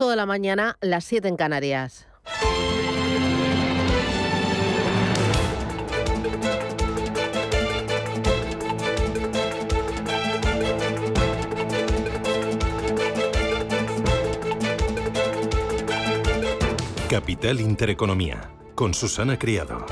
Toda 0.00 0.14
la 0.14 0.26
mañana, 0.26 0.76
las 0.80 1.02
7 1.06 1.26
en 1.26 1.36
Canarias. 1.36 2.06
Capital 17.10 17.60
Intereconomía, 17.60 18.52
con 18.76 18.94
Susana 18.94 19.36
Criado. 19.36 19.84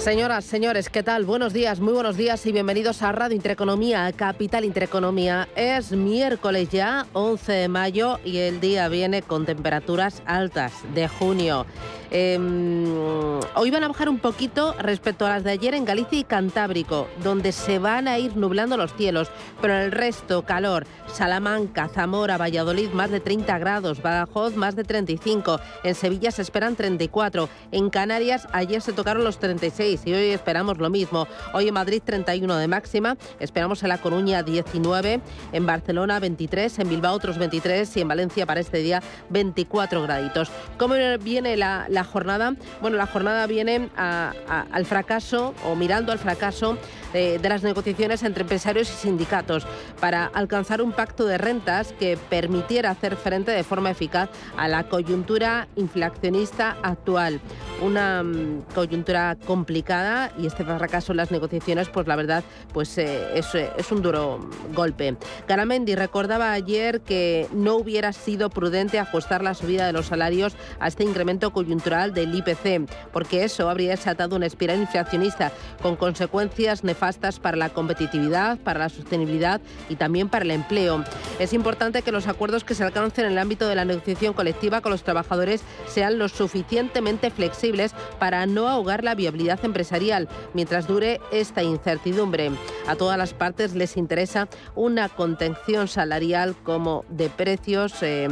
Señoras, 0.00 0.46
señores, 0.46 0.88
¿qué 0.88 1.02
tal? 1.02 1.26
Buenos 1.26 1.52
días, 1.52 1.78
muy 1.78 1.92
buenos 1.92 2.16
días 2.16 2.46
y 2.46 2.52
bienvenidos 2.52 3.02
a 3.02 3.12
Radio 3.12 3.36
Intereconomía, 3.36 4.10
Capital 4.12 4.64
Intereconomía. 4.64 5.46
Es 5.54 5.92
miércoles 5.92 6.70
ya, 6.70 7.06
11 7.12 7.52
de 7.52 7.68
mayo, 7.68 8.18
y 8.24 8.38
el 8.38 8.60
día 8.60 8.88
viene 8.88 9.20
con 9.20 9.44
temperaturas 9.44 10.22
altas 10.24 10.72
de 10.94 11.06
junio. 11.06 11.66
Em, 12.10 13.38
hoy 13.54 13.70
van 13.70 13.84
a 13.84 13.88
bajar 13.88 14.08
un 14.08 14.18
poquito 14.18 14.74
respecto 14.80 15.26
a 15.26 15.28
las 15.28 15.44
de 15.44 15.52
ayer 15.52 15.74
en 15.74 15.84
Galicia 15.84 16.18
y 16.18 16.24
Cantábrico, 16.24 17.06
donde 17.22 17.52
se 17.52 17.78
van 17.78 18.08
a 18.08 18.18
ir 18.18 18.36
nublando 18.36 18.76
los 18.76 18.92
cielos, 18.94 19.30
pero 19.60 19.74
en 19.74 19.82
el 19.82 19.92
resto 19.92 20.42
calor. 20.42 20.86
Salamanca, 21.06 21.88
Zamora, 21.88 22.36
Valladolid 22.36 22.90
más 22.90 23.10
de 23.10 23.20
30 23.20 23.58
grados, 23.58 24.02
Badajoz 24.02 24.56
más 24.56 24.74
de 24.74 24.82
35, 24.82 25.60
en 25.84 25.94
Sevilla 25.94 26.32
se 26.32 26.42
esperan 26.42 26.74
34, 26.74 27.48
en 27.70 27.90
Canarias 27.90 28.48
ayer 28.52 28.82
se 28.82 28.92
tocaron 28.92 29.22
los 29.22 29.38
36 29.38 30.02
y 30.04 30.12
hoy 30.12 30.30
esperamos 30.30 30.78
lo 30.78 30.90
mismo. 30.90 31.28
Hoy 31.52 31.68
en 31.68 31.74
Madrid 31.74 32.02
31 32.04 32.56
de 32.56 32.66
máxima, 32.66 33.16
esperamos 33.38 33.84
en 33.84 33.88
La 33.88 33.98
Coruña 33.98 34.42
19, 34.42 35.20
en 35.52 35.66
Barcelona 35.66 36.18
23, 36.18 36.80
en 36.80 36.88
Bilbao 36.88 37.14
otros 37.14 37.38
23 37.38 37.96
y 37.96 38.00
en 38.00 38.08
Valencia 38.08 38.46
para 38.46 38.60
este 38.60 38.78
día 38.78 39.00
24 39.28 40.02
graditos. 40.02 40.50
¿Cómo 40.76 40.94
viene 41.20 41.56
la 41.56 41.99
jornada? 42.04 42.54
Bueno, 42.80 42.96
la 42.96 43.06
jornada 43.06 43.46
viene 43.46 43.90
al 43.96 44.86
fracaso 44.86 45.54
o 45.64 45.74
mirando 45.74 46.12
al 46.12 46.18
fracaso 46.18 46.76
de, 47.12 47.38
de, 47.38 47.48
las 47.48 47.62
negociaciones 47.62 48.22
entre 48.22 48.42
empresarios 48.42 48.88
y 48.90 48.94
sindicatos 48.94 49.66
para 50.00 50.26
alcanzar 50.26 50.80
un 50.80 50.92
pacto 50.92 51.26
de 51.26 51.38
rentas 51.38 51.92
que 51.98 52.16
permitiera 52.16 52.90
hacer 52.90 53.16
frente 53.16 53.50
de 53.50 53.64
forma 53.64 53.90
eficaz 53.90 54.30
a 54.56 54.68
la 54.68 54.84
coyuntura 54.84 55.68
inflacionista 55.76 56.76
actual. 56.82 57.40
Una 57.82 58.22
mm, 58.22 58.62
coyuntura 58.74 59.36
complicada 59.46 60.32
y 60.38 60.46
este 60.46 60.64
fracaso 60.64 61.12
en 61.12 61.16
las 61.16 61.30
negociaciones, 61.30 61.88
pues 61.88 62.06
la 62.06 62.16
verdad, 62.16 62.44
pues 62.72 62.96
eh, 62.98 63.38
es, 63.38 63.54
es 63.54 63.92
un 63.92 64.02
duro 64.02 64.48
golpe. 64.74 65.16
Garamendi 65.48 65.94
recordaba 65.94 66.52
ayer 66.52 67.00
que 67.00 67.48
no 67.52 67.76
hubiera 67.76 68.12
sido 68.12 68.50
prudente 68.50 68.98
ajustar 68.98 69.42
la 69.42 69.54
subida 69.54 69.86
de 69.86 69.92
los 69.92 70.06
salarios 70.06 70.54
a 70.78 70.88
este 70.88 71.04
incremento 71.04 71.52
coyuntural 71.52 71.89
del 71.90 72.32
IPC, 72.32 72.88
porque 73.12 73.42
eso 73.42 73.68
habría 73.68 73.90
desatado 73.90 74.36
una 74.36 74.46
espiral 74.46 74.78
inflacionista 74.78 75.50
con 75.82 75.96
consecuencias 75.96 76.84
nefastas 76.84 77.40
para 77.40 77.56
la 77.56 77.70
competitividad, 77.70 78.58
para 78.58 78.78
la 78.78 78.88
sostenibilidad 78.88 79.60
y 79.88 79.96
también 79.96 80.28
para 80.28 80.44
el 80.44 80.52
empleo. 80.52 81.04
Es 81.40 81.52
importante 81.52 82.02
que 82.02 82.12
los 82.12 82.28
acuerdos 82.28 82.62
que 82.62 82.76
se 82.76 82.84
alcancen 82.84 83.24
en 83.24 83.32
el 83.32 83.38
ámbito 83.38 83.66
de 83.66 83.74
la 83.74 83.84
negociación 83.84 84.34
colectiva 84.34 84.82
con 84.82 84.92
los 84.92 85.02
trabajadores 85.02 85.62
sean 85.88 86.18
lo 86.18 86.28
suficientemente 86.28 87.30
flexibles 87.30 87.92
para 88.20 88.46
no 88.46 88.68
ahogar 88.68 89.02
la 89.02 89.16
viabilidad 89.16 89.58
empresarial 89.64 90.28
mientras 90.54 90.86
dure 90.86 91.20
esta 91.32 91.64
incertidumbre. 91.64 92.52
A 92.86 92.94
todas 92.94 93.18
las 93.18 93.34
partes 93.34 93.74
les 93.74 93.96
interesa 93.96 94.48
una 94.76 95.08
contención 95.08 95.88
salarial 95.88 96.54
como 96.62 97.04
de 97.08 97.30
precios 97.30 97.94
eh, 98.02 98.28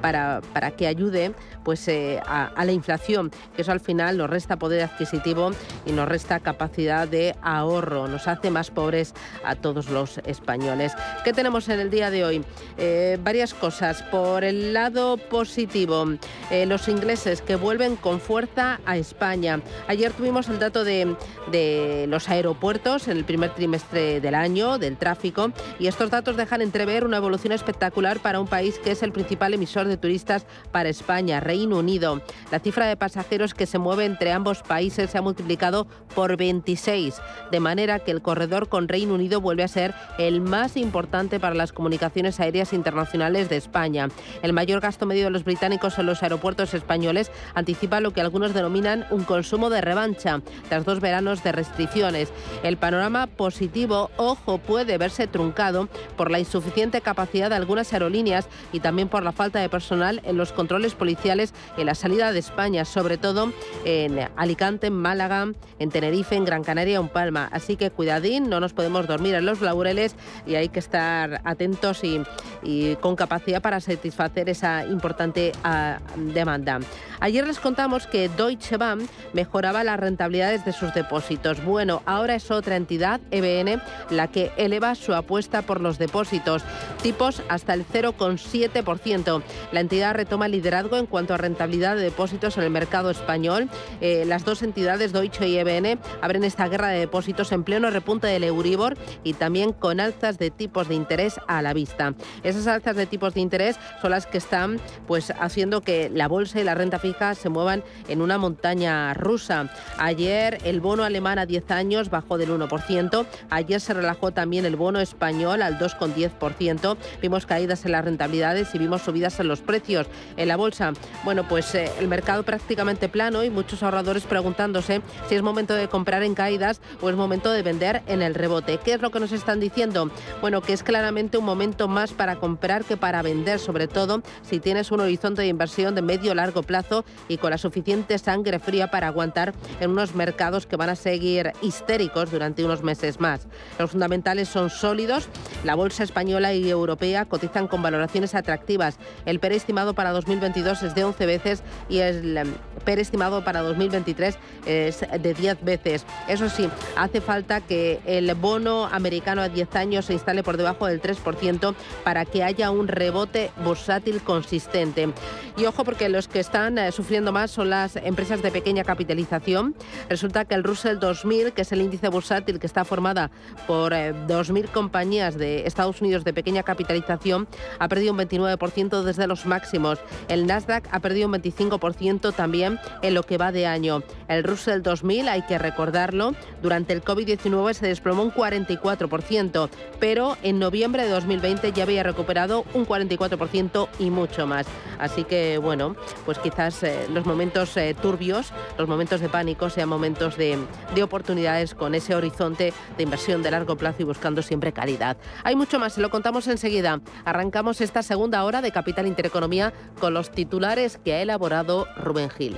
para, 0.00 0.42
para 0.52 0.70
que 0.70 0.86
ayude 0.86 1.32
pues, 1.64 1.88
eh, 1.88 2.20
a, 2.24 2.46
a 2.46 2.64
la 2.64 2.72
inflación, 2.72 2.83
que 2.84 3.30
eso 3.62 3.72
al 3.72 3.80
final 3.80 4.18
nos 4.18 4.30
resta 4.30 4.56
poder 4.56 4.82
adquisitivo 4.82 5.50
y 5.86 5.92
nos 5.92 6.08
resta 6.08 6.40
capacidad 6.40 7.08
de 7.08 7.34
ahorro, 7.42 8.08
nos 8.08 8.28
hace 8.28 8.50
más 8.50 8.70
pobres 8.70 9.14
a 9.44 9.54
todos 9.54 9.88
los 9.90 10.18
españoles. 10.18 10.92
¿Qué 11.24 11.32
tenemos 11.32 11.68
en 11.68 11.80
el 11.80 11.90
día 11.90 12.10
de 12.10 12.24
hoy? 12.24 12.44
Eh, 12.76 13.18
varias 13.22 13.54
cosas. 13.54 14.02
Por 14.02 14.44
el 14.44 14.72
lado 14.72 15.16
positivo, 15.16 16.06
eh, 16.50 16.66
los 16.66 16.88
ingleses 16.88 17.40
que 17.40 17.56
vuelven 17.56 17.96
con 17.96 18.20
fuerza 18.20 18.80
a 18.84 18.96
España. 18.96 19.60
Ayer 19.88 20.12
tuvimos 20.12 20.48
el 20.48 20.58
dato 20.58 20.84
de, 20.84 21.16
de 21.50 22.06
los 22.08 22.28
aeropuertos 22.28 23.08
en 23.08 23.16
el 23.16 23.24
primer 23.24 23.54
trimestre 23.54 24.20
del 24.20 24.34
año, 24.34 24.78
del 24.78 24.96
tráfico, 24.96 25.52
y 25.78 25.86
estos 25.86 26.10
datos 26.10 26.36
dejan 26.36 26.62
entrever 26.62 27.04
una 27.04 27.16
evolución 27.16 27.52
espectacular 27.52 28.20
para 28.20 28.40
un 28.40 28.46
país 28.46 28.78
que 28.78 28.90
es 28.90 29.02
el 29.02 29.12
principal 29.12 29.54
emisor 29.54 29.86
de 29.86 29.96
turistas 29.96 30.46
para 30.72 30.88
España, 30.88 31.40
Reino 31.40 31.78
Unido. 31.78 32.20
La 32.50 32.58
cifra 32.58 32.73
de 32.82 32.96
pasajeros 32.96 33.54
que 33.54 33.66
se 33.66 33.78
mueve 33.78 34.04
entre 34.04 34.32
ambos 34.32 34.62
países 34.62 35.10
se 35.10 35.18
ha 35.18 35.22
multiplicado 35.22 35.86
por 36.16 36.36
26, 36.36 37.14
de 37.52 37.60
manera 37.60 38.00
que 38.00 38.10
el 38.10 38.22
corredor 38.22 38.68
con 38.68 38.88
Reino 38.88 39.14
Unido 39.14 39.40
vuelve 39.40 39.62
a 39.62 39.68
ser 39.68 39.94
el 40.18 40.40
más 40.40 40.76
importante 40.76 41.38
para 41.38 41.54
las 41.54 41.72
comunicaciones 41.72 42.40
aéreas 42.40 42.72
internacionales 42.72 43.48
de 43.48 43.56
España. 43.56 44.08
El 44.42 44.52
mayor 44.52 44.80
gasto 44.80 45.06
medio 45.06 45.24
de 45.24 45.30
los 45.30 45.44
británicos 45.44 45.98
en 45.98 46.06
los 46.06 46.22
aeropuertos 46.24 46.74
españoles 46.74 47.30
anticipa 47.54 48.00
lo 48.00 48.12
que 48.12 48.20
algunos 48.20 48.54
denominan 48.54 49.06
un 49.10 49.22
consumo 49.22 49.70
de 49.70 49.80
revancha 49.80 50.40
tras 50.68 50.84
dos 50.84 51.00
veranos 51.00 51.44
de 51.44 51.52
restricciones. 51.52 52.32
El 52.64 52.76
panorama 52.76 53.28
positivo, 53.28 54.10
ojo, 54.16 54.58
puede 54.58 54.98
verse 54.98 55.26
truncado 55.26 55.88
por 56.16 56.30
la 56.30 56.40
insuficiente 56.40 57.00
capacidad 57.00 57.50
de 57.50 57.56
algunas 57.56 57.92
aerolíneas 57.92 58.48
y 58.72 58.80
también 58.80 59.08
por 59.08 59.22
la 59.22 59.32
falta 59.32 59.60
de 59.60 59.68
personal 59.68 60.20
en 60.24 60.36
los 60.36 60.52
controles 60.52 60.94
policiales 60.94 61.54
en 61.76 61.86
la 61.86 61.94
salida 61.94 62.32
de 62.32 62.38
España, 62.38 62.63
sobre 62.84 63.18
todo 63.18 63.52
en 63.84 64.18
Alicante, 64.36 64.86
en 64.86 64.94
Málaga, 64.94 65.52
en 65.78 65.90
Tenerife, 65.90 66.34
en 66.34 66.46
Gran 66.46 66.64
Canaria 66.64 66.98
en 66.98 67.08
Palma. 67.08 67.48
Así 67.52 67.76
que 67.76 67.90
cuidadín, 67.90 68.48
no 68.48 68.58
nos 68.58 68.72
podemos 68.72 69.06
dormir 69.06 69.34
en 69.34 69.44
los 69.44 69.60
laureles 69.60 70.16
y 70.46 70.54
hay 70.54 70.70
que 70.70 70.78
estar 70.78 71.42
atentos 71.44 72.02
y, 72.04 72.22
y 72.62 72.96
con 72.96 73.16
capacidad 73.16 73.60
para 73.60 73.80
satisfacer 73.80 74.48
esa 74.48 74.86
importante 74.86 75.52
uh, 75.62 76.32
demanda. 76.32 76.80
Ayer 77.20 77.46
les 77.46 77.60
contamos 77.60 78.06
que 78.06 78.30
Deutsche 78.30 78.78
Bank 78.78 79.02
mejoraba 79.34 79.84
las 79.84 80.00
rentabilidades 80.00 80.64
de 80.64 80.72
sus 80.72 80.94
depósitos. 80.94 81.62
Bueno, 81.64 82.02
ahora 82.06 82.34
es 82.34 82.50
otra 82.50 82.76
entidad, 82.76 83.20
EBN, 83.30 83.82
la 84.10 84.28
que 84.28 84.52
eleva 84.56 84.94
su 84.94 85.14
apuesta 85.14 85.62
por 85.62 85.80
los 85.80 85.98
depósitos, 85.98 86.62
tipos 87.02 87.42
hasta 87.48 87.74
el 87.74 87.86
0,7%. 87.86 89.42
La 89.72 89.80
entidad 89.80 90.14
retoma 90.14 90.48
liderazgo 90.48 90.96
en 90.96 91.06
cuanto 91.06 91.34
a 91.34 91.38
rentabilidad 91.38 91.96
de 91.96 92.02
depósitos 92.02 92.53
en 92.56 92.64
el 92.64 92.70
mercado 92.70 93.10
español. 93.10 93.68
Eh, 94.00 94.24
las 94.26 94.44
dos 94.44 94.62
entidades, 94.62 95.12
Deutsche 95.12 95.48
y 95.48 95.58
EBN, 95.58 95.98
abren 96.20 96.44
esta 96.44 96.68
guerra 96.68 96.88
de 96.88 97.00
depósitos 97.00 97.52
en 97.52 97.64
pleno 97.64 97.90
repunte 97.90 98.26
del 98.26 98.44
Euribor 98.44 98.96
y 99.22 99.34
también 99.34 99.72
con 99.72 100.00
alzas 100.00 100.38
de 100.38 100.50
tipos 100.50 100.88
de 100.88 100.94
interés 100.94 101.40
a 101.46 101.62
la 101.62 101.72
vista. 101.72 102.14
Esas 102.42 102.66
alzas 102.66 102.96
de 102.96 103.06
tipos 103.06 103.34
de 103.34 103.40
interés 103.40 103.78
son 104.00 104.10
las 104.10 104.26
que 104.26 104.38
están 104.38 104.80
pues 105.06 105.32
haciendo 105.38 105.80
que 105.80 106.10
la 106.10 106.28
bolsa 106.28 106.60
y 106.60 106.64
la 106.64 106.74
renta 106.74 106.98
fija 106.98 107.34
se 107.34 107.48
muevan 107.48 107.82
en 108.08 108.20
una 108.20 108.38
montaña 108.38 109.14
rusa. 109.14 109.70
Ayer 109.98 110.58
el 110.64 110.80
bono 110.80 111.04
alemán 111.04 111.38
a 111.38 111.46
10 111.46 111.70
años 111.70 112.10
bajó 112.10 112.38
del 112.38 112.50
1%. 112.50 113.26
Ayer 113.50 113.80
se 113.80 113.94
relajó 113.94 114.32
también 114.32 114.64
el 114.64 114.76
bono 114.76 115.00
español 115.00 115.62
al 115.62 115.78
2,10%. 115.78 116.96
Vimos 117.22 117.46
caídas 117.46 117.84
en 117.84 117.92
las 117.92 118.04
rentabilidades 118.04 118.74
y 118.74 118.78
vimos 118.78 119.02
subidas 119.02 119.38
en 119.40 119.48
los 119.48 119.60
precios. 119.60 120.06
En 120.36 120.48
la 120.48 120.56
bolsa, 120.56 120.92
bueno, 121.24 121.46
pues 121.48 121.74
eh, 121.74 121.90
el 122.00 122.08
mercado 122.08 122.33
prácticamente 122.42 123.08
plano 123.08 123.44
y 123.44 123.50
muchos 123.50 123.82
ahorradores 123.82 124.24
preguntándose 124.24 125.00
si 125.28 125.34
es 125.34 125.42
momento 125.42 125.74
de 125.74 125.88
comprar 125.88 126.22
en 126.22 126.34
caídas 126.34 126.80
o 127.00 127.08
es 127.08 127.16
momento 127.16 127.50
de 127.50 127.62
vender 127.62 128.02
en 128.06 128.22
el 128.22 128.34
rebote. 128.34 128.78
¿Qué 128.78 128.94
es 128.94 129.00
lo 129.00 129.10
que 129.10 129.20
nos 129.20 129.32
están 129.32 129.60
diciendo? 129.60 130.10
Bueno, 130.40 130.60
que 130.60 130.72
es 130.72 130.82
claramente 130.82 131.38
un 131.38 131.44
momento 131.44 131.88
más 131.88 132.12
para 132.12 132.36
comprar 132.36 132.84
que 132.84 132.96
para 132.96 133.22
vender, 133.22 133.58
sobre 133.58 133.88
todo 133.88 134.22
si 134.42 134.60
tienes 134.60 134.90
un 134.90 135.00
horizonte 135.00 135.42
de 135.42 135.48
inversión 135.48 135.94
de 135.94 136.02
medio 136.02 136.32
o 136.32 136.34
largo 136.34 136.62
plazo 136.62 137.04
y 137.28 137.38
con 137.38 137.50
la 137.50 137.58
suficiente 137.58 138.18
sangre 138.18 138.58
fría 138.58 138.90
para 138.90 139.08
aguantar 139.08 139.54
en 139.80 139.90
unos 139.90 140.14
mercados 140.14 140.66
que 140.66 140.76
van 140.76 140.90
a 140.90 140.96
seguir 140.96 141.52
histéricos 141.62 142.30
durante 142.30 142.64
unos 142.64 142.82
meses 142.82 143.20
más. 143.20 143.46
Los 143.78 143.90
fundamentales 143.90 144.48
son 144.48 144.70
sólidos. 144.70 145.28
La 145.64 145.74
bolsa 145.74 146.02
española 146.02 146.54
y 146.54 146.68
europea 146.68 147.24
cotizan 147.24 147.68
con 147.68 147.82
valoraciones 147.82 148.34
atractivas. 148.34 148.98
El 149.26 149.40
PER 149.40 149.52
estimado 149.52 149.94
para 149.94 150.12
2022 150.12 150.82
es 150.82 150.94
de 150.94 151.04
11 151.04 151.26
veces 151.26 151.62
y 151.88 151.98
el 151.98 152.23
el 152.24 152.54
PER 152.84 152.98
estimado 152.98 153.44
para 153.44 153.62
2023 153.62 154.38
es 154.66 155.00
de 155.00 155.34
10 155.34 155.64
veces. 155.64 156.04
Eso 156.28 156.48
sí, 156.48 156.68
hace 156.96 157.20
falta 157.20 157.60
que 157.60 158.00
el 158.06 158.34
bono 158.34 158.86
americano 158.86 159.42
a 159.42 159.48
10 159.48 159.74
años 159.76 160.06
se 160.06 160.12
instale 160.12 160.42
por 160.42 160.56
debajo 160.56 160.86
del 160.86 161.00
3% 161.00 161.74
para 162.02 162.24
que 162.24 162.42
haya 162.42 162.70
un 162.70 162.88
rebote 162.88 163.50
bursátil 163.64 164.22
consistente. 164.22 165.08
Y 165.56 165.66
ojo 165.66 165.84
porque 165.84 166.08
los 166.08 166.26
que 166.26 166.40
están 166.40 166.78
eh, 166.78 166.90
sufriendo 166.90 167.30
más 167.30 167.50
son 167.50 167.70
las 167.70 167.96
empresas 167.96 168.42
de 168.42 168.50
pequeña 168.50 168.82
capitalización. 168.82 169.74
Resulta 170.08 170.44
que 170.44 170.54
el 170.54 170.64
Russell 170.64 170.98
2000, 170.98 171.52
que 171.52 171.62
es 171.62 171.72
el 171.72 171.80
índice 171.80 172.08
bursátil 172.08 172.58
que 172.58 172.66
está 172.66 172.84
formada 172.84 173.30
por 173.66 173.92
2.000 173.92 174.64
eh, 174.64 174.68
compañías 174.72 175.38
de 175.38 175.66
Estados 175.66 176.00
Unidos 176.00 176.24
de 176.24 176.32
pequeña 176.32 176.64
capitalización, 176.64 177.46
ha 177.78 177.88
perdido 177.88 178.12
un 178.12 178.18
29% 178.18 179.02
desde 179.02 179.26
los 179.26 179.46
máximos. 179.46 180.00
El 180.28 180.46
Nasdaq 180.46 180.88
ha 180.90 181.00
perdido 181.00 181.28
un 181.28 181.34
25% 181.34 182.13
también 182.20 182.78
en 183.02 183.14
lo 183.14 183.22
que 183.22 183.38
va 183.38 183.52
de 183.52 183.66
año. 183.66 184.02
El 184.28 184.44
Russell 184.44 184.82
2000, 184.82 185.28
hay 185.28 185.42
que 185.42 185.58
recordarlo, 185.58 186.34
durante 186.62 186.92
el 186.92 187.02
COVID-19 187.02 187.74
se 187.74 187.86
desplomó 187.86 188.22
un 188.22 188.32
44%, 188.32 189.68
pero 190.00 190.36
en 190.42 190.58
noviembre 190.58 191.04
de 191.04 191.10
2020 191.10 191.72
ya 191.72 191.82
había 191.82 192.02
recuperado 192.02 192.64
un 192.74 192.86
44% 192.86 193.88
y 193.98 194.10
mucho 194.10 194.46
más. 194.46 194.66
Así 194.98 195.24
que, 195.24 195.58
bueno, 195.58 195.96
pues 196.24 196.38
quizás 196.38 196.82
eh, 196.82 197.06
los 197.12 197.26
momentos 197.26 197.76
eh, 197.76 197.94
turbios, 198.00 198.52
los 198.78 198.88
momentos 198.88 199.20
de 199.20 199.28
pánico 199.28 199.70
sean 199.70 199.88
momentos 199.88 200.36
de, 200.36 200.58
de 200.94 201.02
oportunidades 201.02 201.74
con 201.74 201.94
ese 201.94 202.14
horizonte 202.14 202.72
de 202.96 203.02
inversión 203.02 203.42
de 203.42 203.50
largo 203.50 203.76
plazo 203.76 204.02
y 204.02 204.04
buscando 204.04 204.42
siempre 204.42 204.72
calidad. 204.72 205.16
Hay 205.42 205.56
mucho 205.56 205.78
más, 205.78 205.94
se 205.94 206.00
lo 206.00 206.10
contamos 206.10 206.46
enseguida. 206.48 207.00
Arrancamos 207.24 207.80
esta 207.80 208.02
segunda 208.02 208.44
hora 208.44 208.62
de 208.62 208.72
Capital 208.72 209.06
Intereconomía 209.06 209.72
con 210.00 210.14
los 210.14 210.30
titulares 210.30 210.98
que 211.04 211.14
ha 211.14 211.22
elaborado 211.22 211.86
Rubén 212.04 212.30
Gil. 212.30 212.56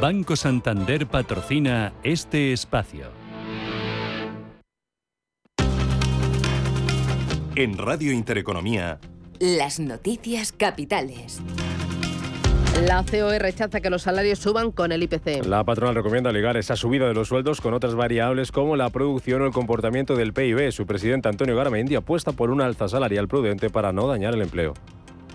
Banco 0.00 0.36
Santander 0.36 1.06
patrocina 1.06 1.94
este 2.02 2.52
espacio. 2.52 3.06
En 7.56 7.78
Radio 7.78 8.12
Intereconomía. 8.12 8.98
Las 9.38 9.78
noticias 9.78 10.52
capitales. 10.52 11.40
La 12.82 13.04
COE 13.04 13.38
rechaza 13.38 13.80
que 13.80 13.88
los 13.88 14.02
salarios 14.02 14.40
suban 14.40 14.72
con 14.72 14.90
el 14.90 15.04
IPC. 15.04 15.46
La 15.46 15.64
patronal 15.64 15.94
recomienda 15.94 16.32
ligar 16.32 16.56
esa 16.56 16.74
subida 16.74 17.06
de 17.06 17.14
los 17.14 17.28
sueldos 17.28 17.60
con 17.60 17.72
otras 17.72 17.94
variables 17.94 18.50
como 18.50 18.76
la 18.76 18.90
producción 18.90 19.42
o 19.42 19.46
el 19.46 19.52
comportamiento 19.52 20.16
del 20.16 20.32
PIB. 20.32 20.72
Su 20.72 20.84
presidente 20.84 21.28
Antonio 21.28 21.56
Garamendi 21.56 21.94
apuesta 21.94 22.32
por 22.32 22.50
una 22.50 22.66
alza 22.66 22.88
salarial 22.88 23.28
prudente 23.28 23.70
para 23.70 23.92
no 23.92 24.08
dañar 24.08 24.34
el 24.34 24.42
empleo. 24.42 24.74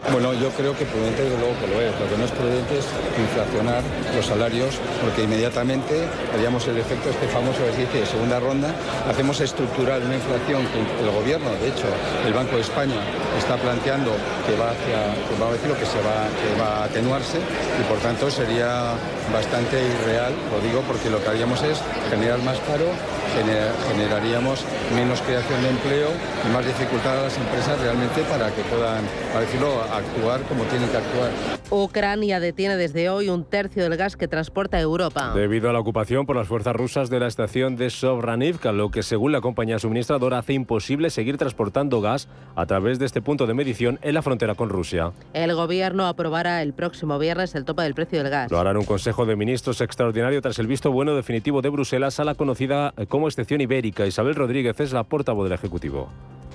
Bueno, 0.07 0.33
yo 0.33 0.49
creo 0.55 0.75
que 0.75 0.85
prudente 0.85 1.23
desde 1.23 1.37
luego 1.37 1.53
que 1.59 1.67
lo 1.67 1.81
es. 1.81 1.91
Lo 1.99 2.07
que 2.09 2.17
no 2.17 2.25
es 2.25 2.31
prudente 2.31 2.79
es 2.79 2.87
inflacionar 3.19 3.83
los 4.15 4.25
salarios 4.25 4.79
porque 5.03 5.23
inmediatamente 5.23 6.07
haríamos 6.33 6.65
el 6.67 6.77
efecto 6.77 7.09
este 7.09 7.27
famoso 7.27 7.59
que 7.65 7.73
se 7.73 7.81
dice 7.85 7.99
de 7.99 8.05
segunda 8.05 8.39
ronda. 8.39 8.73
Hacemos 9.07 9.39
estructural 9.41 10.01
una 10.01 10.15
inflación 10.15 10.65
que 10.71 10.79
el 11.03 11.11
gobierno, 11.11 11.51
de 11.61 11.67
hecho, 11.67 11.85
el 12.25 12.33
Banco 12.33 12.55
de 12.55 12.61
España 12.61 12.95
está 13.37 13.57
planteando 13.57 14.15
que 14.47 14.55
va 14.55 14.71
hacia, 14.71 15.13
que 15.27 15.35
va 15.35 15.49
a 15.49 15.53
decir 15.53 15.69
que 15.75 15.85
se 15.85 15.99
va, 16.01 16.25
que 16.31 16.49
va 16.59 16.69
a 16.81 16.83
atenuarse 16.85 17.37
y 17.37 17.83
por 17.83 17.99
tanto 17.99 18.31
sería 18.31 18.95
bastante 19.31 19.77
irreal, 19.77 20.33
lo 20.49 20.59
digo 20.65 20.81
porque 20.87 21.09
lo 21.09 21.21
que 21.21 21.29
haríamos 21.29 21.61
es 21.61 21.77
generar 22.09 22.39
más 22.39 22.57
paro 22.65 22.89
generaríamos 23.29 24.65
menos 24.95 25.21
creación 25.21 25.61
de 25.61 25.69
empleo 25.69 26.09
y 26.47 26.53
más 26.53 26.65
dificultad 26.65 27.19
a 27.19 27.23
las 27.23 27.37
empresas 27.37 27.79
realmente 27.81 28.21
para 28.23 28.53
que 28.53 28.61
puedan, 28.63 29.03
para 29.31 29.41
decirlo, 29.41 29.81
actuar 29.81 30.41
como 30.43 30.63
tienen 30.65 30.89
que 30.89 30.97
actuar. 30.97 31.31
Ucrania 31.71 32.39
detiene 32.39 32.77
desde 32.77 33.09
hoy 33.09 33.29
un 33.29 33.43
tercio 33.43 33.83
del 33.83 33.95
gas 33.95 34.15
que 34.15 34.27
transporta 34.27 34.77
a 34.77 34.81
Europa. 34.81 35.33
Debido 35.35 35.69
a 35.69 35.73
la 35.73 35.79
ocupación 35.79 36.25
por 36.25 36.35
las 36.35 36.47
fuerzas 36.47 36.75
rusas 36.75 37.09
de 37.09 37.19
la 37.19 37.27
estación 37.27 37.75
de 37.75 37.89
Sobranivka, 37.89 38.71
lo 38.71 38.89
que 38.89 39.03
según 39.03 39.31
la 39.31 39.41
compañía 39.41 39.79
suministradora 39.79 40.39
hace 40.39 40.53
imposible 40.53 41.09
seguir 41.09 41.37
transportando 41.37 42.01
gas 42.01 42.27
a 42.55 42.65
través 42.65 42.99
de 42.99 43.05
este 43.05 43.21
punto 43.21 43.45
de 43.45 43.53
medición 43.53 43.99
en 44.01 44.13
la 44.15 44.21
frontera 44.21 44.55
con 44.55 44.69
Rusia. 44.69 45.11
El 45.33 45.53
gobierno 45.53 46.07
aprobará 46.07 46.61
el 46.61 46.73
próximo 46.73 47.19
viernes 47.19 47.53
el 47.55 47.65
tope 47.65 47.83
del 47.83 47.93
precio 47.93 48.19
del 48.23 48.29
gas. 48.31 48.51
Lo 48.51 48.59
hará 48.59 48.71
en 48.71 48.77
un 48.77 48.85
Consejo 48.85 49.25
de 49.25 49.35
Ministros 49.35 49.81
extraordinario 49.81 50.41
tras 50.41 50.59
el 50.59 50.67
visto 50.67 50.91
bueno 50.91 51.15
definitivo 51.15 51.61
de 51.61 51.69
Bruselas 51.69 52.19
a 52.19 52.23
la 52.23 52.35
conocida 52.35 52.93
como 53.07 53.18
excepción 53.27 53.61
ibérica. 53.61 54.05
Isabel 54.05 54.35
Rodríguez 54.35 54.79
es 54.79 54.91
la 54.91 55.03
portavoz 55.03 55.45
del 55.45 55.53
Ejecutivo. 55.53 56.09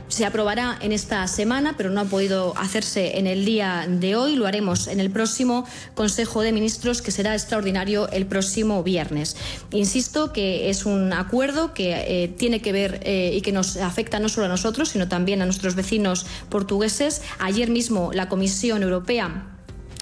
Se 0.08 0.26
aprobará 0.26 0.78
en 0.82 0.92
esta 0.92 1.26
semana, 1.26 1.74
pero 1.76 1.90
no 1.90 2.00
ha 2.00 2.04
podido 2.04 2.56
hacerse 2.58 3.18
en 3.18 3.26
el 3.26 3.44
día 3.44 3.86
de 3.88 4.16
hoy. 4.16 4.36
Lo 4.36 4.46
haremos 4.46 4.86
en 4.86 5.00
el 5.00 5.10
próximo 5.10 5.66
Consejo 5.94 6.42
de 6.42 6.52
Ministros, 6.52 7.00
que 7.00 7.10
será 7.10 7.32
extraordinario 7.32 8.08
el 8.10 8.26
próximo 8.26 8.82
viernes. 8.82 9.36
Insisto 9.72 10.32
que 10.32 10.68
es 10.68 10.84
un 10.84 11.12
acuerdo 11.12 11.72
que 11.72 12.24
eh, 12.24 12.28
tiene 12.28 12.60
que 12.60 12.72
ver 12.72 13.00
eh, 13.02 13.32
y 13.34 13.40
que 13.40 13.52
nos 13.52 13.78
afecta 13.78 14.20
no 14.20 14.28
solo 14.28 14.46
a 14.46 14.50
nosotros, 14.50 14.90
sino 14.90 15.08
también 15.08 15.40
a 15.40 15.46
nuestros 15.46 15.74
vecinos 15.74 16.26
portugueses. 16.50 17.22
Ayer 17.38 17.70
mismo 17.70 18.10
la 18.12 18.28
Comisión 18.28 18.82
Europea 18.82 19.53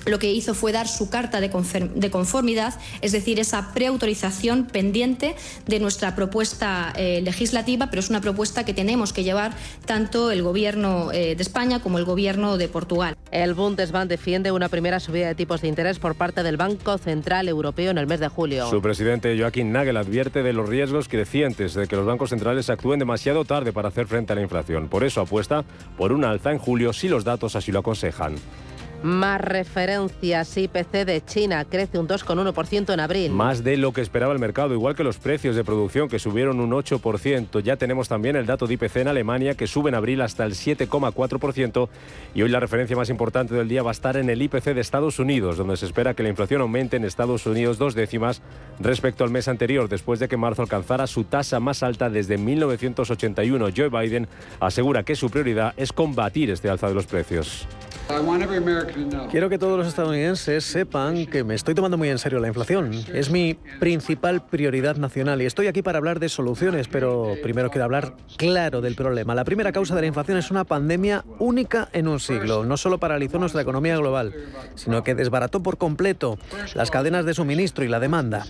lo 0.07 0.19
que 0.19 0.33
hizo 0.33 0.55
fue 0.55 0.73
dar 0.73 0.89
su 0.89 1.11
carta 1.11 1.41
de 1.41 2.11
conformidad, 2.11 2.75
es 3.01 3.13
decir, 3.13 3.39
esa 3.41 3.73
preautorización 3.73 4.67
pendiente 4.67 5.37
de 5.67 5.81
nuestra 5.81 6.15
propuesta 6.15 6.93
eh, 6.97 7.21
legislativa, 7.23 7.89
pero 7.91 8.01
es 8.01 8.11
una 8.11 8.21
propuesta 8.21 8.65
que 8.65 8.75
tenemos 8.75 9.13
que 9.13 9.25
llevar 9.25 9.53
tanto 9.87 10.31
el 10.31 10.43
Gobierno 10.43 11.13
eh, 11.13 11.35
de 11.35 11.43
España 11.43 11.81
como 11.81 11.99
el 11.99 12.05
Gobierno 12.05 12.57
de 12.57 12.69
Portugal. 12.69 13.17
El 13.31 13.55
Bundesbank 13.55 14.09
defiende 14.09 14.53
una 14.53 14.69
primera 14.69 15.01
subida 15.01 15.29
de 15.29 15.35
tipos 15.35 15.63
de 15.63 15.69
interés 15.69 15.99
por 15.99 16.15
parte 16.15 16.43
del 16.43 16.57
Banco 16.57 16.99
Central 16.99 17.49
Europeo 17.49 17.91
en 17.91 17.99
el 17.99 18.07
mes 18.07 18.21
de 18.21 18.29
julio. 18.29 18.69
Su 18.69 18.83
presidente 18.83 19.39
Joaquín 19.39 19.73
Nagel 19.73 19.97
advierte 19.97 20.43
de 20.43 20.53
los 20.53 20.69
riesgos 20.69 21.09
crecientes 21.09 21.75
de 21.75 21.87
que 21.87 21.97
los 21.97 22.07
bancos 22.07 22.31
centrales 22.31 22.71
actúen 22.71 22.99
demasiado 22.99 23.45
tarde 23.45 23.73
para 23.73 23.89
hacer 23.89 24.07
frente 24.07 24.33
a 24.33 24.37
la 24.37 24.43
inflación. 24.43 24.89
Por 24.89 25.05
eso 25.05 25.21
apuesta 25.21 25.65
por 25.97 26.13
una 26.13 26.31
alza 26.31 26.51
en 26.51 26.59
julio 26.59 26.93
si 26.93 27.09
los 27.09 27.25
datos 27.25 27.57
así 27.57 27.73
lo 27.73 27.81
aconsejan. 27.81 28.37
Más 29.03 29.41
referencias, 29.41 30.57
IPC 30.57 31.05
de 31.05 31.25
China 31.25 31.65
crece 31.65 31.99
un 31.99 32.07
2,1% 32.07 32.93
en 32.93 33.01
abril. 33.01 33.33
Más 33.33 33.65
de 33.65 33.77
lo 33.77 33.93
que 33.93 34.01
esperaba 34.01 34.33
el 34.33 34.39
mercado, 34.39 34.75
igual 34.75 34.95
que 34.95 35.03
los 35.03 35.19
precios 35.19 35.57
de 35.57 35.65
producción 35.65 36.09
que 36.09 36.19
subieron 36.19 36.61
un 36.61 36.71
8%. 36.71 37.61
Ya 37.63 37.77
tenemos 37.77 38.09
también 38.09 38.37
el 38.37 38.47
dato 38.47 38.67
de 38.67 38.75
IPC 38.75 38.97
en 38.97 39.09
Alemania 39.09 39.55
que 39.55 39.67
sube 39.67 39.89
en 39.89 39.97
abril 39.97 40.21
hasta 40.21 40.45
el 40.45 40.53
7,4% 40.53 41.89
y 42.35 42.43
hoy 42.43 42.49
la 42.49 42.61
referencia 42.61 42.97
más 42.97 43.11
importante 43.11 43.55
del 43.55 43.69
día 43.69 43.83
va 43.83 43.91
a 43.91 43.93
estar 43.93 44.17
en 44.17 44.31
el 44.31 44.41
IPC 44.41 44.75
de 44.75 44.81
Estados 44.81 45.19
Unidos, 45.19 45.57
donde 45.57 45.77
se 45.77 45.87
espera 45.87 46.15
que 46.15 46.23
la 46.23 46.29
inflación 46.29 46.61
aumente 46.61 46.97
en 46.97 47.05
Estados 47.05 47.45
Unidos 47.47 47.79
dos 47.79 47.95
décimas 47.95 48.41
respecto 48.79 49.25
al 49.25 49.31
mes 49.31 49.49
anterior, 49.49 49.89
después 49.89 50.21
de 50.21 50.29
que 50.29 50.37
marzo 50.37 50.63
alcanzara 50.63 51.07
su 51.07 51.25
tasa 51.25 51.59
más 51.59 51.83
alta 51.83 52.09
desde 52.09 52.39
1981. 52.39 53.69
Joe 53.77 53.89
Biden 53.89 54.29
asegura 54.61 55.03
que 55.03 55.17
su 55.17 55.29
prioridad 55.29 55.75
es 55.77 55.93
combatir 55.93 56.51
este 56.51 56.69
alza 56.69 56.89
de 56.89 56.95
los 56.95 57.07
precios. 57.07 57.67
Quiero 59.31 59.49
que 59.49 59.59
todos 59.59 59.79
los 59.79 59.87
estadounidenses 59.87 60.65
sepan 60.65 61.27
que 61.27 61.45
me 61.45 61.55
estoy 61.55 61.75
tomando 61.75 61.97
muy 61.97 62.09
en 62.09 62.19
serio 62.19 62.41
la 62.41 62.49
inflación. 62.49 62.93
Es 63.13 63.31
mi 63.31 63.55
principal 63.81 64.45
prioridad 64.45 64.97
nacional 64.97 65.41
y 65.41 65.47
estoy 65.47 65.67
aquí 65.67 65.83
para 65.83 65.99
hablar 65.99 66.21
de 66.21 66.29
soluciones, 66.29 66.89
pero 66.89 67.35
primero 67.43 67.71
quiero 67.71 67.85
hablar 67.85 68.15
claro 68.37 68.81
del 68.81 68.95
problema. 68.95 69.35
La 69.35 69.45
primera 69.45 69.73
causa 69.73 69.95
de 69.95 70.03
la 70.03 70.07
inflación 70.07 70.39
es 70.39 70.51
una 70.51 70.65
pandemia 70.65 71.25
única 71.39 71.89
en 71.93 72.09
un 72.09 72.21
siglo. 72.21 72.65
No 72.65 72.77
solo 72.77 72.99
paralizó 72.99 73.39
nuestra 73.39 73.63
economía 73.63 73.97
global, 73.97 74.35
sino 74.75 75.03
que 75.03 75.15
desbarató 75.15 75.63
por 75.63 75.79
completo 75.79 76.39
las 76.75 76.91
cadenas 76.91 77.25
de 77.25 77.35
suministro 77.35 77.85
y 77.85 77.89
la 77.89 78.01
demanda. 78.01 78.45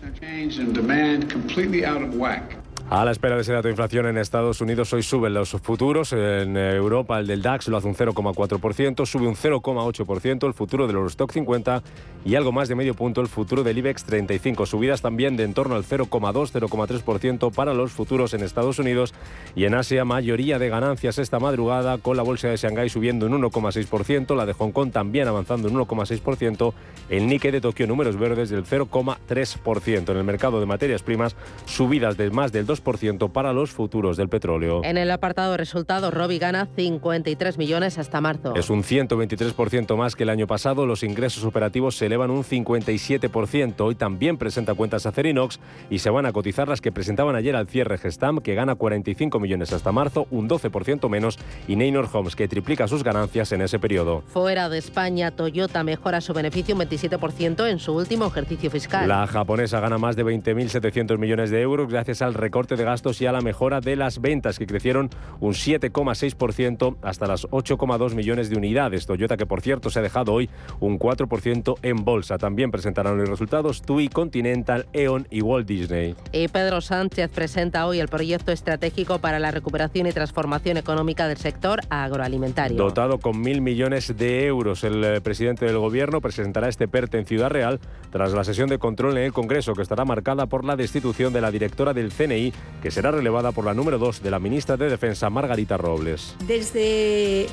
A 2.94 3.06
la 3.06 3.11
espera 3.11 3.37
de 3.37 3.40
ese 3.40 3.54
dato 3.54 3.68
de 3.68 3.72
inflación 3.72 4.04
en 4.04 4.18
Estados 4.18 4.61
Unidos, 4.61 4.92
hoy 4.92 5.02
suben 5.02 5.32
los 5.32 5.52
futuros. 5.52 6.12
En 6.12 6.58
Europa, 6.58 7.18
el 7.20 7.26
del 7.26 7.40
DAX 7.40 7.68
lo 7.68 7.78
hace 7.78 7.88
un 7.88 7.94
0,4%, 7.94 9.06
sube 9.06 9.26
un 9.26 9.34
0,8% 9.34 10.46
el 10.46 10.52
futuro 10.52 10.87
del 10.87 10.96
Eurostock 10.96 11.32
50 11.32 11.82
y 12.26 12.34
algo 12.34 12.52
más 12.52 12.68
de 12.68 12.75
medio 12.75 12.92
punto 12.92 13.22
el 13.22 13.28
futuro 13.28 13.62
del 13.62 13.78
IBEX 13.78 14.04
35. 14.04 14.66
Subidas 14.66 15.00
también 15.00 15.38
de 15.38 15.44
en 15.44 15.54
torno 15.54 15.75
al 15.75 15.84
0,2-0,3% 15.84 17.50
para 17.54 17.72
los 17.72 17.92
futuros 17.92 18.34
en 18.34 18.42
Estados 18.42 18.78
Unidos 18.78 19.14
y 19.56 19.64
en 19.64 19.75
Asia, 19.75 20.04
mayoría 20.04 20.58
de 20.58 20.68
ganancias 20.68 21.16
esta 21.16 21.38
madrugada, 21.38 21.96
con 21.96 22.18
la 22.18 22.22
bolsa 22.22 22.49
de 22.49 22.58
Shanghái 22.58 22.90
subiendo 22.90 23.25
un 23.25 23.40
1,6%, 23.40 24.37
la 24.37 24.44
de 24.44 24.52
Hong 24.52 24.72
Kong 24.72 24.92
también 24.92 25.28
avanzando 25.28 25.68
un 25.68 25.76
1,6%, 25.76 26.75
el 27.08 27.26
Nikkei 27.26 27.52
de 27.52 27.62
Tokio 27.62 27.87
números 27.87 28.18
verdes 28.18 28.50
del 28.50 28.66
0,3%. 28.66 30.11
En 30.11 30.16
el 30.18 30.25
mercado 30.25 30.61
de 30.61 30.66
materias 30.66 31.02
primas, 31.02 31.37
subidas 31.64 32.18
de 32.18 32.30
más 32.30 32.52
del 32.52 32.66
2%, 32.66 32.81
2% 32.82 33.30
para 33.30 33.52
los 33.52 33.70
futuros 33.70 34.16
del 34.16 34.28
petróleo. 34.28 34.80
En 34.84 34.98
el 34.98 35.10
apartado 35.10 35.52
de 35.52 35.56
resultados, 35.58 36.12
Robi 36.12 36.38
gana 36.38 36.68
53 36.76 37.58
millones 37.58 37.98
hasta 37.98 38.20
marzo. 38.20 38.54
Es 38.56 38.70
un 38.70 38.82
123% 38.82 39.96
más 39.96 40.16
que 40.16 40.22
el 40.24 40.30
año 40.30 40.46
pasado. 40.46 40.86
Los 40.86 41.02
ingresos 41.02 41.44
operativos 41.44 41.96
se 41.96 42.06
elevan 42.06 42.30
un 42.30 42.44
57%. 42.44 43.80
Hoy 43.80 43.94
también 43.94 44.36
presenta 44.36 44.74
cuentas 44.74 45.06
Acerinox 45.06 45.60
y 45.90 45.98
se 45.98 46.10
van 46.10 46.26
a 46.26 46.32
cotizar 46.32 46.68
las 46.68 46.80
que 46.80 46.92
presentaban 46.92 47.36
ayer 47.36 47.56
al 47.56 47.66
cierre 47.66 47.98
Gestam, 47.98 48.38
que 48.38 48.54
gana 48.54 48.74
45 48.74 49.38
millones 49.40 49.72
hasta 49.72 49.92
marzo, 49.92 50.26
un 50.30 50.48
12% 50.48 51.08
menos, 51.08 51.38
y 51.68 51.76
Neynor 51.76 52.08
Homes, 52.12 52.36
que 52.36 52.48
triplica 52.48 52.88
sus 52.88 53.04
ganancias 53.04 53.52
en 53.52 53.62
ese 53.62 53.78
periodo. 53.78 54.22
Fuera 54.26 54.68
de 54.68 54.78
España, 54.78 55.30
Toyota 55.30 55.84
mejora 55.84 56.20
su 56.20 56.32
beneficio 56.32 56.74
un 56.74 56.80
27% 56.82 57.68
en 57.68 57.78
su 57.78 57.94
último 57.94 58.26
ejercicio 58.26 58.70
fiscal. 58.70 59.08
La 59.08 59.26
japonesa 59.26 59.80
gana 59.80 59.98
más 59.98 60.16
de 60.16 60.24
20.700 60.24 61.18
millones 61.18 61.50
de 61.50 61.60
euros 61.60 61.88
gracias 61.88 62.22
al 62.22 62.34
recorte 62.34 62.72
de 62.76 62.85
gastos 62.85 63.21
y 63.21 63.26
a 63.26 63.33
la 63.33 63.41
mejora 63.41 63.81
de 63.81 63.97
las 63.97 64.21
ventas, 64.21 64.59
que 64.59 64.67
crecieron 64.67 65.11
un 65.41 65.52
7,6% 65.52 66.97
hasta 67.02 67.26
las 67.26 67.47
8,2 67.49 68.14
millones 68.14 68.50
de 68.50 68.57
unidades. 68.57 69.07
Toyota, 69.07 69.37
que 69.37 69.47
por 69.47 69.61
cierto 69.61 69.91
se 69.91 69.99
ha 69.99 70.02
dejado 70.02 70.33
hoy 70.33 70.50
un 70.81 70.99
4% 70.99 71.76
en 71.83 72.05
bolsa. 72.05 72.38
También 72.38 72.71
presentarán 72.71 73.19
los 73.19 73.29
resultados 73.29 73.83
TUI, 73.83 74.09
Continental, 74.09 74.87
E.ON 74.93 75.26
y 75.31 75.43
Walt 75.43 75.67
Disney. 75.67 76.14
Y 76.33 76.49
Pedro 76.49 76.81
Sánchez 76.81 77.31
presenta 77.31 77.87
hoy 77.87 78.00
el 78.00 78.09
proyecto 78.09 78.52
estratégico 78.52 79.19
para 79.19 79.38
la 79.38 79.50
recuperación 79.50 80.07
y 80.07 80.12
transformación 80.12 80.76
económica 80.76 81.29
del 81.29 81.38
sector 81.38 81.81
agroalimentario. 81.91 82.76
Dotado 82.76 83.19
con 83.19 83.41
mil 83.41 83.61
millones 83.61 84.17
de 84.17 84.47
euros, 84.47 84.85
el 84.85 85.05
eh, 85.05 85.21
presidente 85.21 85.67
del 85.67 85.79
gobierno 85.79 86.21
presentará 86.21 86.69
este 86.69 86.88
PERTE 86.88 87.19
en 87.19 87.26
Ciudad 87.26 87.50
Real 87.50 87.81
tras 88.11 88.33
la 88.33 88.45
sesión 88.45 88.69
de 88.69 88.79
control 88.79 89.17
en 89.17 89.25
el 89.25 89.33
Congreso, 89.33 89.75
que 89.75 89.83
estará 89.83 90.05
marcada 90.05 90.47
por 90.47 90.64
la 90.64 90.76
destitución 90.76 91.33
de 91.33 91.41
la 91.41 91.50
directora 91.50 91.95
del 91.95 92.12
CNI, 92.12 92.51
que 92.82 92.90
será 92.90 93.11
relevada 93.11 93.52
por 93.52 93.64
la 93.64 93.75
número 93.75 93.99
2 93.99 94.23
de 94.23 94.30
la 94.30 94.38
ministra 94.38 94.76
de 94.76 94.90
Defensa, 94.90 95.30
Margarita 95.30 95.76
Robles. 95.76 96.35
Desde 96.47 97.47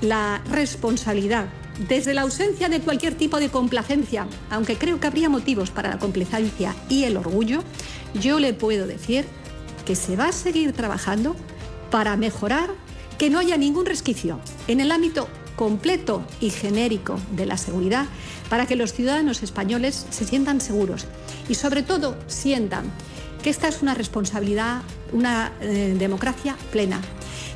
la 0.00 0.42
responsabilidad, 0.50 1.46
desde 1.88 2.14
la 2.14 2.22
ausencia 2.22 2.68
de 2.68 2.80
cualquier 2.80 3.14
tipo 3.14 3.38
de 3.38 3.48
complacencia, 3.48 4.26
aunque 4.50 4.76
creo 4.76 5.00
que 5.00 5.06
habría 5.06 5.28
motivos 5.28 5.70
para 5.70 5.90
la 5.90 5.98
complacencia 5.98 6.74
y 6.88 7.04
el 7.04 7.16
orgullo, 7.16 7.62
yo 8.20 8.40
le 8.40 8.52
puedo 8.52 8.86
decir 8.86 9.24
que 9.84 9.94
se 9.94 10.16
va 10.16 10.28
a 10.28 10.32
seguir 10.32 10.72
trabajando 10.72 11.36
para 11.90 12.16
mejorar 12.16 12.70
que 13.18 13.30
no 13.30 13.38
haya 13.38 13.56
ningún 13.56 13.86
resquicio 13.86 14.40
en 14.66 14.80
el 14.80 14.90
ámbito 14.90 15.28
completo 15.56 16.24
y 16.40 16.50
genérico 16.50 17.18
de 17.32 17.46
la 17.46 17.56
seguridad 17.56 18.06
para 18.50 18.66
que 18.66 18.76
los 18.76 18.92
ciudadanos 18.92 19.42
españoles 19.42 20.06
se 20.10 20.24
sientan 20.24 20.60
seguros 20.60 21.06
y 21.48 21.54
sobre 21.54 21.82
todo 21.82 22.16
sientan 22.26 22.84
que 23.44 23.50
esta 23.50 23.68
es 23.68 23.82
una 23.82 23.92
responsabilidad, 23.92 24.80
una 25.12 25.52
eh, 25.60 25.94
democracia 25.98 26.56
plena, 26.72 27.02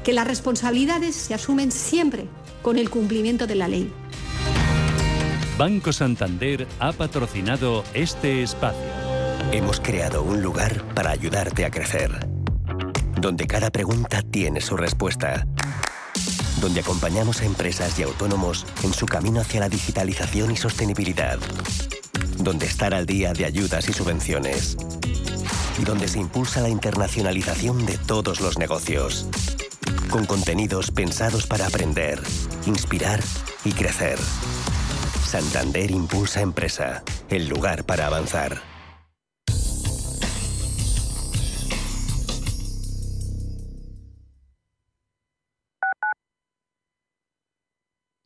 que 0.05 0.13
las 0.13 0.27
responsabilidades 0.27 1.17
se 1.17 1.33
asumen 1.33 1.73
siempre 1.73 2.27
con 2.61 2.77
el 2.77 2.91
cumplimiento 2.91 3.47
de 3.47 3.55
la 3.55 3.69
ley. 3.69 3.91
Banco 5.57 5.95
Santander 5.95 6.67
ha 6.79 6.93
patrocinado 6.93 7.85
este 7.95 8.43
espacio. 8.43 8.83
Hemos 9.51 9.81
creado 9.81 10.23
un 10.23 10.43
lugar 10.43 10.85
para 10.95 11.11
ayudarte 11.11 11.65
a 11.65 11.71
crecer, 11.71 12.11
donde 13.19 13.47
cada 13.47 13.71
pregunta 13.71 14.21
tiene 14.21 14.61
su 14.61 14.77
respuesta 14.77 15.47
donde 16.61 16.81
acompañamos 16.81 17.41
a 17.41 17.45
empresas 17.45 17.97
y 18.01 18.03
autónomos 18.03 18.67
en 18.83 18.93
su 18.93 19.07
camino 19.07 19.41
hacia 19.41 19.61
la 19.61 19.69
digitalización 19.69 20.51
y 20.51 20.57
sostenibilidad, 20.57 21.39
donde 22.39 22.67
estar 22.67 22.95
al 22.95 23.07
día 23.07 23.33
de 23.33 23.45
ayudas 23.45 23.89
y 23.89 23.93
subvenciones, 23.93 24.77
donde 25.85 26.09
se 26.09 26.19
impulsa 26.19 26.61
la 26.61 26.69
internacionalización 26.69 27.87
de 27.87 27.99
todos 27.99 28.41
los 28.41 28.59
negocios, 28.59 29.27
con 30.11 30.27
contenidos 30.27 30.91
pensados 30.91 31.47
para 31.47 31.67
aprender, 31.67 32.21
inspirar 32.67 33.21
y 33.65 33.73
crecer. 33.73 34.19
Santander 35.25 35.91
Impulsa 35.91 36.41
Empresa, 36.41 37.03
el 37.29 37.49
lugar 37.49 37.85
para 37.85 38.07
avanzar. 38.07 38.63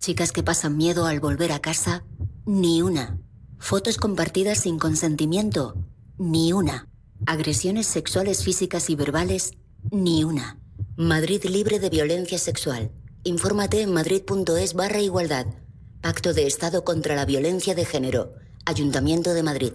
Chicas 0.00 0.32
que 0.32 0.42
pasan 0.42 0.76
miedo 0.76 1.06
al 1.06 1.21
volver 1.21 1.52
a 1.52 1.61
casa, 1.61 2.04
ni 2.44 2.82
una. 2.82 3.21
Fotos 3.59 3.99
compartidas 3.99 4.59
sin 4.59 4.80
consentimiento, 4.80 5.76
ni 6.18 6.52
una. 6.52 6.91
Agresiones 7.26 7.87
sexuales 7.87 8.43
físicas 8.43 8.91
y 8.91 8.97
verbales, 8.97 9.52
ni 9.91 10.25
una. 10.25 10.59
Madrid 10.97 11.45
libre 11.45 11.79
de 11.79 11.88
violencia 11.88 12.38
sexual. 12.38 12.91
Infórmate 13.23 13.83
en 13.83 13.93
madrid.es 13.93 14.75
barra 14.75 15.00
igualdad. 15.00 15.47
Pacto 16.00 16.35
de 16.35 16.47
Estado 16.47 16.85
contra 16.85 17.14
la 17.14 17.25
Violencia 17.25 17.75
de 17.76 17.85
Género. 17.85 18.33
Ayuntamiento 18.64 19.35
de 19.35 19.43
Madrid. 19.45 19.73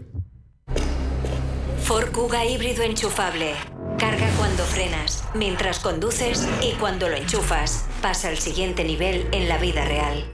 Ford 1.84 2.10
híbrido 2.50 2.84
enchufable. 2.84 3.54
Carga 3.98 4.30
cuando 4.38 4.64
frenas, 4.64 5.24
mientras 5.34 5.80
conduces 5.80 6.46
y 6.62 6.74
cuando 6.74 7.08
lo 7.08 7.16
enchufas. 7.16 7.86
Pasa 8.02 8.28
al 8.28 8.38
siguiente 8.38 8.84
nivel 8.84 9.26
en 9.32 9.48
la 9.48 9.58
vida 9.58 9.86
real. 9.86 10.34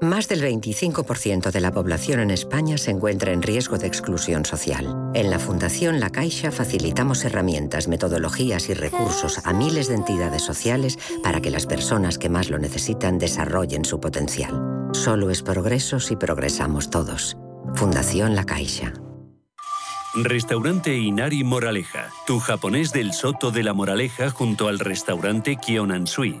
Más 0.00 0.28
del 0.28 0.42
25% 0.42 1.52
de 1.52 1.60
la 1.60 1.72
población 1.72 2.20
en 2.20 2.30
España 2.30 2.76
se 2.78 2.90
encuentra 2.90 3.32
en 3.32 3.42
riesgo 3.42 3.78
de 3.78 3.86
exclusión 3.86 4.44
social. 4.44 5.12
En 5.14 5.30
la 5.30 5.38
Fundación 5.38 6.00
La 6.00 6.10
Caixa 6.10 6.50
facilitamos 6.50 7.24
herramientas, 7.24 7.86
metodologías 7.88 8.68
y 8.68 8.74
recursos 8.74 9.40
a 9.44 9.52
miles 9.52 9.88
de 9.88 9.94
entidades 9.94 10.42
sociales 10.42 10.98
para 11.22 11.40
que 11.40 11.50
las 11.50 11.66
personas 11.66 12.18
que 12.18 12.28
más 12.28 12.50
lo 12.50 12.58
necesitan 12.58 13.18
desarrollen 13.18 13.84
su 13.84 14.00
potencial. 14.00 14.88
Solo 14.92 15.30
es 15.30 15.42
progreso 15.42 16.00
si 16.00 16.16
progresamos 16.16 16.90
todos. 16.90 17.36
Fundación 17.74 18.34
La 18.34 18.44
Caixa. 18.44 18.92
Restaurante 20.16 20.96
Inari 20.96 21.42
Moraleja, 21.42 22.10
tu 22.26 22.38
japonés 22.38 22.92
del 22.92 23.12
Soto 23.12 23.50
de 23.50 23.62
la 23.62 23.72
Moraleja 23.72 24.30
junto 24.30 24.68
al 24.68 24.78
restaurante 24.78 25.56
Kionansui. 25.56 26.40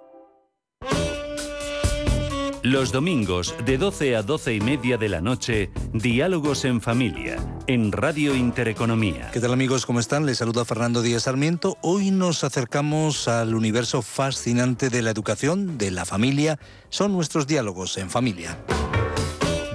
Los 2.63 2.91
domingos 2.91 3.55
de 3.65 3.79
12 3.79 4.15
a 4.15 4.21
12 4.21 4.53
y 4.53 4.61
media 4.61 4.95
de 4.95 5.09
la 5.09 5.19
noche, 5.19 5.71
Diálogos 5.93 6.63
en 6.63 6.79
Familia, 6.79 7.37
en 7.65 7.91
Radio 7.91 8.35
Intereconomía. 8.35 9.31
¿Qué 9.31 9.39
tal 9.39 9.53
amigos? 9.53 9.87
¿Cómo 9.87 9.99
están? 9.99 10.27
Les 10.27 10.37
saluda 10.37 10.63
Fernando 10.63 11.01
Díaz 11.01 11.23
Sarmiento. 11.23 11.79
Hoy 11.81 12.11
nos 12.11 12.43
acercamos 12.43 13.27
al 13.27 13.55
universo 13.55 14.03
fascinante 14.03 14.91
de 14.91 15.01
la 15.01 15.09
educación, 15.09 15.79
de 15.79 15.89
la 15.89 16.05
familia. 16.05 16.59
Son 16.89 17.13
nuestros 17.13 17.47
diálogos 17.47 17.97
en 17.97 18.11
familia. 18.11 18.55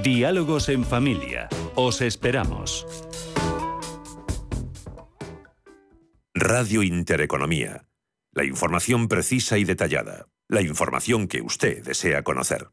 Diálogos 0.05 0.69
en 0.69 0.85
Familia. 0.85 1.49
Os 1.75 2.01
esperamos. 2.01 2.87
Radio 6.35 6.85
Intereconomía. 6.85 7.89
La 8.31 8.45
información 8.45 9.09
precisa 9.09 9.59
y 9.59 9.65
detallada. 9.65 10.29
La 10.47 10.63
información 10.63 11.27
que 11.27 11.43
usted 11.43 11.83
desea 11.83 12.23
conocer. 12.23 12.69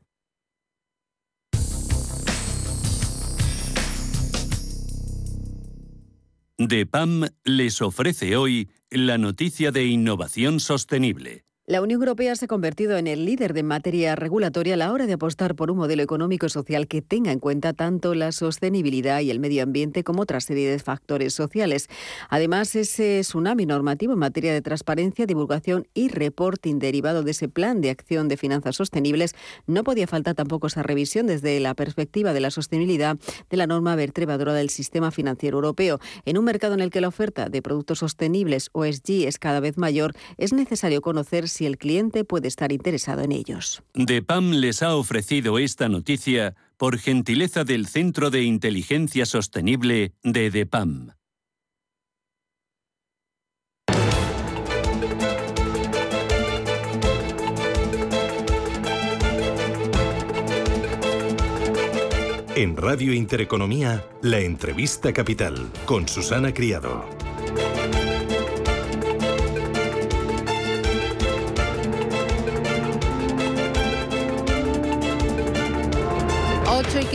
DEPAM 6.59 7.25
les 7.43 7.81
ofrece 7.81 8.35
hoy 8.35 8.69
la 8.91 9.17
noticia 9.17 9.71
de 9.71 9.85
innovación 9.85 10.59
sostenible. 10.59 11.45
La 11.65 11.81
Unión 11.81 12.01
Europea 12.01 12.35
se 12.35 12.43
ha 12.43 12.47
convertido 12.49 12.97
en 12.97 13.07
el 13.07 13.23
líder 13.23 13.53
de 13.53 13.63
materia 13.63 14.17
regulatoria 14.17 14.73
a 14.73 14.77
la 14.77 14.91
hora 14.91 15.05
de 15.05 15.13
apostar 15.13 15.55
por 15.55 15.71
un 15.71 15.77
modelo 15.77 16.03
económico 16.03 16.49
social 16.49 16.89
que 16.89 17.01
tenga 17.01 17.31
en 17.31 17.39
cuenta 17.39 17.71
tanto 17.71 18.15
la 18.15 18.33
sostenibilidad 18.33 19.21
y 19.21 19.31
el 19.31 19.39
medio 19.39 19.63
ambiente 19.63 20.03
como 20.03 20.23
otra 20.23 20.41
serie 20.41 20.69
de 20.69 20.77
factores 20.79 21.33
sociales. 21.33 21.87
Además, 22.27 22.75
ese 22.75 23.21
tsunami 23.21 23.65
normativo 23.65 24.11
en 24.11 24.19
materia 24.19 24.51
de 24.51 24.61
transparencia, 24.61 25.25
divulgación 25.25 25.87
y 25.93 26.09
reporting 26.09 26.79
derivado 26.79 27.23
de 27.23 27.31
ese 27.31 27.47
plan 27.47 27.79
de 27.79 27.91
acción 27.91 28.27
de 28.27 28.35
finanzas 28.35 28.75
sostenibles, 28.75 29.33
no 29.65 29.85
podía 29.85 30.05
faltar 30.05 30.35
tampoco 30.35 30.67
esa 30.67 30.83
revisión 30.83 31.27
desde 31.27 31.61
la 31.61 31.75
perspectiva 31.75 32.33
de 32.33 32.41
la 32.41 32.51
sostenibilidad 32.51 33.17
de 33.49 33.55
la 33.55 33.67
norma 33.67 33.95
vertebradora 33.95 34.51
del 34.51 34.69
sistema 34.69 35.11
financiero 35.11 35.59
europeo. 35.59 36.01
En 36.25 36.37
un 36.37 36.43
mercado 36.43 36.73
en 36.73 36.81
el 36.81 36.89
que 36.89 36.99
la 36.99 37.07
oferta 37.07 37.47
de 37.47 37.61
productos 37.61 37.99
sostenibles 37.99 38.69
OSG 38.73 39.27
es 39.27 39.39
cada 39.39 39.61
vez 39.61 39.77
mayor, 39.77 40.13
es 40.37 40.51
necesario 40.51 40.99
conocer 40.99 41.52
si 41.53 41.65
el 41.65 41.77
cliente 41.77 42.25
puede 42.25 42.47
estar 42.47 42.71
interesado 42.71 43.21
en 43.21 43.31
ellos. 43.31 43.83
DEPAM 43.93 44.51
les 44.51 44.83
ha 44.83 44.95
ofrecido 44.95 45.59
esta 45.59 45.87
noticia 45.87 46.55
por 46.77 46.97
gentileza 46.97 47.63
del 47.63 47.87
Centro 47.87 48.29
de 48.29 48.43
Inteligencia 48.43 49.25
Sostenible 49.25 50.13
de 50.23 50.49
DEPAM. 50.49 51.11
En 62.55 62.77
Radio 62.77 63.13
Intereconomía, 63.13 64.05
la 64.21 64.39
entrevista 64.39 65.11
capital 65.11 65.71
con 65.85 66.07
Susana 66.07 66.53
Criado. 66.53 67.22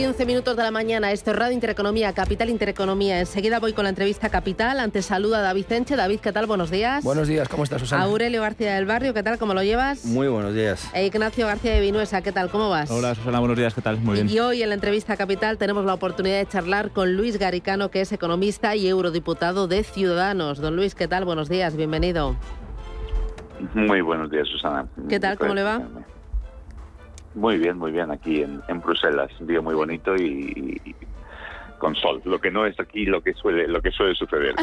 8 0.09 0.15
y 0.15 0.19
15 0.19 0.25
minutos 0.25 0.57
de 0.57 0.63
la 0.63 0.71
mañana, 0.71 1.11
esto 1.11 1.29
es 1.31 1.37
Radio 1.37 1.53
Intereconomía, 1.53 2.13
Capital 2.13 2.49
Intereconomía. 2.49 3.19
Enseguida 3.19 3.59
voy 3.59 3.73
con 3.73 3.83
la 3.83 3.89
entrevista 3.89 4.29
Capital. 4.29 4.79
Antes 4.79 5.05
saluda 5.05 5.39
a 5.39 5.41
David 5.41 5.71
Enche. 5.71 5.95
David, 5.95 6.19
¿qué 6.19 6.31
tal? 6.31 6.47
Buenos 6.47 6.71
días. 6.71 7.03
Buenos 7.03 7.27
días, 7.27 7.47
¿cómo 7.47 7.63
estás, 7.63 7.81
Susana? 7.81 8.05
Aurelio 8.05 8.41
García 8.41 8.73
del 8.73 8.85
Barrio, 8.85 9.13
¿qué 9.13 9.21
tal? 9.21 9.37
¿Cómo 9.37 9.53
lo 9.53 9.61
llevas? 9.61 10.05
Muy 10.05 10.27
buenos 10.27 10.55
días. 10.55 10.89
E 10.95 11.05
Ignacio 11.05 11.45
García 11.45 11.73
de 11.73 11.81
Vinuesa, 11.81 12.23
¿qué 12.23 12.31
tal? 12.31 12.49
¿Cómo 12.49 12.69
vas? 12.69 12.89
Hola, 12.89 13.13
Susana, 13.13 13.39
buenos 13.39 13.57
días, 13.57 13.75
¿qué 13.75 13.81
tal? 13.81 13.99
Muy 13.99 14.15
bien. 14.15 14.29
Y 14.29 14.39
hoy 14.39 14.63
en 14.63 14.69
la 14.69 14.75
entrevista 14.75 15.15
Capital 15.15 15.59
tenemos 15.59 15.85
la 15.85 15.93
oportunidad 15.93 16.39
de 16.39 16.47
charlar 16.47 16.89
con 16.89 17.15
Luis 17.15 17.37
Garicano, 17.37 17.91
que 17.91 18.01
es 18.01 18.11
economista 18.11 18.75
y 18.75 18.87
eurodiputado 18.87 19.67
de 19.67 19.83
Ciudadanos. 19.83 20.59
Don 20.59 20.75
Luis, 20.75 20.95
¿qué 20.95 21.07
tal? 21.07 21.25
Buenos 21.25 21.49
días, 21.49 21.75
bienvenido. 21.75 22.35
Muy 23.75 24.01
buenos 24.01 24.31
días, 24.31 24.47
Susana. 24.47 24.87
¿Qué 25.07 25.19
tal? 25.19 25.37
¿Cómo 25.37 25.53
le 25.53 25.63
va? 25.63 25.83
Muy 27.33 27.57
bien, 27.57 27.77
muy 27.77 27.91
bien, 27.91 28.11
aquí 28.11 28.41
en, 28.41 28.61
en 28.67 28.81
Bruselas, 28.81 29.31
un 29.39 29.47
día 29.47 29.61
muy 29.61 29.75
bonito 29.75 30.15
y, 30.15 30.95
con 31.79 31.95
sol, 31.95 32.21
lo 32.25 32.39
que 32.39 32.51
no 32.51 32.65
es 32.65 32.79
aquí 32.79 33.05
lo 33.05 33.21
que 33.21 33.33
suele, 33.33 33.67
lo 33.67 33.81
que 33.81 33.91
suele 33.91 34.13
suceder. 34.13 34.53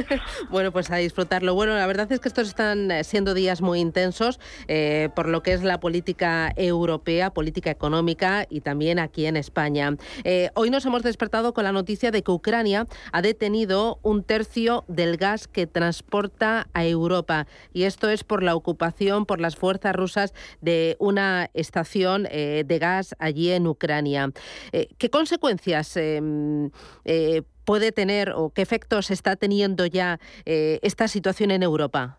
bueno, 0.50 0.70
pues 0.70 0.90
a 0.90 0.96
disfrutarlo. 0.96 1.54
Bueno, 1.54 1.74
la 1.74 1.86
verdad 1.86 2.10
es 2.12 2.20
que 2.20 2.28
estos 2.28 2.48
están 2.48 2.90
eh, 2.90 3.04
siendo 3.04 3.34
días 3.34 3.60
muy 3.60 3.80
intensos 3.80 4.38
eh, 4.68 5.08
por 5.16 5.28
lo 5.28 5.42
que 5.42 5.54
es 5.54 5.62
la 5.62 5.80
política 5.80 6.52
europea, 6.56 7.30
política 7.30 7.70
económica 7.70 8.46
y 8.48 8.60
también 8.60 8.98
aquí 8.98 9.26
en 9.26 9.36
España. 9.36 9.96
Eh, 10.24 10.50
hoy 10.54 10.70
nos 10.70 10.86
hemos 10.86 11.02
despertado 11.02 11.52
con 11.54 11.64
la 11.64 11.72
noticia 11.72 12.10
de 12.10 12.22
que 12.22 12.30
Ucrania 12.30 12.86
ha 13.12 13.22
detenido 13.22 13.98
un 14.02 14.22
tercio 14.22 14.84
del 14.86 15.16
gas 15.16 15.48
que 15.48 15.66
transporta 15.66 16.68
a 16.74 16.84
Europa 16.84 17.46
y 17.72 17.84
esto 17.84 18.08
es 18.08 18.22
por 18.22 18.42
la 18.42 18.54
ocupación 18.54 19.26
por 19.26 19.40
las 19.40 19.56
fuerzas 19.56 19.96
rusas 19.96 20.34
de 20.60 20.96
una 20.98 21.50
estación 21.54 22.24
de 22.24 22.78
gas 22.78 23.16
allí 23.18 23.50
en 23.50 23.66
Ucrania. 23.66 24.30
¿Qué 24.72 25.10
consecuencias 25.10 25.96
em, 25.96 26.65
eh, 27.04 27.42
puede 27.64 27.92
tener 27.92 28.32
o 28.34 28.50
qué 28.50 28.62
efectos 28.62 29.10
está 29.10 29.36
teniendo 29.36 29.86
ya 29.86 30.18
eh, 30.44 30.78
esta 30.82 31.08
situación 31.08 31.50
en 31.50 31.62
Europa? 31.62 32.18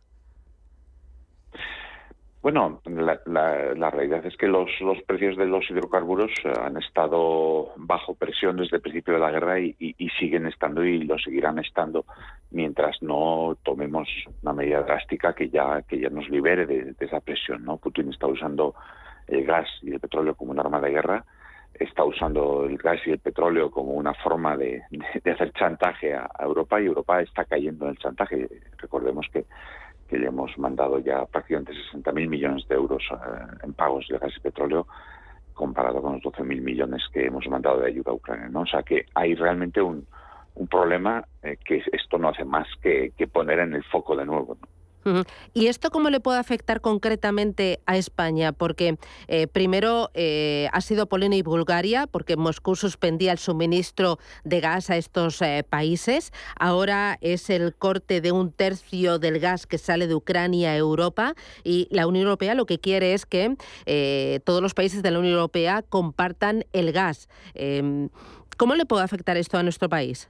Bueno, 2.42 2.82
la, 2.86 3.90
realidad 3.92 4.26
es 4.26 4.38
que 4.38 4.48
los, 4.48 4.70
precios 5.06 5.36
de 5.36 5.48
los 5.48 5.70
hidrocarburos 5.70 6.32
eh, 6.46 6.54
han 6.64 6.78
estado 6.78 7.74
bajo 7.76 8.16
presión 8.16 8.56
desde 8.56 8.78
el 8.78 8.82
principio 8.82 9.16
de 9.16 9.20
la 9.20 9.32
guerra 9.32 9.60
y, 9.60 9.76
siguen 10.18 10.46
estando 10.46 10.82
y 10.84 11.04
lo 11.04 11.20
seguirán 11.20 11.60
estando 11.60 12.06
mientras 12.52 13.02
no 13.02 13.58
tomemos 13.64 14.08
una 14.44 14.54
medida 14.54 14.82
drástica 14.82 15.34
que 15.34 15.50
ya 15.50 15.82
que 15.82 16.00
ya 16.00 16.10
nos 16.10 16.30
libere 16.30 16.66
de, 16.66 16.94
de 16.94 17.06
esa 17.06 17.20
presión. 17.20 17.66
¿no? 17.66 17.78
Putin 17.78 18.14
está 18.14 18.28
usando 18.28 18.76
el 19.28 19.44
gas 19.44 19.68
y 19.82 19.92
el 19.92 20.00
petróleo 20.00 20.36
como 20.36 20.52
un 20.52 20.60
arma 20.60 20.80
de 20.80 20.92
guerra 20.92 21.26
está 21.80 22.04
usando 22.04 22.66
el 22.66 22.78
gas 22.78 23.00
y 23.06 23.12
el 23.12 23.20
petróleo 23.20 23.72
como 23.72 23.94
una 23.94 24.14
forma 24.14 24.56
de, 24.58 24.84
hacer 25.26 25.52
chantaje 25.54 26.14
a, 26.14 26.30
Europa 26.40 26.80
y 26.82 26.86
Europa 26.86 27.22
está 27.22 27.46
cayendo 27.46 27.86
en 27.86 27.92
el 27.92 27.98
chantaje. 27.98 28.48
Recordemos 28.78 29.28
que, 29.32 29.46
que 30.08 30.18
le 30.18 30.28
hemos 30.28 30.58
mandado 30.58 31.00
ya 31.00 31.26
prácticamente 31.26 31.74
60.000 31.94 32.28
millones 32.28 32.68
de 32.68 32.76
euros 32.76 33.04
eh, 33.12 33.58
en 33.64 33.74
pagos 33.74 34.08
de 34.10 34.18
gas 34.18 34.34
y 34.36 34.40
petróleo 34.40 34.88
comparado 35.54 36.02
con 36.02 36.14
los 36.14 36.22
12.000 36.22 36.62
millones 36.62 37.04
que 37.12 37.26
hemos 37.26 37.48
mandado 37.48 37.80
de 37.80 37.88
ayuda 37.88 38.12
a 38.12 38.16
Ucrania. 38.16 38.48
¿no? 38.50 38.62
O 38.62 38.68
sea 38.68 38.84
que 38.84 39.06
hay 39.16 39.34
realmente 39.36 39.82
un, 39.82 40.06
problema 40.72 41.24
eh, 41.44 41.58
que 41.64 41.84
esto 41.92 42.18
no 42.18 42.30
hace 42.30 42.44
más 42.44 42.68
que, 42.82 43.12
que 43.16 43.28
poner 43.28 43.60
en 43.60 43.76
el 43.76 43.84
foco 43.84 44.16
de 44.16 44.26
nuevo. 44.26 44.58
¿no? 44.60 44.77
¿Y 45.54 45.68
esto 45.68 45.90
cómo 45.92 46.10
le 46.10 46.20
puede 46.20 46.40
afectar 46.40 46.82
concretamente 46.82 47.80
a 47.86 47.98
España? 47.98 48.52
Porque 48.52 48.98
eh, 49.28 49.48
primero 49.48 50.10
eh, 50.14 50.70
ha 50.72 50.82
sido 50.82 51.08
Polonia 51.08 51.38
y 51.38 51.42
Bulgaria, 51.42 52.08
porque 52.08 52.36
Moscú 52.36 52.76
suspendía 52.76 53.32
el 53.32 53.38
suministro 53.38 54.20
de 54.44 54.60
gas 54.60 54.90
a 54.90 54.98
estos 54.98 55.42
eh, 55.42 55.66
países. 55.68 56.32
Ahora 56.60 57.18
es 57.22 57.50
el 57.50 57.76
corte 57.76 58.22
de 58.22 58.32
un 58.32 58.52
tercio 58.52 59.20
del 59.20 59.40
gas 59.40 59.66
que 59.68 59.78
sale 59.78 60.08
de 60.08 60.16
Ucrania 60.16 60.72
a 60.72 60.78
Europa. 60.78 61.34
Y 61.64 61.88
la 61.92 62.08
Unión 62.08 62.26
Europea 62.26 62.56
lo 62.56 62.66
que 62.66 62.80
quiere 62.80 63.14
es 63.14 63.26
que 63.26 63.56
todos 64.44 64.62
los 64.62 64.74
países 64.74 65.04
de 65.04 65.12
la 65.12 65.20
Unión 65.20 65.34
Europea 65.34 65.82
compartan 65.82 66.66
el 66.74 66.92
gas. 66.92 67.30
Em, 67.54 68.10
¿Cómo 68.58 68.76
le 68.76 68.86
puede 68.86 69.04
afectar 69.04 69.38
esto 69.38 69.58
a 69.58 69.64
nuestro 69.64 69.90
país? 69.90 70.30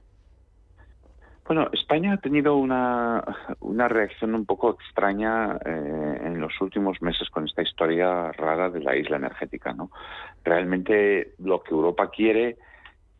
Bueno, 1.48 1.70
España 1.72 2.12
ha 2.12 2.16
tenido 2.18 2.56
una, 2.56 3.24
una 3.60 3.88
reacción 3.88 4.34
un 4.34 4.44
poco 4.44 4.76
extraña 4.78 5.56
eh, 5.64 6.20
en 6.24 6.42
los 6.42 6.60
últimos 6.60 7.00
meses 7.00 7.30
con 7.30 7.46
esta 7.46 7.62
historia 7.62 8.30
rara 8.32 8.68
de 8.68 8.80
la 8.80 8.94
isla 8.94 9.16
energética. 9.16 9.72
¿no? 9.72 9.90
Realmente 10.44 11.32
lo 11.38 11.62
que 11.62 11.70
Europa 11.70 12.10
quiere 12.10 12.58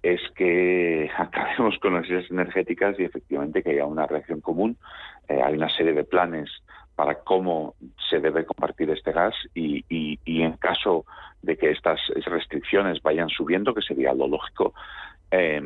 es 0.03 0.21
que 0.37 1.11
acabemos 1.17 1.79
con 1.79 1.95
las 1.95 2.05
islas 2.05 2.31
energéticas 2.31 3.01
y 3.01 3.05
efectivamente 3.05 3.63
que 3.63 3.71
haya 3.71 3.87
una 3.87 4.07
reacción 4.07 4.43
común. 4.43 4.77
Eh, 5.27 5.41
hay 5.43 5.55
una 5.55 5.71
serie 5.71 5.95
de 5.95 6.05
planes 6.05 6.51
para 6.97 7.21
cómo 7.21 7.77
se 8.11 8.21
debe 8.21 8.45
compartir 8.45 8.91
este 8.91 9.13
gas 9.13 9.35
y, 9.55 9.87
y, 9.89 10.19
y 10.27 10.43
en 10.43 10.53
caso 10.59 11.07
de 11.41 11.57
que 11.57 11.71
estas 11.71 11.99
restricciones 12.27 13.01
vayan 13.03 13.31
subiendo, 13.31 13.73
que 13.73 13.81
sería 13.81 14.13
lo 14.13 14.29
lógico, 14.29 14.75
eh, 15.31 15.61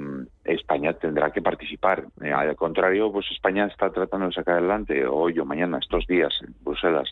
España 0.44 0.92
tendrá 0.94 1.30
que 1.30 1.42
participar. 1.42 2.04
Eh, 2.22 2.32
al 2.32 2.56
contrario, 2.56 3.12
pues 3.12 3.30
España 3.30 3.66
está 3.66 3.90
tratando 3.90 4.26
de 4.26 4.32
sacar 4.32 4.58
adelante 4.58 5.06
hoy 5.06 5.38
o 5.38 5.44
mañana, 5.44 5.78
estos 5.78 6.06
días, 6.06 6.32
en 6.42 6.54
Bruselas, 6.60 7.08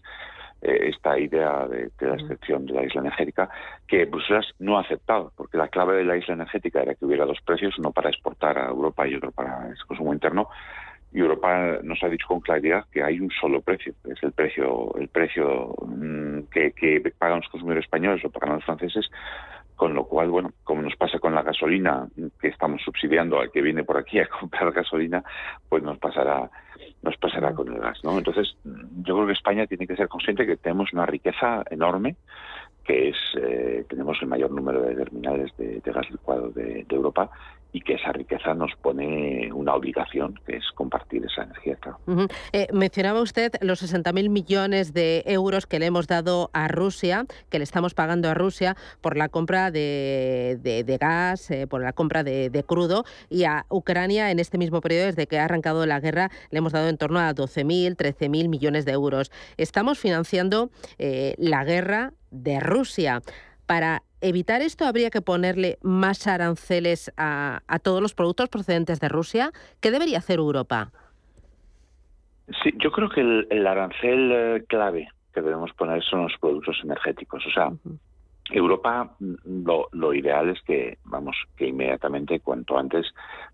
eh, 0.62 0.90
esta 0.90 1.18
idea 1.18 1.66
de, 1.68 1.90
la 2.00 2.14
excepción 2.14 2.66
de 2.66 2.74
la 2.74 2.84
isla 2.84 3.02
energética, 3.02 3.48
que 3.86 4.04
Bruselas 4.04 4.46
no 4.58 4.78
ha 4.78 4.82
aceptado, 4.82 5.32
porque 5.36 5.56
la 5.56 5.68
clave 5.68 5.96
de 5.96 6.04
la 6.04 6.16
isla 6.16 6.34
energética 6.34 6.82
era 6.82 6.94
que 6.94 7.04
hubiera 7.04 7.24
dos 7.24 7.40
precios, 7.44 7.78
uno 7.78 7.92
para 7.92 8.10
exportar 8.10 8.58
a 8.58 8.68
Europa 8.68 9.06
y 9.06 9.14
otro 9.14 9.30
para 9.30 9.68
el 9.68 9.76
consumo 9.86 10.12
interno. 10.12 10.48
Y 11.12 11.18
Europa 11.18 11.78
nos 11.82 12.00
ha 12.04 12.08
dicho 12.08 12.26
con 12.28 12.40
claridad 12.40 12.84
que 12.92 13.02
hay 13.02 13.18
un 13.18 13.30
solo 13.30 13.62
precio, 13.62 13.94
que 14.04 14.12
es 14.12 14.22
el 14.22 14.30
precio, 14.30 14.94
el 14.96 15.08
precio 15.08 15.74
mm, 15.84 16.42
que, 16.52 16.70
que 16.72 17.12
pagan 17.18 17.40
los 17.40 17.48
consumidores 17.48 17.84
españoles 17.84 18.24
o 18.24 18.30
pagan 18.30 18.56
los 18.56 18.64
franceses 18.64 19.10
con 19.80 19.94
lo 19.94 20.04
cual, 20.04 20.28
bueno, 20.28 20.52
como 20.62 20.82
nos 20.82 20.94
pasa 20.94 21.18
con 21.18 21.34
la 21.34 21.42
gasolina, 21.42 22.06
que 22.38 22.48
estamos 22.48 22.82
subsidiando 22.82 23.40
al 23.40 23.50
que 23.50 23.62
viene 23.62 23.82
por 23.82 23.96
aquí 23.96 24.18
a 24.18 24.28
comprar 24.40 24.72
gasolina, 24.72 25.24
pues 25.70 25.82
nos 25.82 25.96
pasará 25.96 26.50
nos 27.00 27.16
pasará 27.16 27.54
con 27.54 27.72
el 27.72 27.78
gas, 27.78 27.98
¿no? 28.04 28.18
Entonces, 28.18 28.54
yo 28.62 29.14
creo 29.14 29.26
que 29.26 29.32
España 29.32 29.66
tiene 29.66 29.86
que 29.86 29.96
ser 29.96 30.06
consciente 30.06 30.44
que 30.44 30.58
tenemos 30.58 30.92
una 30.92 31.06
riqueza 31.06 31.64
enorme 31.70 32.16
que 32.84 33.08
es 33.08 33.16
eh, 33.40 33.86
tenemos 33.88 34.18
el 34.20 34.28
mayor 34.28 34.50
número 34.50 34.82
de 34.82 34.96
terminales 34.96 35.50
de, 35.56 35.80
gas 35.80 36.10
licuado 36.10 36.50
de, 36.50 36.84
Europa 36.90 37.30
y 37.72 37.80
que 37.80 37.94
esa 37.94 38.12
riqueza 38.12 38.54
nos 38.54 38.72
pone 38.82 39.52
una 39.52 39.74
obligación, 39.74 40.38
que 40.46 40.56
es 40.56 40.64
compartir 40.74 41.24
esa 41.24 41.44
energía. 41.44 41.78
Eh, 42.52 42.66
mencionaba 42.72 43.20
usted 43.20 43.52
los 43.60 43.82
60.000 43.82 44.28
millones 44.28 44.92
de 44.92 45.22
euros 45.26 45.66
que 45.66 45.78
le 45.78 45.86
hemos 45.86 46.06
dado 46.06 46.50
a 46.52 46.68
Rusia, 46.68 47.26
que 47.48 47.58
le 47.58 47.64
estamos 47.64 47.94
pagando 47.94 48.28
a 48.28 48.34
Rusia 48.34 48.76
por 49.00 49.16
la 49.16 49.28
compra 49.28 49.70
de, 49.70 50.98
gas, 51.00 51.50
eh, 51.50 51.66
por 51.66 51.82
la 51.82 51.92
compra 51.92 52.24
de, 52.24 52.64
crudo, 52.66 53.04
y 53.28 53.44
a 53.44 53.66
Ucrania 53.68 54.30
en 54.30 54.38
este 54.38 54.58
mismo 54.58 54.80
periodo, 54.80 55.06
desde 55.06 55.26
que 55.26 55.38
ha 55.38 55.44
arrancado 55.44 55.86
la 55.86 56.00
guerra, 56.00 56.30
le 56.50 56.58
hemos 56.58 56.72
dado 56.72 56.88
en 56.88 56.98
torno 56.98 57.20
a 57.20 57.34
12.000, 57.34 57.96
13.000 57.96 58.48
millones 58.48 58.84
de 58.84 58.92
euros. 58.92 59.30
Estamos 59.56 59.98
financiando 59.98 60.70
la 60.98 61.64
guerra 61.64 62.12
de 62.30 62.60
Rusia. 62.60 63.22
Para 63.70 64.02
evitar 64.20 64.62
esto, 64.62 64.84
habría 64.84 65.10
que 65.10 65.22
ponerle 65.22 65.78
más 65.80 66.26
aranceles 66.26 67.12
a, 67.16 67.60
todos 67.84 68.02
los 68.02 68.14
productos 68.14 68.48
procedentes 68.48 68.98
de 68.98 69.08
Rusia. 69.08 69.52
¿Qué 69.80 69.92
debería 69.92 70.18
hacer 70.18 70.40
Europa? 70.40 70.90
Sí, 72.64 72.74
yo 72.82 72.90
creo 72.90 73.08
que 73.08 73.20
el, 73.20 73.66
arancel 73.68 74.32
eh, 74.32 74.64
clave 74.66 75.06
que 75.32 75.40
debemos 75.40 75.72
poner 75.74 76.02
son 76.02 76.24
los 76.24 76.32
productos 76.40 76.80
energéticos. 76.82 77.46
O 77.46 77.50
sea, 77.52 77.70
Europa 78.50 79.14
mm, 79.20 79.64
lo, 79.92 80.14
ideal 80.14 80.48
es 80.48 80.60
que, 80.62 80.98
vamos, 81.04 81.36
que 81.56 81.68
inmediatamente, 81.68 82.40
cuanto 82.40 82.76
antes, 82.76 83.06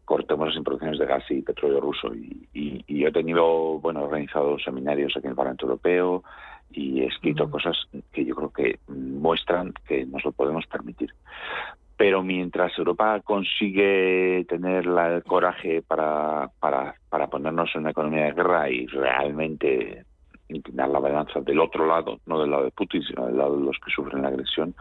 cortemos 0.06 0.48
las 0.48 0.56
importaciones 0.56 0.98
de 0.98 1.04
gas 1.04 1.30
y 1.30 1.42
petróleo 1.42 1.82
ruso. 1.82 2.14
Y, 2.14 2.48
y, 2.54 3.00
yo 3.00 3.08
he 3.08 3.12
tenido, 3.12 3.80
bueno, 3.80 4.04
organizado 4.04 4.58
seminarios 4.60 5.12
aquí 5.14 5.26
en 5.26 5.32
el 5.32 5.36
Parlamento 5.36 5.66
Europeo, 5.66 6.24
y 6.70 7.00
he 7.00 7.06
escrito 7.06 7.50
cosas 7.50 7.76
que 8.12 8.24
yo 8.24 8.34
creo 8.34 8.50
que 8.50 8.78
muestran 8.88 9.72
que 9.86 10.04
nos 10.06 10.24
lo 10.24 10.32
podemos 10.32 10.66
permitir. 10.66 11.12
Pero 11.96 12.22
mientras 12.22 12.76
Europa 12.78 13.20
consigue 13.20 14.44
tener 14.48 14.86
el 14.86 15.24
coraje 15.24 15.80
para, 15.80 16.50
para, 16.60 16.94
para 17.08 17.28
ponernos 17.28 17.70
en 17.74 17.82
una 17.82 17.90
economía 17.90 18.24
de 18.24 18.32
guerra 18.32 18.70
y 18.70 18.86
realmente 18.86 20.04
inclinar 20.48 20.90
la 20.90 20.98
balanza 20.98 21.40
del 21.40 21.60
otro 21.60 21.86
lado, 21.86 22.20
no 22.26 22.40
del 22.40 22.50
lado 22.50 22.64
de 22.64 22.70
Putin, 22.70 23.02
sino 23.02 23.26
del 23.26 23.38
lado 23.38 23.56
de 23.56 23.64
los 23.64 23.78
que 23.78 23.90
sufren 23.90 24.22
la 24.22 24.28
agresión, 24.28 24.74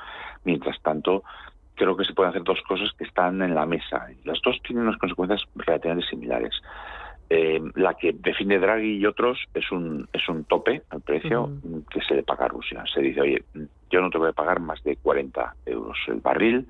mientras 0.43 0.79
tanto 0.81 1.23
creo 1.75 1.95
que 1.95 2.05
se 2.05 2.13
pueden 2.13 2.29
hacer 2.29 2.43
dos 2.43 2.61
cosas 2.67 2.91
que 2.97 3.03
están 3.03 3.41
en 3.41 3.55
la 3.55 3.65
mesa. 3.65 4.07
Y 4.11 4.27
las 4.27 4.41
dos 4.41 4.59
tienen 4.63 4.87
unas 4.87 4.97
consecuencias 4.97 5.43
relativamente 5.55 6.09
similares. 6.09 6.53
Eh, 7.27 7.59
la 7.73 7.95
que 7.95 8.13
define 8.13 8.59
Draghi 8.59 8.97
y 8.97 9.05
otros 9.05 9.39
es 9.55 9.71
un, 9.71 10.07
es 10.13 10.29
un 10.29 10.43
tope 10.43 10.83
al 10.91 11.01
precio 11.01 11.49
que 11.89 12.01
se 12.01 12.13
le 12.13 12.23
paga 12.23 12.45
a 12.45 12.49
Rusia. 12.49 12.83
Se 12.93 13.01
dice, 13.01 13.21
oye, 13.21 13.43
yo 13.89 14.01
no 14.01 14.11
te 14.11 14.19
voy 14.19 14.29
a 14.29 14.33
pagar 14.33 14.59
más 14.59 14.83
de 14.83 14.95
40 14.97 15.55
euros 15.65 15.97
el 16.07 16.19
barril 16.19 16.67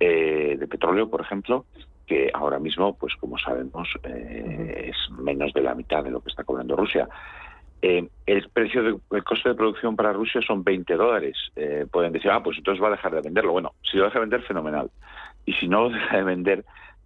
eh, 0.00 0.56
de 0.58 0.66
petróleo, 0.68 1.10
por 1.10 1.20
ejemplo, 1.20 1.66
que 2.06 2.30
ahora 2.32 2.58
mismo, 2.58 2.96
pues 2.96 3.14
como 3.16 3.36
sabemos, 3.36 3.88
eh, 4.04 4.90
es 4.90 5.10
menos 5.18 5.52
de 5.52 5.60
la 5.60 5.74
mitad 5.74 6.02
de 6.02 6.10
lo 6.10 6.20
que 6.20 6.30
está 6.30 6.44
cobrando 6.44 6.76
Rusia. 6.76 7.06
el 7.82 8.48
precio 8.54 8.82
de, 8.82 8.96
el 9.10 9.24
coste 9.24 9.50
de 9.50 9.54
producción 9.54 9.96
para 9.96 10.14
Rusia 10.14 10.40
son 10.40 10.64
20 10.64 10.94
dólares. 10.96 11.36
pueden 11.90 12.12
decir, 12.12 12.30
ah, 12.30 12.42
pues 12.42 12.56
entonces 12.56 12.82
va 12.82 12.88
a 12.88 12.92
dejar 12.92 13.14
de 13.14 13.20
venderlo. 13.20 13.52
Bueno, 13.52 13.72
si 13.82 13.98
lo 13.98 14.04
deja 14.04 14.18
de 14.18 14.26
vender, 14.26 14.42
fenomenal. 14.42 14.90
Y 15.44 15.52
si 15.52 15.68
no 15.68 15.82
lo 15.82 15.90
deja 15.94 16.16
de 16.16 16.24
vender, 16.24 16.64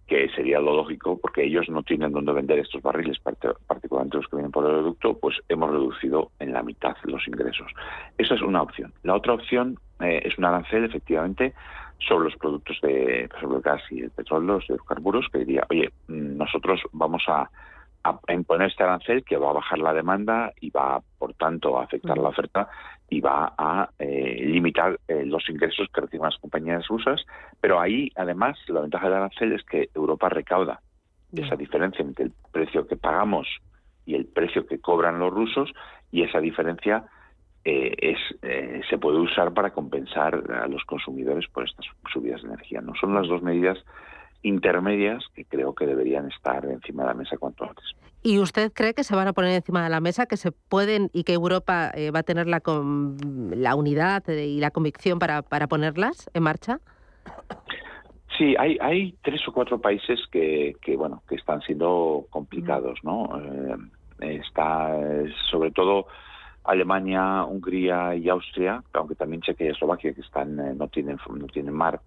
que 0.09 0.27
sería 0.29 0.59
lo 0.59 0.75
lógico, 0.75 1.19
porque 1.21 1.43
ellos 1.43 1.69
no 1.69 1.83
tienen 1.83 2.11
dónde 2.11 2.33
vender 2.33 2.57
estos 2.57 2.81
barriles, 2.81 3.19
particularmente 3.19 4.17
los 4.17 4.27
que 4.27 4.37
vienen 4.37 4.51
por 4.51 4.65
el 4.65 4.71
producto, 4.71 5.17
pues 5.19 5.37
hemos 5.47 5.69
reducido 5.69 6.31
en 6.39 6.51
la 6.51 6.63
mitad 6.63 6.97
los 7.03 7.27
ingresos. 7.27 7.71
Esa 8.17 8.33
es 8.33 8.41
una 8.41 8.63
opción. 8.63 8.91
La 9.03 9.13
otra 9.13 9.33
opción 9.33 9.77
eh, 10.01 10.23
es 10.25 10.35
un 10.39 10.45
arancel, 10.45 10.83
efectivamente, 10.85 11.53
sobre 11.99 12.25
los 12.25 12.35
productos 12.37 12.79
de 12.81 13.29
sobre 13.39 13.57
el 13.57 13.61
gas 13.61 13.83
y 13.91 14.01
el 14.01 14.09
petróleo, 14.09 14.55
los 14.55 14.69
hidrocarburos, 14.69 15.27
que 15.31 15.39
diría, 15.39 15.63
oye, 15.69 15.91
nosotros 16.07 16.81
vamos 16.91 17.23
a 17.27 17.49
a 18.01 18.33
imponer 18.33 18.69
este 18.69 18.81
arancel 18.81 19.25
que 19.25 19.35
va 19.35 19.49
a 19.49 19.53
bajar 19.53 19.77
la 19.77 19.93
demanda 19.93 20.53
y 20.61 20.69
va, 20.69 21.01
por 21.17 21.33
tanto, 21.33 21.77
a 21.77 21.83
afectar 21.83 22.17
la 22.17 22.29
oferta 22.29 22.69
y 23.09 23.21
va 23.21 23.53
a 23.57 23.89
eh, 23.99 24.43
limitar 24.45 24.99
eh, 25.07 25.23
los 25.25 25.47
ingresos 25.49 25.87
que 25.93 26.01
reciben 26.01 26.25
las 26.25 26.37
compañías 26.37 26.87
rusas. 26.87 27.25
Pero 27.59 27.79
ahí, 27.79 28.11
además, 28.15 28.57
la 28.67 28.81
ventaja 28.81 29.05
del 29.07 29.17
arancel 29.17 29.53
es 29.53 29.63
que 29.63 29.89
Europa 29.93 30.29
recauda 30.29 30.81
esa 31.35 31.55
diferencia 31.55 32.03
entre 32.03 32.25
el 32.25 32.33
precio 32.51 32.87
que 32.87 32.95
pagamos 32.95 33.47
y 34.05 34.15
el 34.15 34.25
precio 34.25 34.65
que 34.65 34.79
cobran 34.79 35.19
los 35.19 35.31
rusos 35.31 35.71
y 36.11 36.23
esa 36.23 36.39
diferencia 36.39 37.05
eh, 37.63 37.95
es, 37.99 38.17
se 38.89 38.97
puede 38.97 39.19
usar 39.19 39.53
para 39.53 39.71
compensar 39.71 40.43
a 40.51 40.67
los 40.67 40.83
consumidores 40.85 41.47
por 41.49 41.65
estas 41.65 41.85
subidas 42.11 42.41
de 42.41 42.47
energía. 42.47 42.81
No 42.81 42.93
son 42.99 43.13
las 43.13 43.27
dos 43.27 43.43
medidas 43.43 43.77
intermedias 44.41 45.23
que 45.33 45.45
creo 45.45 45.73
que 45.73 45.85
deberían 45.85 46.29
estar 46.29 46.65
encima 46.65 47.03
de 47.03 47.09
la 47.09 47.15
mesa 47.15 47.37
cuanto 47.37 47.65
antes. 47.65 47.83
¿Y 48.21 48.39
usted 48.39 48.71
cree 48.73 48.93
que 48.93 49.03
se 49.03 49.15
van 49.15 49.27
a 49.27 49.33
poner 49.33 49.51
encima 49.51 49.83
de 49.83 49.89
la 49.89 50.01
mesa, 50.01 50.25
que 50.25 50.35
se 50.35 50.51
pueden 50.51 51.09
y 51.13 51.23
que 51.23 51.33
Europa 51.33 51.91
eh, 51.93 52.11
va 52.11 52.19
a 52.19 52.23
tener 52.23 52.47
la, 52.47 52.61
la 52.65 53.75
unidad 53.75 54.27
y 54.27 54.59
la 54.59 54.71
convicción 54.71 55.19
para, 55.19 55.41
para 55.41 55.67
ponerlas 55.67 56.29
en 56.33 56.43
marcha? 56.43 56.79
Sí, 58.37 58.55
hay, 58.57 58.77
hay 58.81 59.15
tres 59.21 59.45
o 59.47 59.53
cuatro 59.53 59.79
países 59.79 60.19
que, 60.31 60.75
que 60.81 60.95
bueno 60.95 61.23
que 61.27 61.35
están 61.35 61.61
siendo 61.61 62.25
complicados, 62.29 62.99
¿no? 63.03 63.29
Eh, 64.21 64.39
está 64.41 64.95
sobre 65.49 65.71
todo 65.71 66.07
Alemania, 66.63 67.43
Hungría 67.45 68.15
y 68.15 68.29
Austria, 68.29 68.83
aunque 68.93 69.15
también 69.15 69.41
Chequia 69.41 69.67
y 69.67 69.69
Eslovaquia 69.69 70.13
que 70.13 70.21
están 70.21 70.59
eh, 70.59 70.73
no 70.75 70.87
tienen 70.87 71.17
no 71.29 71.47
tienen 71.47 71.73
mar 71.73 72.01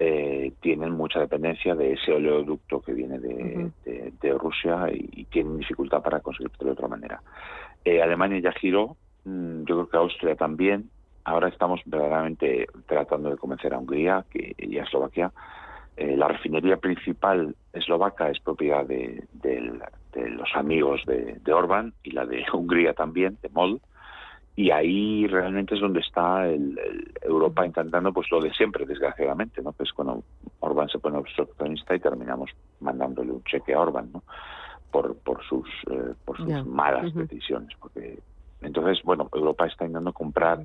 eh, 0.00 0.52
tienen 0.60 0.92
mucha 0.92 1.18
dependencia 1.18 1.74
de 1.74 1.94
ese 1.94 2.12
oleoducto 2.12 2.80
que 2.80 2.92
viene 2.92 3.18
de, 3.18 3.70
Rusia 4.38 4.86
y, 4.92 5.24
tienen 5.24 5.58
dificultad 5.58 6.02
para 6.02 6.20
conseguirlo 6.20 6.56
de 6.66 6.70
otra 6.70 6.86
manera. 6.86 7.20
Eh, 7.84 8.00
Alemania 8.00 8.38
ya 8.38 8.52
giró, 8.52 8.96
mm, 9.24 9.64
yo 9.64 9.74
creo 9.74 9.88
que 9.88 9.96
Austria 9.96 10.36
también. 10.36 10.90
Ahora 11.24 11.48
estamos 11.48 11.80
verdaderamente 11.84 12.66
tratando 12.86 13.30
de 13.30 13.36
convencer 13.36 13.74
a 13.74 13.78
Hungría 13.78 14.24
que, 14.30 14.54
y 14.56 14.78
a 14.78 14.84
Eslovaquia. 14.84 15.32
Eh, 15.96 16.16
la 16.16 16.28
refinería 16.28 16.76
principal 16.76 17.56
eslovaca 17.72 18.30
es 18.30 18.38
propiedad 18.38 18.86
de, 18.86 19.24
los 20.14 20.54
amigos 20.54 21.02
de, 21.06 21.38
de 21.42 21.52
Orban 21.52 21.92
y 22.04 22.12
la 22.12 22.24
de 22.24 22.44
Hungría 22.52 22.94
también, 22.94 23.36
de 23.42 23.48
MOL 23.48 23.80
y 24.58 24.72
ahí 24.72 25.24
realmente 25.28 25.76
es 25.76 25.80
donde 25.80 26.00
está 26.00 26.48
el, 26.48 26.76
Europa 27.22 27.64
intentando 27.64 28.12
pues 28.12 28.28
lo 28.32 28.40
de 28.40 28.52
siempre 28.52 28.84
desgraciadamente 28.84 29.62
no 29.62 29.70
pues 29.70 29.92
cuando 29.92 30.24
Orbán 30.58 30.88
se 30.88 30.98
pone 30.98 31.16
obstruccionista 31.16 31.94
y 31.94 32.00
terminamos 32.00 32.50
mandándole 32.80 33.30
un 33.30 33.44
cheque 33.44 33.72
a 33.72 33.80
Orbán 33.80 34.10
no 34.12 34.24
por 34.90 35.16
por 35.18 35.44
sus 35.44 35.68
eh, 35.92 36.12
por 36.24 36.38
sus 36.38 36.66
malas 36.66 37.14
decisiones 37.14 37.70
porque 37.78 38.18
entonces 38.60 39.00
bueno 39.04 39.28
Europa 39.32 39.64
está 39.66 39.84
intentando 39.84 40.12
comprar 40.12 40.64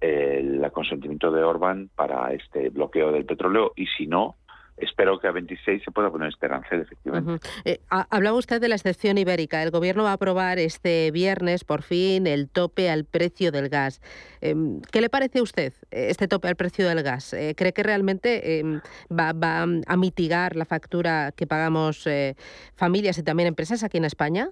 el 0.00 0.70
consentimiento 0.70 1.32
de 1.32 1.42
Orbán 1.42 1.90
para 1.96 2.32
este 2.32 2.68
bloqueo 2.70 3.10
del 3.10 3.26
petróleo 3.26 3.72
y 3.74 3.86
si 3.86 4.06
no 4.06 4.36
espero 4.80 5.18
que 5.18 5.28
a 5.28 5.32
26 5.32 5.82
se 5.84 5.90
pueda 5.90 6.10
poner 6.10 6.32
arancel, 6.40 6.80
efectivamente. 6.80 7.46
Eh, 7.64 7.80
hablaba 7.88 8.36
usted 8.36 8.60
de 8.60 8.68
la 8.68 8.74
excepción 8.74 9.18
ibérica. 9.18 9.62
El 9.62 9.70
Gobierno 9.70 10.04
va 10.04 10.10
a 10.10 10.14
aprobar 10.14 10.58
este 10.58 11.10
viernes, 11.10 11.64
por 11.64 11.82
fin, 11.82 12.26
el 12.26 12.48
tope 12.48 12.90
al 12.90 13.04
precio 13.04 13.52
del 13.52 13.68
gas. 13.68 14.00
Em, 14.40 14.80
¿Qué 14.90 15.00
le 15.00 15.10
parece 15.10 15.40
a 15.40 15.42
usted 15.42 15.72
este 15.90 16.28
tope 16.28 16.48
al 16.48 16.56
precio 16.56 16.88
del 16.88 17.02
gas? 17.02 17.32
Eh, 17.32 17.54
¿Cree 17.56 17.72
que 17.72 17.82
realmente 17.82 18.58
em, 18.58 18.80
va, 19.10 19.32
va, 19.32 19.62
a 19.62 19.96
mitigar 19.96 20.56
la 20.56 20.64
factura 20.64 21.32
que 21.32 21.46
pagamos 21.46 22.06
eh, 22.06 22.36
familias 22.74 23.18
y 23.18 23.22
también 23.22 23.48
empresas 23.48 23.82
aquí 23.82 23.98
en 23.98 24.04
España? 24.04 24.50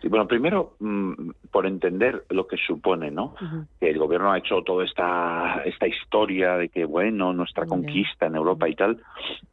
Sí, 0.00 0.08
bueno, 0.08 0.26
primero, 0.28 0.74
mm, 0.80 1.30
por 1.50 1.66
entender 1.66 2.24
lo 2.28 2.46
que 2.46 2.56
supone, 2.56 3.10
¿no? 3.10 3.34
Que 3.80 3.90
el 3.90 3.98
gobierno 3.98 4.32
ha 4.32 4.38
hecho 4.38 4.62
toda 4.62 4.84
esta, 4.84 5.62
esta 5.64 5.86
historia 5.86 6.56
de 6.56 6.68
que, 6.68 6.84
bueno, 6.84 7.32
nuestra 7.32 7.64
conquista 7.66 8.26
en 8.26 8.36
Europa 8.36 8.68
y 8.68 8.74
tal. 8.74 9.00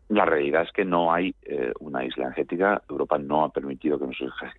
La 0.09 0.25
realidad 0.25 0.63
es 0.63 0.71
que 0.71 0.83
no 0.83 1.13
hay 1.13 1.33
eh, 1.43 1.71
una 1.79 2.03
isla 2.03 2.25
energética. 2.25 2.81
Europa 2.89 3.17
no 3.17 3.45
ha 3.45 3.49
permitido 3.49 3.97
que 3.97 4.07
nos 4.07 4.17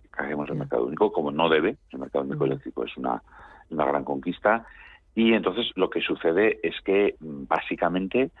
caigamos 0.09 0.49
el 0.49 0.55
mercado 0.55 0.85
único, 0.85 1.11
como 1.11 1.31
no 1.31 1.47
debe. 1.47 1.77
El 1.91 1.99
mercado 1.99 2.25
único 2.25 2.45
eléctrico 2.45 2.85
es 2.85 2.97
una, 2.97 3.21
una 3.69 3.85
gran 3.85 4.03
conquista. 4.03 4.65
Y 5.13 5.33
entonces 5.33 5.71
lo 5.75 5.89
que 5.89 6.01
sucede 6.01 6.59
es 6.63 6.73
que, 6.81 7.15
mm, 7.19 7.43
básicamente, 7.47 8.31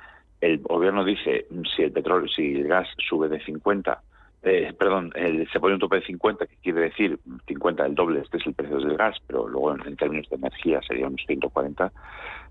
el 0.41 0.59
gobierno 0.59 1.05
dice, 1.05 1.45
mm, 1.49 1.61
si 1.75 1.83
el 1.83 1.91
petróleo, 1.91 2.27
si 2.27 2.55
el 2.55 2.67
gas 2.67 2.87
sube 2.97 3.29
de 3.29 3.43
50 3.43 4.01
eh, 4.43 4.73
perdón, 4.77 5.11
se 5.51 5.59
pone 5.59 5.75
un 5.75 5.79
tope 5.79 5.97
de 5.97 6.05
50, 6.05 6.45
que 6.47 6.57
quiere 6.57 6.81
decir 6.81 7.17
50 7.47 7.85
el 7.85 7.95
doble, 7.95 8.21
este 8.21 8.37
es 8.37 8.45
el 8.45 8.53
precio 8.53 8.77
del 8.77 8.97
gas, 8.97 9.17
pero 9.25 9.47
luego 9.47 9.73
en, 9.73 9.95
términos 9.95 10.29
de 10.29 10.35
energía 10.35 10.81
sería 10.85 11.07
unos 11.07 11.21
140. 11.25 11.91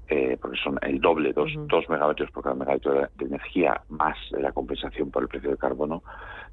eh, 0.09 0.37
porque 0.41 0.59
son 0.59 0.79
el 0.83 1.01
doble, 1.01 1.33
dos, 1.33 1.51
dos 1.69 1.89
megavatios 1.89 2.31
por 2.33 2.43
cada 2.43 2.55
megavatio 2.55 2.93
de, 2.93 3.25
energía, 3.25 3.81
más 3.89 4.17
la 4.33 4.53
compensación 4.53 5.11
por 5.11 5.23
el 5.23 5.29
precio 5.29 5.51
del 5.51 5.59
carbono, 5.59 6.03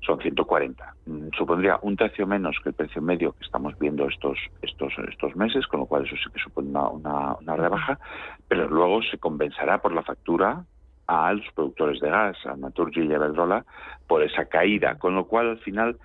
son 0.02 0.20
140. 0.20 0.96
Mm, 1.06 1.30
supondría 1.38 1.80
un 1.82 1.98
tercio 1.98 2.26
menos 2.28 2.58
que 2.64 2.70
el 2.70 2.76
precio 2.76 3.02
medio 3.02 3.34
que 3.34 3.44
estamos 3.44 3.78
viendo 3.80 4.08
estos, 4.08 4.38
estos, 4.62 4.94
estos 5.10 5.36
meses, 5.36 5.68
con 5.68 5.82
lo 5.82 5.86
cual 5.88 6.06
eso 6.06 6.16
sí 6.16 6.30
que 6.34 6.40
supone 6.40 6.70
una, 6.70 7.34
una, 7.34 7.56
rebaja, 7.56 8.00
pero 8.48 8.68
luego 8.70 9.02
se 9.04 9.18
compensará 9.18 9.82
por 9.82 9.94
la 9.94 10.04
factura 10.04 10.64
a 11.10 11.34
los 11.34 11.46
productores 11.54 12.00
de 12.00 12.10
gas, 12.10 12.38
a 12.46 12.56
Naturgy 12.56 13.02
y 13.02 13.12
a 13.12 13.16
Iberdrola, 13.16 13.66
por 14.08 14.22
esa 14.22 14.46
caída, 14.46 15.00
con 15.00 15.16
lo 15.16 15.26
cual 15.26 15.50
al 15.50 15.60
final 15.60 15.98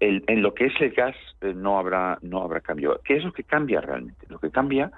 en 0.00 0.42
lo 0.42 0.54
que 0.54 0.66
es 0.66 0.80
el 0.80 0.90
gas 0.90 1.16
eh, 1.40 1.52
no 1.54 1.78
habrá 1.78 2.18
no 2.22 2.42
habrá 2.42 2.60
cambio. 2.60 3.00
¿Qué 3.04 3.16
es 3.16 3.24
lo 3.24 3.32
que 3.32 3.44
cambia 3.44 3.80
realmente? 3.80 4.26
Lo 4.28 4.38
que 4.38 4.50
cambia 4.50 4.90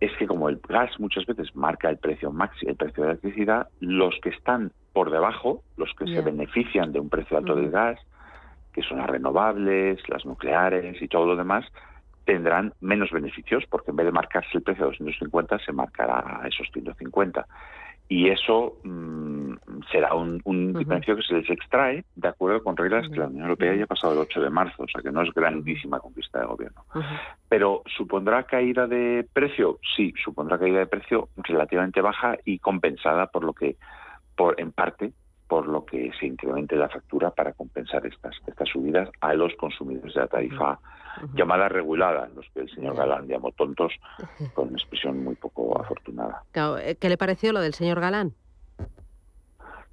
es 0.00 0.10
que 0.18 0.26
como 0.26 0.48
el 0.48 0.60
gas 0.68 0.98
muchas 0.98 1.24
veces 1.26 1.54
marca 1.54 1.88
el 1.88 1.98
precio 1.98 2.30
máximo, 2.30 2.70
el 2.70 2.76
precio 2.76 3.02
de 3.02 3.08
la 3.08 3.12
electricidad, 3.12 3.68
los 3.80 4.14
que 4.22 4.30
están 4.30 4.72
por 4.92 5.10
debajo, 5.10 5.62
los 5.76 5.92
que 5.94 6.06
se 6.06 6.20
benefician 6.20 6.92
de 6.92 7.00
un 7.00 7.08
precio 7.08 7.36
alto 7.36 7.54
del 7.54 7.70
gas, 7.70 7.98
que 8.72 8.82
son 8.82 8.98
las 8.98 9.08
renovables, 9.08 10.06
las 10.08 10.24
nucleares 10.24 11.00
y 11.00 11.08
todo 11.08 11.26
lo 11.26 11.36
demás, 11.36 11.64
tendrán 12.24 12.72
menos 12.80 13.10
beneficios 13.10 13.64
porque 13.70 13.90
en 13.90 13.96
vez 13.96 14.06
de 14.06 14.12
marcarse 14.12 14.50
el 14.54 14.62
precio 14.62 14.84
de 14.84 14.90
250 14.90 15.58
se 15.58 15.72
marcará 15.72 16.40
a 16.42 16.48
esos 16.48 16.68
150 16.72 17.46
y 18.08 18.28
eso 18.28 18.76
mm, 18.84 19.54
será 19.90 20.14
un, 20.14 20.40
un 20.44 20.74
diferencio 20.74 21.16
que 21.16 21.22
se 21.22 21.34
les 21.34 21.50
extrae 21.50 22.04
de 22.14 22.28
acuerdo 22.28 22.62
con 22.62 22.76
reglas 22.76 23.08
que 23.08 23.18
la 23.18 23.26
Unión 23.26 23.44
Europea 23.44 23.74
ya 23.74 23.84
ha 23.84 23.86
pasado 23.86 24.12
el 24.12 24.18
8 24.20 24.40
de 24.42 24.50
marzo, 24.50 24.82
o 24.82 24.88
sea 24.88 25.02
que 25.02 25.10
no 25.10 25.22
es 25.22 25.32
grandísima 25.32 26.00
conquista 26.00 26.40
de 26.40 26.46
gobierno. 26.46 26.84
Pero 27.48 27.82
¿supondrá 27.96 28.42
caída 28.44 28.86
de 28.86 29.26
precio? 29.32 29.78
Sí, 29.96 30.12
supondrá 30.22 30.58
caída 30.58 30.80
de 30.80 30.86
precio 30.86 31.28
relativamente 31.36 32.00
baja 32.00 32.36
y 32.44 32.58
compensada 32.58 33.26
por 33.26 33.44
lo 33.44 33.52
que, 33.52 33.76
por 34.36 34.60
en 34.60 34.72
parte, 34.72 35.12
por 35.48 35.68
lo 35.68 35.84
que 35.84 36.10
se 36.18 36.26
incremente 36.26 36.76
la 36.76 36.88
factura 36.88 37.30
para 37.30 37.52
compensar 37.52 38.06
estas, 38.06 38.34
estas 38.46 38.68
subidas 38.68 39.10
a 39.20 39.34
los 39.34 39.54
consumidores 39.54 40.14
de 40.14 40.20
la 40.20 40.26
tarifa 40.26 40.78
llamada 41.34 41.68
regulada, 41.68 42.28
los 42.34 42.46
que 42.50 42.60
el 42.60 42.70
señor 42.70 42.96
Galán 42.96 43.28
llamó 43.28 43.52
tontos, 43.52 43.92
con 44.54 44.68
una 44.68 44.76
expresión 44.76 45.22
muy 45.22 45.36
poco 45.36 45.78
afortunada. 45.80 46.42
Eh, 46.80 46.96
¿Qué 46.98 47.08
le 47.08 47.16
pareció 47.16 47.52
lo 47.52 47.60
del 47.60 47.74
señor 47.74 48.00
Galán? 48.00 48.32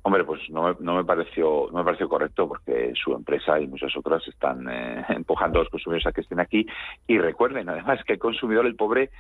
Hombre, 0.04 0.24
pues 0.24 0.42
no 0.50 0.64
me, 0.64 0.76
no 0.80 0.96
me 0.96 1.04
pareció 1.04 1.68
no 1.72 1.80
me 1.80 1.84
pareció 1.84 2.10
correcto 2.10 2.48
porque 2.48 2.92
su 2.96 3.14
empresa 3.14 3.60
y 3.60 3.68
muchas 3.68 3.96
otras 3.96 4.28
están 4.28 4.68
eh, 4.68 5.06
empujando 5.10 5.60
a 5.60 5.64
los 5.64 5.70
consumidores 5.70 6.08
a 6.08 6.12
que 6.12 6.22
estén 6.22 6.40
aquí. 6.40 6.66
Y 7.08 7.20
recuerden 7.20 7.70
además 7.70 8.04
que 8.04 8.14
el 8.14 8.20
consumidor 8.20 8.66
el 8.66 8.76
pobre 8.76 9.12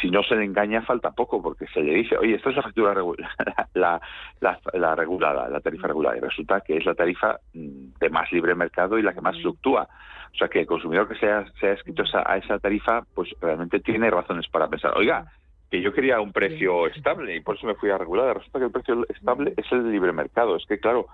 si 0.00 0.10
no 0.10 0.22
se 0.24 0.34
le 0.34 0.44
engaña 0.44 0.82
falta 0.82 1.12
poco 1.12 1.40
porque 1.40 1.66
se 1.68 1.80
le 1.80 1.94
dice 1.94 2.16
oye 2.16 2.34
esta 2.34 2.50
es 2.50 2.56
la 2.56 2.62
factura 2.62 2.92
la, 3.74 4.00
la, 4.40 4.94
regulada 4.96 5.48
la 5.48 5.60
tarifa 5.60 5.86
regulada 5.86 6.16
y 6.16 6.20
resulta 6.20 6.60
que 6.60 6.76
es 6.76 6.84
la 6.84 6.94
tarifa 6.94 7.38
mm, 7.54 7.98
de 8.00 8.10
más 8.10 8.32
libre 8.32 8.54
mercado 8.54 8.98
y 8.98 9.02
la 9.02 9.12
que 9.12 9.20
más 9.20 9.40
fluctúa. 9.40 9.88
O 10.32 10.36
sea 10.36 10.48
que 10.48 10.60
el 10.60 10.66
consumidor 10.66 11.08
que 11.08 11.16
se 11.16 11.30
ha, 11.30 11.44
se 11.60 11.68
ha 11.68 11.72
escrito 11.72 12.04
a 12.12 12.36
esa 12.36 12.58
tarifa 12.58 13.02
pues 13.14 13.30
realmente 13.40 13.80
tiene 13.80 14.10
razones 14.10 14.48
para 14.48 14.68
pensar 14.68 14.96
oiga 14.96 15.26
que 15.70 15.80
yo 15.80 15.92
quería 15.92 16.20
un 16.20 16.32
precio 16.32 16.88
estable 16.88 17.36
y 17.36 17.40
por 17.40 17.56
eso 17.56 17.66
me 17.66 17.76
fui 17.76 17.90
a 17.90 17.98
regular. 17.98 18.36
Resulta 18.36 18.58
que 18.58 18.64
el 18.64 18.72
precio 18.72 19.06
estable 19.08 19.54
es 19.56 19.70
el 19.70 19.84
de 19.84 19.90
libre 19.90 20.12
mercado. 20.12 20.56
Es 20.56 20.66
que, 20.66 20.80
claro, 20.80 21.06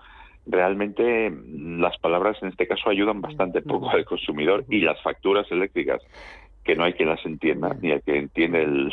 realmente 0.47 1.31
mm, 1.31 1.81
las 1.81 1.99
palabras 1.99 2.39
en 2.43 2.49
este 2.49 2.67
caso 2.67 2.89
ayudan 2.89 3.21
bastante 3.21 3.61
poco 3.61 3.91
al 3.91 4.05
consumidor 4.05 4.65
y 4.69 4.81
las 4.81 5.01
facturas 5.03 5.51
eléctricas 5.51 6.03
que 6.67 6.75
no 6.75 6.85
hay 6.85 6.95
quien 6.95 7.09
las 7.09 7.25
entienda, 7.25 7.75
ni 7.81 7.93
el 7.93 8.03
que 8.03 8.19
entiende 8.19 8.63
el, 8.63 8.93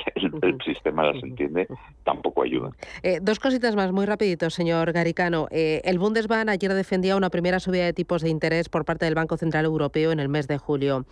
sistema 0.63 1.11
las 1.11 1.21
entiende, 1.23 1.67
tampoco 2.03 2.43
ayudan. 2.43 2.73
Eh, 3.01 3.19
dos 3.21 3.39
cositas 3.39 3.75
más, 3.75 3.91
muy 3.91 4.05
rapidito, 4.05 4.51
señor 4.51 4.91
Garicano. 4.91 5.47
Eh, 5.49 5.81
el 5.83 5.97
Bundesbank 5.97 6.49
ayer 6.49 6.73
defendía 6.73 7.15
una 7.15 7.31
primera 7.31 7.59
subida 7.59 7.85
de 7.85 7.93
tipos 7.93 8.21
de 8.21 8.29
interés 8.29 8.69
por 8.69 8.85
parte 8.85 9.05
del 9.05 9.15
Banco 9.15 9.37
Central 9.37 9.65
Europeo 9.65 10.11
en 10.11 10.19
el 10.19 10.29
mes 10.29 10.47
de 10.47 10.59
julio. 10.59 11.05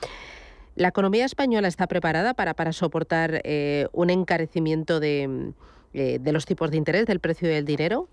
¿La 0.76 0.90
economía 0.90 1.26
española 1.26 1.68
está 1.68 1.88
preparada 1.88 2.36
para, 2.36 2.54
para 2.54 2.72
soportar 2.74 3.42
eh, 3.44 3.88
un 3.92 4.12
encarecimiento 4.12 5.00
de, 5.00 5.54
de 5.94 6.32
los 6.32 6.46
tipos 6.46 6.70
de 6.70 6.78
interés, 6.78 7.08
del 7.08 7.20
precio 7.20 7.50
del 7.50 7.66
dinero? 7.66 8.08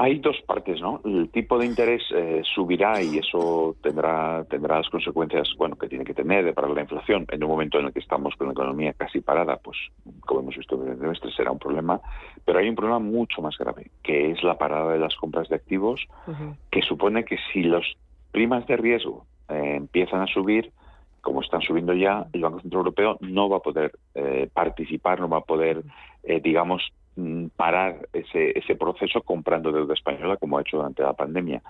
Hay 0.00 0.20
dos 0.20 0.40
partes, 0.46 0.80
¿no? 0.80 1.00
El 1.04 1.28
tipo 1.30 1.58
de 1.58 1.66
interés 1.66 2.02
eh, 2.14 2.42
subirá 2.54 3.02
y 3.02 3.18
eso 3.18 3.74
tendrá 3.82 4.44
tendrá 4.48 4.76
las 4.76 4.88
consecuencias, 4.88 5.48
bueno, 5.58 5.74
que 5.74 5.88
tiene 5.88 6.04
que 6.04 6.14
tener 6.14 6.54
para 6.54 6.68
la 6.68 6.82
inflación. 6.82 7.26
En 7.32 7.42
un 7.42 7.50
momento 7.50 7.80
en 7.80 7.86
el 7.86 7.92
que 7.92 7.98
estamos 7.98 8.36
con 8.36 8.46
la 8.46 8.52
economía 8.52 8.92
casi 8.92 9.20
parada, 9.20 9.56
pues, 9.56 9.76
como 10.20 10.40
hemos 10.40 10.56
visto 10.56 10.80
en 10.80 10.92
el 10.92 10.98
trimestre, 10.98 11.32
será 11.32 11.50
un 11.50 11.58
problema. 11.58 12.00
Pero 12.44 12.60
hay 12.60 12.68
un 12.68 12.76
problema 12.76 13.00
mucho 13.00 13.42
más 13.42 13.58
grave, 13.58 13.90
que 14.04 14.30
es 14.30 14.42
la 14.44 14.56
parada 14.56 14.92
de 14.92 15.00
las 15.00 15.16
compras 15.16 15.48
de 15.48 15.56
activos, 15.56 16.06
que 16.70 16.82
supone 16.82 17.24
que 17.24 17.36
si 17.52 17.64
los 17.64 17.96
primas 18.30 18.68
de 18.68 18.76
riesgo 18.76 19.26
eh, 19.48 19.74
empiezan 19.76 20.20
a 20.20 20.26
subir, 20.28 20.70
como 21.22 21.42
están 21.42 21.60
subiendo 21.62 21.92
ya, 21.92 22.26
el 22.32 22.42
Banco 22.42 22.60
Central 22.60 22.80
Europeo 22.80 23.18
no 23.20 23.48
va 23.48 23.56
a 23.56 23.60
poder 23.60 23.92
eh, 24.14 24.48
participar, 24.52 25.18
no 25.18 25.28
va 25.28 25.38
a 25.38 25.40
poder, 25.40 25.82
eh, 26.22 26.40
digamos, 26.40 26.92
parar 27.56 28.08
ese, 28.12 28.58
ese 28.58 28.76
proceso 28.76 29.22
comprando 29.22 29.72
deuda 29.72 29.94
española 29.94 30.36
como 30.36 30.58
ha 30.58 30.62
hecho 30.62 30.76
durante 30.78 31.02
la 31.02 31.14
pandemia. 31.14 31.62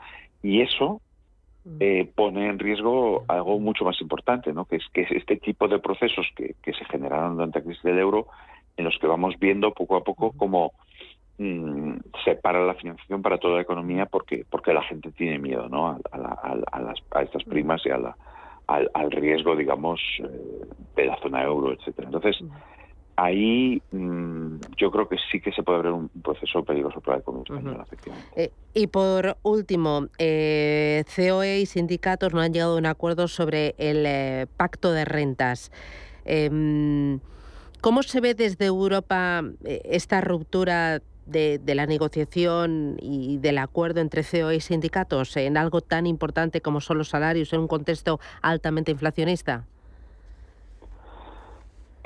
Y 0.43 0.61
eso 0.61 1.01
pone 2.15 2.49
en 2.49 2.59
riesgo 2.59 3.25
algo 3.29 3.59
mucho 3.59 3.85
más 3.85 4.01
importante, 4.01 4.53
¿no? 4.55 4.65
que 4.65 4.77
es 4.77 4.85
que 4.93 5.07
este 5.11 5.37
tipo 5.37 5.69
de 5.69 5.79
procesos 5.79 6.27
que, 6.35 6.55
que 6.63 6.73
se 6.73 6.85
generaron 6.87 7.35
durante 7.35 7.59
la 7.59 7.65
crisis 7.67 7.83
del 7.83 7.99
euro, 7.99 8.27
en 8.77 8.85
los 8.87 8.97
que 8.99 9.07
vamos 9.07 9.39
viendo 9.39 9.75
poco 9.75 9.97
a 9.97 10.03
poco 10.03 10.33
cómo 10.33 10.73
Mm, 11.41 11.99
se 12.25 12.35
para 12.35 12.67
la 12.67 12.75
financiación 12.75 13.23
para 13.23 13.39
toda 13.39 13.55
la 13.55 13.63
economía 13.63 14.07
porque 14.07 14.45
porque 14.51 14.73
la 14.73 14.83
gente 14.83 15.13
tiene 15.13 15.39
miedo 15.39 15.69
¿no? 15.69 15.97
a, 16.11 16.81
las, 16.81 16.99
a 17.13 17.23
estas 17.23 17.45
primas 17.45 17.81
y 17.87 17.91
a 17.91 17.97
la, 17.97 18.17
al, 18.67 19.11
riesgo, 19.13 19.55
digamos, 19.55 20.01
eh, 20.19 20.67
de 20.97 21.07
la 21.07 21.17
zona 21.21 21.45
euro, 21.45 21.73
etcétera. 21.73 22.09
Entonces, 22.09 22.43
ahí 23.19 23.83
mm, 23.91 24.57
yo 24.77 24.91
creo 24.93 25.09
que 25.09 25.17
sí 25.31 25.41
que 25.41 25.51
se 25.53 25.63
puede 25.65 25.83
ver 25.83 25.93
un 25.93 26.09
proceso 26.09 26.63
peligroso 26.63 27.01
para 27.01 27.17
la 27.17 27.23
economía 27.23 27.45
española, 27.45 27.83
efectivamente. 27.85 28.45
Eh, 28.45 28.53
y 28.75 28.87
por 28.87 29.37
último, 29.43 30.07
eh, 30.19 31.05
COE 31.15 31.59
y 31.61 31.67
sindicatos 31.67 32.33
no 32.33 32.41
han 32.41 32.53
llegado 32.53 32.75
a 32.75 32.79
un 32.79 32.87
acuerdo 32.87 33.27
sobre 33.27 33.75
el 33.79 34.47
pacto 34.57 34.93
de 34.93 35.05
rentas. 35.05 35.73
Em, 36.25 37.19
¿Cómo 37.81 38.03
se 38.03 38.21
ve 38.21 38.35
desde 38.35 38.67
Europa 38.67 39.43
esta 39.65 40.21
ruptura 40.21 41.01
de, 41.27 41.61
la 41.75 41.87
negociación 41.87 42.97
y 43.01 43.39
del 43.39 43.59
acuerdo 43.59 44.01
entre 44.01 44.23
CEO 44.23 44.53
y 44.53 44.61
sindicatos 44.61 45.37
en 45.37 45.57
algo 45.57 45.81
tan 45.81 46.07
importante 46.07 46.61
como 46.61 46.81
son 46.81 46.99
los 46.99 47.09
salarios 47.09 47.53
en 47.53 47.61
un 47.61 47.69
contexto 47.69 48.21
altamente 48.43 48.93
inflacionista? 48.93 49.65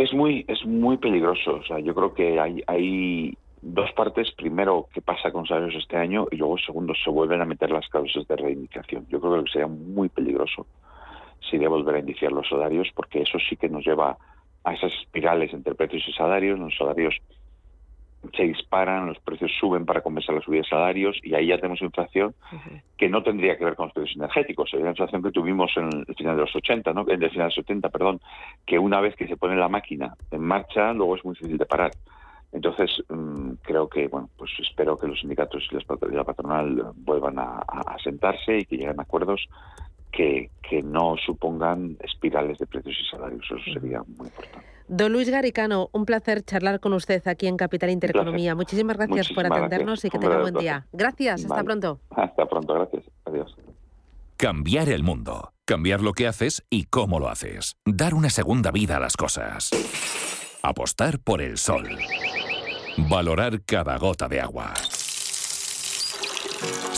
Es 0.02 0.12
muy, 0.12 0.44
es 0.48 0.64
muy 0.64 0.96
peligroso. 0.96 1.56
O 1.56 1.64
sea, 1.64 1.78
yo 1.78 1.94
creo 1.94 2.14
que 2.14 2.40
hay, 2.40 2.62
hay 2.66 3.36
dos 3.60 3.92
partes. 3.92 4.32
Primero, 4.32 4.88
qué 4.92 5.00
pasa 5.00 5.30
con 5.30 5.46
salarios 5.46 5.80
este 5.80 5.96
año 5.96 6.26
y 6.30 6.36
luego, 6.36 6.58
segundo, 6.58 6.92
se 6.94 7.10
vuelven 7.10 7.40
a 7.40 7.44
meter 7.44 7.70
las 7.70 7.88
causas 7.88 8.26
de 8.26 8.36
reivindicación. 8.36 9.06
Yo 9.08 9.20
creo 9.20 9.44
que 9.44 9.50
sería 9.50 9.68
muy 9.68 10.08
peligroso 10.08 10.66
sería 11.50 11.68
volver 11.68 11.96
a 11.96 12.00
iniciar 12.00 12.32
los 12.32 12.48
salarios 12.48 12.88
porque 12.94 13.22
eso 13.22 13.38
sí 13.48 13.56
que 13.56 13.68
nos 13.68 13.84
lleva 13.84 14.16
a 14.64 14.74
esas 14.74 14.92
espirales 14.94 15.52
entre 15.52 15.74
precios 15.74 16.02
y 16.08 16.12
salarios. 16.12 16.58
Los 16.58 16.76
salarios 16.76 17.14
se 18.34 18.44
disparan, 18.44 19.06
los 19.06 19.18
precios 19.18 19.50
suben 19.58 19.84
para 19.84 20.00
compensar 20.00 20.34
la 20.34 20.40
subida 20.40 20.62
de 20.62 20.68
salarios 20.68 21.18
y 21.22 21.34
ahí 21.34 21.48
ya 21.48 21.56
tenemos 21.56 21.82
inflación 21.82 22.34
que 22.96 23.08
no 23.08 23.22
tendría 23.22 23.58
que 23.58 23.64
ver 23.64 23.74
con 23.74 23.86
los 23.86 23.94
precios 23.94 24.16
energéticos. 24.16 24.70
Sería 24.70 24.84
la 24.84 24.90
inflación 24.92 25.22
que 25.22 25.32
tuvimos 25.32 25.72
en 25.76 26.04
el 26.06 26.14
final 26.14 26.36
de 26.36 26.42
los 26.42 26.54
80, 26.54 26.92
¿no? 26.92 27.02
en 27.08 27.22
el 27.22 27.30
final 27.30 27.48
de 27.48 27.54
los 27.54 27.54
70, 27.54 27.88
perdón, 27.90 28.20
que 28.64 28.78
una 28.78 29.00
vez 29.00 29.16
que 29.16 29.26
se 29.26 29.36
pone 29.36 29.56
la 29.56 29.68
máquina 29.68 30.14
en 30.30 30.40
marcha, 30.40 30.92
luego 30.92 31.16
es 31.16 31.24
muy 31.24 31.34
difícil 31.34 31.58
de 31.58 31.66
parar. 31.66 31.90
Entonces, 32.52 33.02
mm, 33.08 33.52
creo 33.62 33.88
que, 33.88 34.08
bueno, 34.08 34.28
pues 34.36 34.50
espero 34.60 34.96
que 34.96 35.08
los 35.08 35.18
sindicatos 35.20 35.68
y 35.70 36.14
la 36.14 36.24
patronal 36.24 36.92
vuelvan 36.96 37.38
a, 37.38 37.60
a 37.66 37.96
sentarse 38.04 38.58
y 38.58 38.64
que 38.66 38.76
lleguen 38.76 39.00
a 39.00 39.02
acuerdos 39.02 39.48
que, 40.12 40.50
que 40.68 40.82
no 40.82 41.16
supongan 41.24 41.96
espirales 42.00 42.58
de 42.58 42.66
precios 42.66 42.94
y 43.00 43.10
salarios. 43.10 43.44
Eso 43.44 43.56
sería 43.72 44.02
muy 44.06 44.28
importante. 44.28 44.66
Don 44.88 45.12
Luis 45.12 45.30
Garicano, 45.30 45.88
un 45.92 46.04
placer 46.04 46.42
charlar 46.42 46.80
con 46.80 46.92
usted 46.92 47.26
aquí 47.26 47.46
en 47.46 47.56
Capital 47.56 47.90
Intereconomía. 47.90 48.54
Muchísimas 48.54 48.96
gracias 48.96 49.32
por 49.32 49.46
atendernos 49.46 50.04
y 50.04 50.10
que 50.10 50.18
tenga 50.18 50.40
buen 50.40 50.54
día. 50.54 50.86
Gracias, 50.92 51.44
hasta 51.44 51.64
pronto. 51.64 51.98
Hasta 52.10 52.46
pronto, 52.46 52.74
gracias. 52.74 53.04
Adiós. 53.24 53.56
Cambiar 54.36 54.88
el 54.88 55.02
mundo. 55.02 55.52
Cambiar 55.64 56.02
lo 56.02 56.12
que 56.12 56.26
haces 56.26 56.64
y 56.68 56.84
cómo 56.84 57.20
lo 57.20 57.28
haces. 57.28 57.76
Dar 57.86 58.14
una 58.14 58.28
segunda 58.28 58.70
vida 58.70 58.96
a 58.96 59.00
las 59.00 59.16
cosas. 59.16 59.70
Apostar 60.62 61.20
por 61.20 61.40
el 61.40 61.56
sol. 61.56 61.88
Valorar 63.08 63.62
cada 63.62 63.96
gota 63.96 64.28
de 64.28 64.40
agua. 64.40 64.74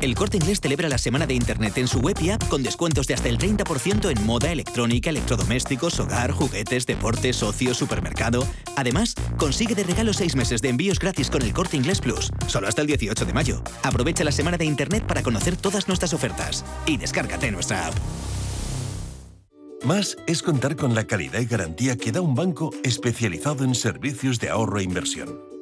El 0.00 0.14
Corte 0.14 0.36
Inglés 0.36 0.60
celebra 0.60 0.88
la 0.88 0.98
semana 0.98 1.26
de 1.26 1.34
Internet 1.34 1.78
en 1.78 1.88
su 1.88 2.00
web 2.00 2.16
y 2.20 2.30
app 2.30 2.46
con 2.48 2.62
descuentos 2.62 3.06
de 3.06 3.14
hasta 3.14 3.28
el 3.28 3.38
30% 3.38 4.10
en 4.10 4.26
moda, 4.26 4.52
electrónica, 4.52 5.10
electrodomésticos, 5.10 5.98
hogar, 6.00 6.30
juguetes, 6.32 6.86
deportes, 6.86 7.42
ocio, 7.42 7.74
supermercado. 7.74 8.46
Además, 8.76 9.14
consigue 9.36 9.74
de 9.74 9.84
regalo 9.84 10.12
seis 10.12 10.36
meses 10.36 10.60
de 10.60 10.68
envíos 10.68 10.98
gratis 10.98 11.30
con 11.30 11.42
el 11.42 11.52
Corte 11.52 11.76
Inglés 11.76 12.00
Plus, 12.00 12.30
solo 12.46 12.68
hasta 12.68 12.82
el 12.82 12.86
18 12.86 13.24
de 13.24 13.32
mayo. 13.32 13.62
Aprovecha 13.82 14.24
la 14.24 14.32
semana 14.32 14.56
de 14.56 14.64
Internet 14.64 15.06
para 15.06 15.22
conocer 15.22 15.56
todas 15.56 15.88
nuestras 15.88 16.12
ofertas 16.12 16.64
y 16.86 16.96
descárgate 16.96 17.50
nuestra 17.50 17.86
app. 17.86 17.94
Más 19.84 20.16
es 20.26 20.42
contar 20.42 20.76
con 20.76 20.94
la 20.94 21.06
calidad 21.06 21.40
y 21.40 21.46
garantía 21.46 21.96
que 21.96 22.10
da 22.10 22.22
un 22.22 22.34
banco 22.34 22.70
especializado 22.82 23.64
en 23.64 23.74
servicios 23.74 24.40
de 24.40 24.48
ahorro 24.48 24.78
e 24.78 24.82
inversión. 24.82 25.53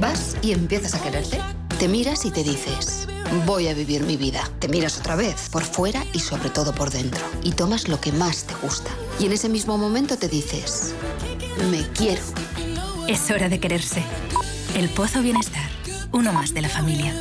Vas 0.00 0.34
y 0.40 0.52
empiezas 0.52 0.94
a 0.94 1.02
quererte. 1.02 1.38
Te 1.78 1.86
miras 1.86 2.24
y 2.24 2.30
te 2.30 2.42
dices, 2.42 3.06
voy 3.44 3.68
a 3.68 3.74
vivir 3.74 4.02
mi 4.04 4.16
vida. 4.16 4.42
Te 4.58 4.66
miras 4.66 4.98
otra 4.98 5.14
vez, 5.14 5.50
por 5.50 5.62
fuera 5.62 6.02
y 6.14 6.20
sobre 6.20 6.48
todo 6.48 6.72
por 6.72 6.90
dentro. 6.90 7.20
Y 7.42 7.52
tomas 7.52 7.86
lo 7.86 8.00
que 8.00 8.10
más 8.10 8.44
te 8.44 8.54
gusta. 8.62 8.90
Y 9.18 9.26
en 9.26 9.32
ese 9.32 9.50
mismo 9.50 9.76
momento 9.76 10.16
te 10.16 10.28
dices, 10.28 10.94
me 11.70 11.86
quiero. 11.88 12.22
Es 13.08 13.30
hora 13.30 13.50
de 13.50 13.60
quererse. 13.60 14.02
El 14.74 14.88
Pozo 14.88 15.20
Bienestar, 15.20 15.68
uno 16.12 16.32
más 16.32 16.54
de 16.54 16.62
la 16.62 16.70
familia. 16.70 17.14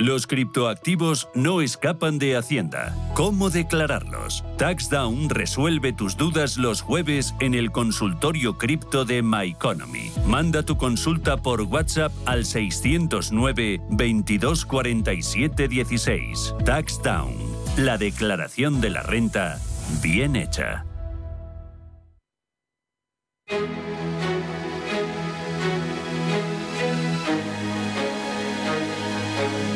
Los 0.00 0.26
criptoactivos 0.26 1.28
no 1.34 1.60
escapan 1.60 2.18
de 2.18 2.34
Hacienda. 2.34 2.96
¿Cómo 3.12 3.50
declararlos? 3.50 4.42
TaxDown 4.56 5.28
resuelve 5.28 5.92
tus 5.92 6.16
dudas 6.16 6.56
los 6.56 6.80
jueves 6.80 7.34
en 7.38 7.52
el 7.52 7.70
consultorio 7.70 8.56
cripto 8.56 9.04
de 9.04 9.20
MyEconomy. 9.22 10.10
Manda 10.24 10.62
tu 10.62 10.78
consulta 10.78 11.36
por 11.36 11.60
WhatsApp 11.60 12.12
al 12.24 12.46
609 12.46 13.82
2247 13.90 15.68
16. 15.68 16.54
TaxDown. 16.64 17.34
La 17.76 17.98
declaración 17.98 18.80
de 18.80 18.88
la 18.88 19.02
renta 19.02 19.60
bien 20.00 20.34
hecha. 20.34 20.86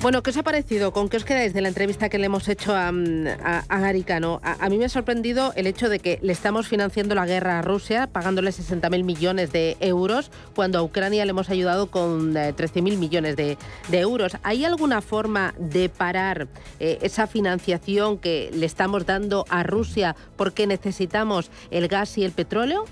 Bueno, 0.00 0.22
¿qué 0.22 0.30
os 0.30 0.36
ha 0.36 0.44
parecido? 0.44 0.92
¿Con 0.92 1.08
qué 1.08 1.16
os 1.16 1.24
quedáis 1.24 1.52
de 1.52 1.60
la 1.60 1.68
entrevista 1.68 2.08
que 2.08 2.18
le 2.18 2.26
hemos 2.26 2.46
hecho 2.48 2.72
a, 2.72 2.86
a, 2.86 2.90
a? 2.90 3.62
A, 3.68 4.64
a, 4.64 4.68
mí 4.68 4.78
me 4.78 4.84
ha 4.84 4.88
sorprendido 4.88 5.52
el 5.56 5.66
hecho 5.66 5.88
de 5.88 5.98
que 5.98 6.20
le 6.22 6.32
estamos 6.32 6.68
financiando 6.68 7.16
la 7.16 7.26
guerra 7.26 7.58
a 7.58 7.62
Rusia, 7.62 8.06
pagándole 8.06 8.50
60.000 8.52 9.02
millones 9.02 9.50
de 9.50 9.76
euros, 9.80 10.30
cuando 10.54 10.78
a 10.78 10.82
Ucrania 10.82 11.24
le 11.24 11.30
hemos 11.30 11.50
ayudado 11.50 11.90
con 11.90 12.36
eh, 12.36 12.54
13.000 12.56 12.96
millones 12.96 13.34
de, 13.34 13.58
euros. 13.90 14.36
¿Hay 14.44 14.64
alguna 14.64 15.02
forma 15.02 15.52
de 15.58 15.88
parar 15.88 16.46
eh, 16.78 16.98
esa 17.02 17.26
financiación 17.26 18.18
que 18.18 18.50
le 18.54 18.66
estamos 18.66 19.04
dando 19.04 19.46
a 19.48 19.64
Rusia 19.64 20.14
porque 20.36 20.68
necesitamos 20.68 21.50
el 21.72 21.88
gas 21.88 22.16
y 22.18 22.24
el 22.24 22.30
petróleo? 22.30 22.84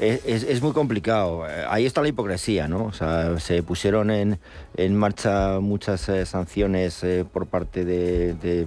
Es, 0.00 0.44
es, 0.44 0.62
muy 0.62 0.72
complicado. 0.72 1.44
Ahí 1.68 1.84
está 1.84 2.02
la 2.02 2.08
hipocresía, 2.08 2.68
¿no? 2.68 2.84
O 2.84 2.92
sea, 2.92 3.38
se 3.40 3.62
pusieron 3.62 4.10
en, 4.10 4.38
en 4.76 4.94
marcha 4.94 5.58
muchas 5.60 6.08
eh, 6.08 6.24
sanciones 6.24 7.02
eh, 7.02 7.24
por 7.30 7.46
parte 7.46 7.84
de, 7.84 8.34
de, 8.34 8.66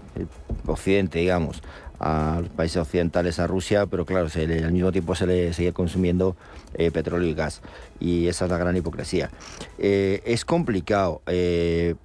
Occidente, 0.68 1.20
digamos, 1.20 1.62
a 2.02 2.40
los 2.42 2.50
países 2.50 2.78
occidentales, 2.78 3.40
a 3.40 3.48
Rusia, 3.48 3.86
pero 3.86 4.06
claro, 4.06 4.28
se 4.28 4.44
al 4.44 4.72
mismo 4.72 4.92
tiempo 4.92 5.16
se 5.16 5.28
le 5.28 5.54
sigue 5.54 5.72
consumiendo 5.72 6.36
eh, 6.74 6.90
petróleo 6.90 7.30
y 7.30 7.34
gas. 7.34 7.62
Y 8.00 8.28
esa 8.28 8.46
es 8.46 8.52
la 8.52 8.58
gran 8.58 8.76
hipocresía. 8.76 9.30
Eh, 9.78 10.24
es 10.26 10.44
complicado. 10.44 11.22
Eh, 11.28 11.96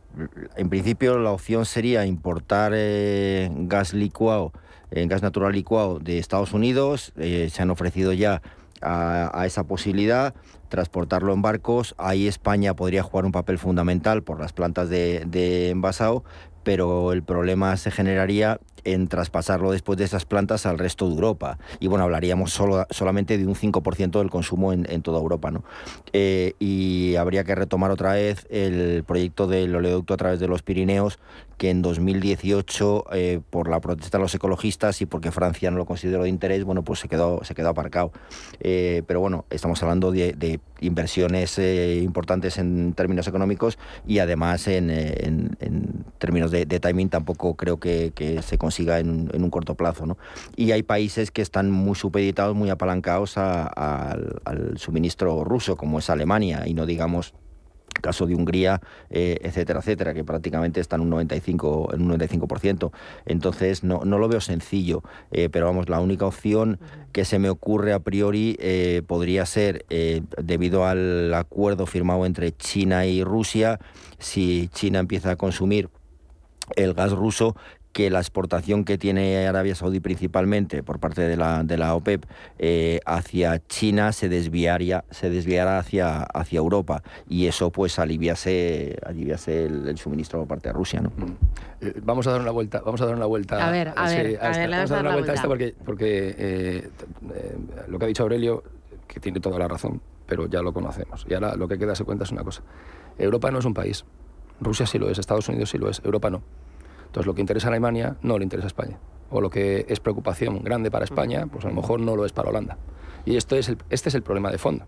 en 0.57 0.69
principio, 0.69 1.19
la 1.19 1.31
opción 1.31 1.65
sería 1.65 2.05
importar 2.05 2.73
gas 2.73 3.93
licuado, 3.93 4.53
gas 4.91 5.23
natural 5.23 5.53
licuado 5.53 5.99
de 5.99 6.19
Estados 6.19 6.53
Unidos. 6.55 7.13
se 7.17 7.63
han 7.63 7.71
ofrecido 7.71 8.15
ya 8.15 8.41
a, 8.83 9.45
esa 9.47 9.65
posibilidad, 9.65 10.35
transportarlo 10.69 11.33
en 11.33 11.43
barcos. 11.43 11.95
Ahí 11.99 12.27
España 12.27 12.75
podría 12.75 13.03
jugar 13.03 13.25
un 13.25 13.33
papel 13.33 13.59
fundamental 13.59 14.23
por 14.23 14.41
las 14.41 14.53
plantas 14.53 14.89
de, 14.89 15.25
de 15.27 15.71
envasado, 15.71 16.25
pero 16.67 17.13
el 17.13 17.23
problema 17.23 17.77
se 17.77 17.93
generaría 17.93 18.59
en 18.83 19.07
traspasarlo 19.07 19.71
después 19.71 19.99
de 19.99 20.05
esas 20.05 20.25
plantas 20.25 20.67
al 20.67 20.81
resto 20.81 21.07
de 21.07 21.15
Europa. 21.15 21.59
Y 21.79 21.87
bueno, 21.87 22.03
hablaríamos 22.03 22.53
solo, 22.53 22.87
solamente 22.91 23.39
de 23.39 23.47
un 23.47 23.55
5% 23.55 24.19
del 24.19 24.31
consumo 24.31 24.73
en, 24.73 24.85
en, 24.91 25.01
toda 25.03 25.21
Europa. 25.21 25.53
¿no? 25.53 25.63
Eh, 26.13 26.55
y 26.59 27.15
habría 27.15 27.45
que 27.45 27.55
retomar 27.55 27.93
otra 27.93 28.15
vez 28.15 28.49
el 28.51 29.05
proyecto 29.05 29.47
del 29.47 29.77
oleoducto 29.77 30.15
a 30.15 30.17
través 30.17 30.41
de 30.41 30.49
los 30.49 30.65
Pirineos, 30.65 31.21
que 31.57 31.71
en 31.71 31.83
2018, 31.83 33.05
eh, 33.13 33.41
por 33.49 33.69
la 33.69 33.81
protesta 33.81 34.19
de 34.19 34.23
los 34.23 34.35
ecologistas 34.35 35.01
y 35.01 35.07
porque 35.07 35.31
Francia 35.31 35.71
no 35.71 35.79
lo 35.79 35.87
consideró 35.87 36.25
de 36.25 36.29
interés, 36.29 36.65
bueno, 36.65 36.83
pues 36.83 36.99
se 36.99 37.09
quedó, 37.09 37.45
se 37.45 37.55
quedó 37.55 37.69
aparcado. 37.69 38.11
Eh, 38.59 39.05
pero 39.07 39.21
bueno, 39.21 39.45
estamos 39.51 39.81
hablando 39.85 40.11
de, 40.11 40.33
de 40.33 40.59
inversiones 40.81 41.59
eh, 41.59 42.01
importantes 42.03 42.59
en 42.59 42.93
términos 42.93 43.27
económicos 43.29 43.79
y 44.07 44.19
además 44.19 44.69
en, 44.69 44.91
en, 44.91 45.57
en 45.61 46.05
términos 46.19 46.51
de, 46.51 46.67
timing 46.67 47.09
tampoco 47.09 47.55
creo 47.55 47.79
que, 47.79 48.13
se 48.43 48.59
consiga 48.59 48.99
en, 48.99 49.31
en, 49.33 49.43
un 49.43 49.51
corto 49.51 49.75
plazo. 49.75 50.07
¿no? 50.07 50.19
Y 50.57 50.73
hay 50.73 50.83
países 50.83 51.31
que 51.31 51.43
están 51.43 51.71
muy 51.71 51.95
supeditados, 51.95 52.55
muy 52.55 52.71
apalancados 52.71 53.39
a, 53.39 53.67
al, 53.67 54.41
al 54.45 54.79
suministro 54.79 55.45
ruso, 55.45 55.77
como 55.77 55.99
es 55.99 56.11
Alemania, 56.11 56.65
y 56.67 56.75
no 56.75 56.87
digamos 56.87 57.35
caso 58.01 58.27
de 58.27 58.35
Hungría, 58.35 58.81
eh, 59.11 59.39
etcétera, 59.43 59.81
etcétera, 59.81 60.15
que 60.15 60.25
prácticamente 60.25 60.81
están 60.81 61.01
un 61.01 61.11
95, 61.11 61.95
en 61.95 62.03
un 62.03 62.19
95%. 62.19 62.93
Entonces, 63.25 63.85
no, 63.85 64.05
no 64.05 64.19
lo 64.19 64.29
veo 64.29 64.41
sencillo, 64.41 65.03
eh, 65.33 65.49
pero 65.51 65.67
vamos, 65.67 65.89
la 65.89 66.01
única 66.01 66.27
opción 66.27 66.79
que 67.13 67.25
se 67.25 67.39
me 67.39 67.49
ocurre 67.49 67.93
a 67.93 68.01
priori 68.01 68.57
eh, 68.61 69.03
podría 69.07 69.47
ser, 69.47 69.85
debido 70.43 70.87
al 70.87 71.33
acuerdo 71.35 71.87
firmado 71.87 72.27
entre 72.27 72.53
China 72.53 73.07
y 73.07 73.25
Rusia, 73.25 73.79
si 74.19 74.69
China 74.73 74.99
empieza 74.99 75.33
a 75.33 75.37
consumir 75.37 75.89
el 76.75 76.95
gas 76.95 77.13
ruso, 77.13 77.57
que 77.97 78.11
la 78.11 78.19
exportación 78.19 78.85
que 78.85 78.99
tiene 78.99 79.47
Arabia 79.47 79.75
Saudí 79.75 80.01
principalmente 80.01 80.83
por 80.83 80.99
parte 80.99 81.23
de 81.23 81.35
la, 81.35 81.65
de 81.65 81.79
la 81.79 81.95
OPEP 81.95 82.27
eh, 82.59 83.01
hacia 83.07 83.67
China 83.69 84.13
se 84.13 84.29
desviaría, 84.29 85.07
se 85.11 85.31
desviara 85.31 85.79
hacia, 85.79 86.25
hacia 86.25 86.59
Europa 86.59 87.03
y 87.27 87.47
eso 87.47 87.71
pues 87.71 87.99
aliviase, 87.99 88.99
aliviase 89.07 89.65
el, 89.65 89.97
suministro 89.97 90.41
por 90.41 90.49
parte 90.49 90.69
de 90.69 90.75
Rusia. 90.75 91.01
¿no? 91.01 91.09
Mm. 91.09 91.37
Eh, 91.81 91.95
vamos 92.03 92.27
a 92.27 92.33
dar 92.33 92.43
una 92.43 92.51
vuelta, 92.51 92.83
vamos 92.85 93.01
a 93.01 93.07
dar 93.07 93.15
una 93.15 93.25
vuelta 93.25 93.67
a 93.67 93.71
ver, 93.71 93.95
a, 93.97 94.09
ver, 94.11 94.39
vamos 94.41 94.91
a 94.91 94.95
dar 94.95 95.07
una 95.07 95.15
vuelta, 95.15 95.33
a 95.33 95.35
esta 95.37 95.49
porque, 95.49 95.75
porque 95.83 96.91
lo 97.89 97.99
que 97.99 98.05
ha 98.05 98.09
dicho 98.09 98.25
Aurelio, 98.25 98.63
que 99.09 99.21
tiene 99.21 99.41
toda 99.41 99.59
la 99.59 99.69
razón, 99.69 100.03
pero 100.27 100.49
ya 100.49 100.61
lo 100.61 100.75
conocemos. 100.75 101.25
Y 101.31 101.33
ahora 101.33 101.57
lo 101.57 101.67
que 101.67 101.79
queda 101.79 101.95
se 101.95 102.05
cuenta 102.05 102.25
es 102.25 102.31
una 102.31 102.45
cosa. 102.45 102.61
Europa 103.17 103.51
no 103.51 103.59
es 103.59 103.65
un 103.65 103.73
país. 103.73 104.05
Rusia 104.61 104.85
sí 104.85 104.99
lo 104.99 105.09
es, 105.09 105.19
Estados 105.19 105.49
Unidos 105.49 105.71
sí 105.71 105.79
lo 105.79 105.89
es, 105.89 106.03
Europa 106.05 106.29
no. 106.29 106.43
Entonces 107.07 107.27
lo 107.27 107.35
que 107.35 107.41
interesa 107.41 107.69
a 107.69 107.71
Alemania 107.71 108.17
no 108.23 108.39
le 108.39 108.45
interesa 108.45 108.67
a 108.67 108.69
España. 108.69 108.99
O 109.31 109.41
lo 109.41 109.51
que 109.51 109.87
es 109.89 110.01
preocupación 110.01 110.63
grande 110.63 110.91
para 110.91 111.05
España, 111.05 111.47
pues 111.47 111.65
a 111.65 111.69
lo 111.69 111.75
mejor 111.75 112.01
no 112.01 112.17
lo 112.17 112.25
es 112.25 112.33
para 112.33 112.51
Holanda. 112.51 112.79
Y 113.25 113.37
esto 113.37 113.57
es 113.57 113.75
este 113.91 114.09
es 114.09 114.15
el 114.15 114.23
problema 114.23 114.51
de 114.51 114.59
fondo. 114.59 114.87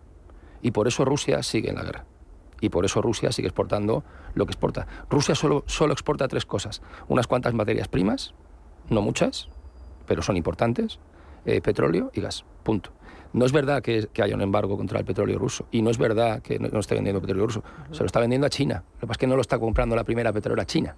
Y 0.63 0.71
por 0.71 0.87
eso 0.89 1.05
Rusia 1.05 1.43
sigue 1.43 1.71
en 1.71 1.77
la 1.77 1.83
guerra. 1.83 2.05
Y 2.61 2.71
por 2.71 2.85
eso 2.85 3.01
Rusia 3.03 3.33
sigue 3.33 3.49
exportando 3.49 4.05
lo 4.35 4.47
que 4.47 4.53
exporta. 4.53 4.87
Rusia 5.09 5.35
solo, 5.35 5.65
solo 5.67 5.93
exporta 5.93 6.29
tres 6.29 6.45
cosas. 6.45 6.83
Unas 7.09 7.27
cuantas 7.27 7.55
materias 7.55 7.89
primas, 7.89 8.35
no 8.91 9.03
muchas, 9.03 9.49
pero 10.07 10.23
son 10.23 10.37
importantes, 10.37 10.99
eh, 11.45 11.61
petróleo 11.61 12.11
y 12.15 12.21
gas. 12.21 12.45
Punto. 12.63 12.91
No 13.33 13.45
es 13.45 13.53
verdad 13.53 13.83
que, 13.83 14.09
haya 14.23 14.35
un 14.35 14.41
embargo 14.41 14.77
contra 14.77 14.99
el 14.99 15.05
petróleo 15.05 15.39
ruso 15.39 15.67
y 15.71 15.83
no 15.83 15.91
es 15.91 15.99
verdad 15.99 16.41
que 16.41 16.59
no, 16.59 16.79
esté 16.81 16.95
vendiendo 16.95 17.21
petróleo 17.21 17.47
ruso. 17.47 17.63
Se 17.93 18.01
lo 18.01 18.07
está 18.07 18.21
vendiendo 18.21 18.47
a 18.47 18.51
China. 18.51 18.83
Lo 18.95 19.01
que 19.01 19.07
pasa 19.07 19.13
es 19.13 19.19
que 19.19 19.27
no 19.27 19.37
lo 19.37 19.43
está 19.43 19.59
comprando 19.59 19.95
la 19.95 20.05
primera 20.05 20.33
petrolera 20.33 20.65
china. 20.65 20.97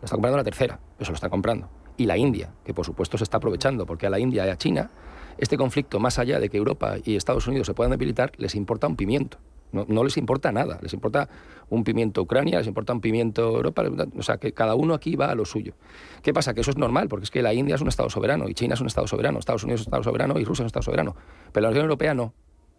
Lo 0.00 0.04
está 0.04 0.16
comprando 0.16 0.38
la 0.38 0.44
tercera, 0.44 0.80
eso 0.98 1.10
lo 1.10 1.16
está 1.16 1.28
comprando. 1.28 1.68
Y 1.96 2.06
la 2.06 2.16
India, 2.16 2.54
que 2.64 2.72
por 2.72 2.86
supuesto 2.86 3.18
se 3.18 3.24
está 3.24 3.36
aprovechando, 3.36 3.84
porque 3.86 4.06
a 4.06 4.10
la 4.10 4.18
India 4.18 4.46
y 4.46 4.50
a 4.50 4.56
China 4.56 4.90
este 5.38 5.56
conflicto, 5.56 5.98
más 6.00 6.18
allá 6.18 6.38
de 6.38 6.50
que 6.50 6.58
Europa 6.58 6.96
y 7.02 7.16
Estados 7.16 7.46
Unidos 7.46 7.66
se 7.66 7.74
puedan 7.74 7.90
debilitar, 7.90 8.32
les 8.36 8.54
importa 8.54 8.86
un 8.86 8.96
pimiento. 8.96 9.38
No, 9.72 10.02
les 10.02 10.16
importa 10.16 10.50
nada, 10.50 10.80
les 10.82 10.92
importa 10.92 11.28
un 11.68 11.84
pimiento 11.84 12.22
Ucrania, 12.22 12.58
les 12.58 12.66
importa 12.66 12.92
un 12.92 13.00
pimiento 13.00 13.56
Europa, 13.56 13.84
o 14.18 14.22
sea, 14.22 14.36
que 14.38 14.52
cada 14.52 14.74
uno 14.74 14.94
aquí 14.94 15.14
va 15.14 15.26
a 15.26 15.34
lo 15.36 15.44
suyo. 15.44 15.74
¿Qué 16.22 16.34
pasa? 16.34 16.54
Que 16.54 16.62
eso 16.62 16.72
es 16.72 16.76
normal, 16.76 17.08
porque 17.08 17.24
es 17.24 17.30
que 17.30 17.40
la 17.40 17.54
India 17.54 17.76
es 17.76 17.80
un 17.80 17.86
Estado 17.86 18.10
soberano, 18.10 18.48
y 18.48 18.54
China 18.54 18.74
es 18.74 18.80
un 18.80 18.88
Estado 18.88 19.06
soberano, 19.06 19.38
Estados 19.38 19.62
Unidos 19.62 19.82
es 19.82 19.86
un 19.86 19.90
Estado 19.90 20.02
soberano 20.02 20.40
y 20.40 20.44
Rusia 20.44 20.62
es 20.62 20.64
un 20.64 20.66
Estado 20.66 20.82
soberano. 20.82 21.14
Pero 21.52 21.62
la 21.62 21.70
Unión 21.70 21.84
Europea 21.84 22.14
no. 22.14 22.34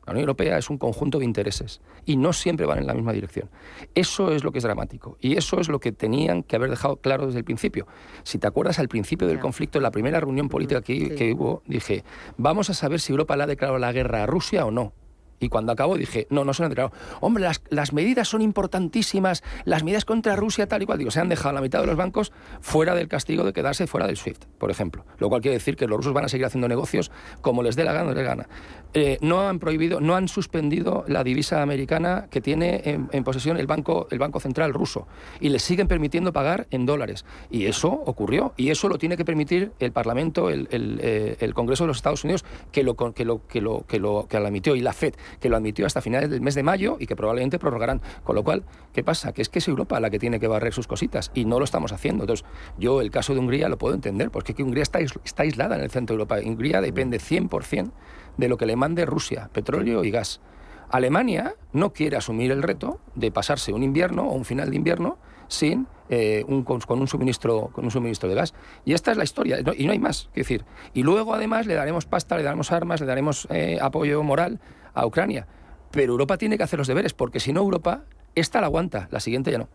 La 0.06 0.14
Unión 0.14 0.24
Europea 0.24 0.58
es 0.58 0.70
un 0.70 0.78
conjunto 0.78 1.20
de 1.20 1.26
intereses 1.26 1.82
y 2.06 2.18
no 2.18 2.34
siempre 2.34 2.66
van 2.66 2.80
en 2.80 2.88
la 2.88 2.94
misma 2.94 3.14
dirección. 3.14 3.50
Eso 3.94 4.32
es 4.32 4.44
lo 4.44 4.52
que 4.52 4.58
es 4.58 4.64
dramático 4.64 5.18
y 5.22 5.38
eso 5.38 5.60
es 5.60 5.70
lo 5.70 5.80
que 5.80 5.92
tenían 5.92 6.44
que 6.44 6.56
haber 6.56 6.72
dejado 6.72 6.98
claro 6.98 7.28
desde 7.28 7.40
el 7.40 7.46
principio. 7.46 7.86
Si 8.24 8.40
te 8.40 8.48
acuerdas, 8.48 8.80
al 8.80 8.88
principio 8.88 9.28
del 9.28 9.40
conflicto, 9.40 9.78
en 9.78 9.84
la 9.84 9.92
primera 9.92 10.20
reunión 10.20 10.50
política 10.50 10.82
que, 10.82 11.14
que 11.16 11.34
hubo, 11.34 11.62
dije, 11.68 12.04
vamos 12.38 12.70
a 12.70 12.74
saber 12.74 13.00
si 13.00 13.12
Europa 13.12 13.38
le 13.38 13.44
ha 13.44 13.48
declarado 13.48 13.78
la 13.78 13.92
guerra 13.92 14.24
a 14.24 14.26
Rusia 14.26 14.66
o 14.66 14.72
no. 14.72 14.94
Y 15.42 15.50
cuando 15.50 15.72
acabó 15.72 15.98
dije, 15.98 16.28
no, 16.30 16.46
no 16.46 16.54
se 16.54 16.64
han 16.64 16.70
declarado. 16.70 16.96
Hombre, 17.20 17.44
las, 17.70 17.94
medidas 17.94 18.28
son 18.28 18.44
importantísimas, 18.44 19.44
las 19.66 19.84
medidas 19.84 20.06
contra 20.06 20.36
Rusia 20.36 20.68
tal 20.68 20.84
y 20.84 20.86
cual. 20.86 21.00
Digo, 21.00 21.10
se 21.10 21.20
han 21.20 21.30
dejado 21.30 21.54
la 21.56 21.62
mitad 21.62 21.82
de 21.82 21.88
los 21.88 21.96
bancos 21.96 22.32
fuera 22.62 22.94
del 22.94 23.08
castigo 23.08 23.44
de 23.44 23.52
quedarse 23.52 23.88
fuera 23.88 24.06
del 24.06 24.18
SWIFT, 24.18 24.46
por 24.60 24.70
ejemplo. 24.70 25.04
Lo 25.18 25.30
cual 25.30 25.42
quiere 25.42 25.58
decir 25.58 25.76
que 25.76 25.88
los 25.88 25.98
rusos 25.98 26.14
van 26.14 26.26
a 26.26 26.30
seguir 26.30 26.46
haciendo 26.46 26.68
negocios 26.68 27.12
como 27.42 27.64
les 27.64 27.76
dé 27.76 27.84
la 27.84 27.92
gana 27.92 28.12
o 28.12 28.14
les 28.14 28.24
gana. 28.24 28.48
Eh, 28.94 29.18
no 29.22 29.48
han 29.48 29.60
prohibido, 29.60 30.02
no 30.02 30.16
han 30.16 30.28
suspendido 30.28 31.06
la 31.08 31.24
divisa 31.24 31.62
americana 31.62 32.28
que 32.30 32.42
tiene 32.42 32.82
en, 33.12 33.24
posesión 33.24 33.58
el 33.58 33.66
banco, 33.66 34.08
el 34.12 34.20
banco 34.20 34.40
Central 34.42 34.74
ruso. 34.74 35.08
Y 35.40 35.50
les 35.50 35.62
siguen 35.62 35.88
permitiendo 35.88 36.34
pagar 36.34 36.68
en 36.72 36.86
dólares. 36.86 37.26
Y 37.50 37.68
eso 37.68 37.90
ocurrió. 37.90 38.54
Y 38.58 38.70
eso 38.70 38.90
lo 38.90 38.98
tiene 38.98 39.16
que 39.16 39.24
permitir 39.24 39.72
el 39.80 39.94
Parlamento, 39.94 40.50
el, 40.50 40.68
eh, 40.72 41.52
Congreso 41.54 41.84
de 41.84 41.90
los 41.90 41.98
Estados 41.98 42.24
Unidos, 42.24 42.44
que 42.72 42.84
lo, 42.84 42.96
que 42.96 43.24
lo, 43.24 43.48
que 43.48 43.62
lo, 43.62 43.86
que 43.88 44.00
lo, 44.00 44.28
que 44.28 44.40
lo 44.40 44.48
emitió. 44.48 44.76
Y 44.76 44.82
la 44.82 44.94
FED 44.94 45.14
que 45.40 45.50
lo 45.50 45.56
admitió 45.56 45.86
hasta 45.86 46.02
finales 46.02 46.30
del 46.30 46.42
mes 46.42 46.56
de 46.56 46.64
mayo 46.64 46.98
y 47.00 47.08
que 47.08 47.16
probablemente 47.16 47.60
prorrogarán. 47.60 48.02
Con 48.24 48.36
lo 48.36 48.44
cual, 48.44 48.64
¿qué 48.94 49.04
pasa? 49.04 49.32
Que 49.32 49.42
es 49.42 49.50
que 49.50 49.60
es 49.60 49.68
Europa 49.68 50.00
la 50.02 50.10
que 50.10 50.20
tiene 50.20 50.40
que 50.40 50.48
barrer 50.48 50.74
sus 50.74 50.88
cositas 50.88 51.32
y 51.34 51.46
no 51.46 51.60
lo 51.60 51.66
estamos 51.66 51.94
haciendo. 51.94 52.24
Entonces, 52.24 52.46
yo 52.78 53.00
el 53.00 53.10
caso 53.10 53.34
de 53.34 53.40
Hungría 53.40 53.70
lo 53.70 53.78
puedo 53.78 53.96
entender, 53.96 54.32
porque 54.32 54.54
que 54.54 54.64
Hungría 54.64 54.84
está, 54.84 55.00
está 55.00 55.44
aislada 55.44 55.78
en 55.78 55.84
el 55.84 55.92
centro 55.92 56.16
de 56.16 56.22
Europa. 56.22 56.40
Hungría 56.44 56.82
depende 56.82 57.20
100% 57.20 57.92
de 58.38 58.50
lo 58.50 58.58
que 58.58 58.66
le 58.66 58.76
mande 58.76 59.06
Rusia, 59.06 59.50
petróleo 59.54 60.04
y 60.04 60.12
gas. 60.12 60.42
Alemania 60.90 61.56
no 61.72 61.94
quiere 61.94 62.18
asumir 62.18 62.52
el 62.52 62.64
reto 62.64 63.00
de 63.16 63.32
pasarse 63.32 63.72
un 63.72 63.82
invierno 63.82 64.24
o 64.28 64.34
un 64.34 64.46
final 64.46 64.70
de 64.70 64.76
invierno 64.76 65.18
sin 65.48 65.88
eh, 66.10 66.44
un, 66.48 66.64
con, 66.64 66.82
un 67.00 67.08
suministro, 67.08 67.70
con 67.72 67.86
un 67.86 67.92
suministro 67.92 68.28
de 68.28 68.36
gas. 68.36 68.54
Y 68.84 68.94
esta 68.94 69.12
es 69.12 69.18
la 69.18 69.24
historia, 69.24 69.60
y 69.78 69.86
no 69.86 69.94
hay 69.94 70.00
más. 70.00 70.30
que 70.34 70.42
decir, 70.42 70.66
y 70.94 71.04
luego 71.04 71.34
además 71.34 71.66
le 71.66 71.76
daremos 71.76 72.06
pasta, 72.06 72.36
le 72.36 72.44
daremos 72.44 72.72
armas, 72.72 73.00
le 73.00 73.08
daremos 73.08 73.48
eh, 73.50 73.78
apoyo 73.82 74.22
moral 74.24 74.60
a 74.94 75.06
Ucrania. 75.06 75.48
Pero 75.92 76.12
Europa 76.12 76.38
tiene 76.38 76.58
que 76.58 76.64
hacer 76.64 76.80
los 76.80 76.88
deberes, 76.88 77.14
porque 77.14 77.40
si 77.40 77.54
no 77.54 77.62
Europa, 77.62 78.04
esta 78.36 78.60
la 78.60 78.68
aguanta, 78.68 79.08
la 79.12 79.22
siguiente 79.22 79.52
ya 79.52 79.58
no. 79.58 79.70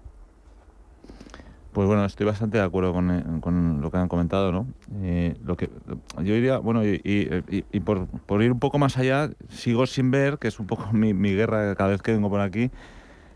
Pues 1.77 1.87
bueno, 1.87 2.07
estoy 2.07 2.25
bastante 2.25 2.57
de 2.57 2.65
acuerdo 2.65 2.95
con, 2.95 3.11
eh, 3.11 3.23
lo 3.83 3.91
que 3.91 3.99
han 3.99 4.09
comentado, 4.09 4.51
¿no? 4.51 4.67
lo 5.45 5.59
que 5.59 5.69
yo 6.23 6.33
diría, 6.33 6.57
bueno, 6.57 6.81
y, 6.83 7.81
por, 7.85 8.07
por, 8.07 8.43
ir 8.43 8.51
un 8.51 8.61
poco 8.61 8.79
más 8.79 8.97
allá, 8.97 9.29
sigo 9.51 9.85
sin 9.87 10.11
ver, 10.11 10.39
que 10.39 10.49
es 10.49 10.59
un 10.59 10.67
poco 10.67 10.91
mi, 10.95 11.13
mi 11.13 11.35
guerra 11.35 11.75
cada 11.75 11.91
vez 11.91 12.01
que 12.01 12.13
vengo 12.13 12.31
por 12.31 12.41
aquí, 12.41 12.71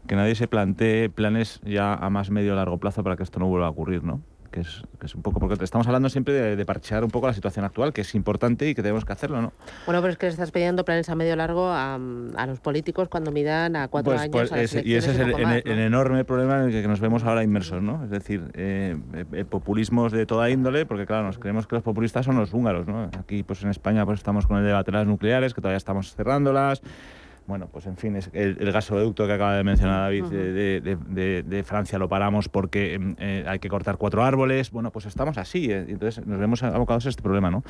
que 0.07 0.17
nadie 0.17 0.35
se 0.37 0.49
plantee 0.49 1.11
planes 1.11 1.61
ya 1.67 1.93
a 1.93 2.09
más 2.09 2.31
medio 2.31 2.55
o 2.55 2.57
largo 2.57 2.79
plazo 2.79 3.05
para 3.05 3.15
que 3.15 3.25
esto 3.25 3.41
no 3.41 3.47
vuelva 3.47 3.67
a 3.67 3.71
ocurrir, 3.71 4.05
¿no? 4.05 4.23
Que 4.51 4.61
es, 4.61 4.83
que 4.99 5.07
es 5.07 5.15
un 5.15 5.23
poco, 5.23 5.39
porque 5.39 5.63
estamos 5.63 5.87
hablando 5.87 6.09
siempre 6.09 6.57
de, 6.57 6.65
parchear 6.65 7.05
un 7.05 7.11
poco 7.11 7.27
la 7.29 7.33
situación 7.33 7.65
actual, 7.65 7.93
que 7.93 8.01
es 8.01 8.15
importante 8.15 8.69
y 8.69 8.75
que 8.75 8.83
tenemos 8.83 9.05
que 9.05 9.13
hacerlo, 9.13 9.41
¿no? 9.41 9.53
Bueno, 9.87 10.01
pero 10.01 10.13
es 10.13 10.19
que 10.19 10.27
le 10.27 10.33
estás 10.33 10.51
pidiendo 10.51 10.85
planes 10.85 11.09
a 11.09 11.15
medio 11.15 11.37
largo 11.37 11.69
a, 11.69 11.95
a 11.95 12.47
los 12.47 12.61
políticos 12.61 13.09
cuando 13.09 13.31
midan 13.31 13.77
a 13.77 13.89
cuatro 13.89 14.13
pues, 14.13 14.23
años. 14.23 14.51
Pues 14.51 14.75
y 14.85 14.95
ese 14.95 15.13
es 15.13 15.19
el, 15.19 15.79
enorme 15.79 16.25
problema 16.25 16.59
en 16.59 16.71
el 16.71 16.83
que 16.83 16.89
nos 16.89 17.01
vemos 17.01 17.25
ahora 17.25 17.45
inmersos, 17.45 17.83
¿no? 17.83 18.03
Es 18.05 18.11
decir, 18.11 18.51
eh, 18.55 18.97
eh, 19.33 19.45
populismos 19.45 20.13
de 20.13 20.27
toda 20.27 20.51
índole, 20.51 20.87
porque 20.87 21.07
claro, 21.07 21.25
nos 21.25 21.39
creemos 21.39 21.67
que 21.67 21.77
los 21.77 21.85
populistas 21.85 22.27
son 22.27 22.37
los 22.37 22.53
húngaros, 22.53 22.87
¿no? 22.87 23.11
Aquí, 23.19 23.43
pues 23.43 23.63
en 23.63 23.71
España, 23.71 24.05
pues 24.05 24.21
estamos 24.21 24.47
con 24.47 24.59
el 24.59 24.65
debate 24.65 24.91
de 24.91 24.99
las 24.99 25.07
nucleares, 25.07 25.55
que 25.55 25.61
todavía 25.61 25.79
estamos 25.79 26.15
cerrándolas. 26.15 26.83
Bueno, 27.47 27.69
pues 27.71 27.87
en 27.87 27.97
fin, 27.97 28.17
es 28.17 28.31
el, 28.33 28.55
gasoducto 28.73 29.27
que 29.27 29.33
acaba 29.33 29.57
de 29.57 29.65
mencionar 29.65 30.03
David 30.03 30.25
de, 30.25 31.65
Francia 31.65 31.99
lo 31.99 32.09
paramos 32.09 32.49
porque 32.49 32.95
em, 32.95 33.17
eh, 33.19 33.45
hay 33.47 33.59
que 33.59 33.69
cortar 33.69 33.97
cuatro 33.97 34.23
árboles. 34.23 34.71
Bueno, 34.71 34.91
pues 34.91 35.07
estamos 35.07 35.37
así, 35.39 35.71
eh, 35.71 35.85
entonces 35.89 36.27
nos 36.27 36.39
vemos 36.39 36.63
abocados 36.63 37.07
a 37.07 37.09
este 37.09 37.23
problema, 37.23 37.51
¿no? 37.51 37.63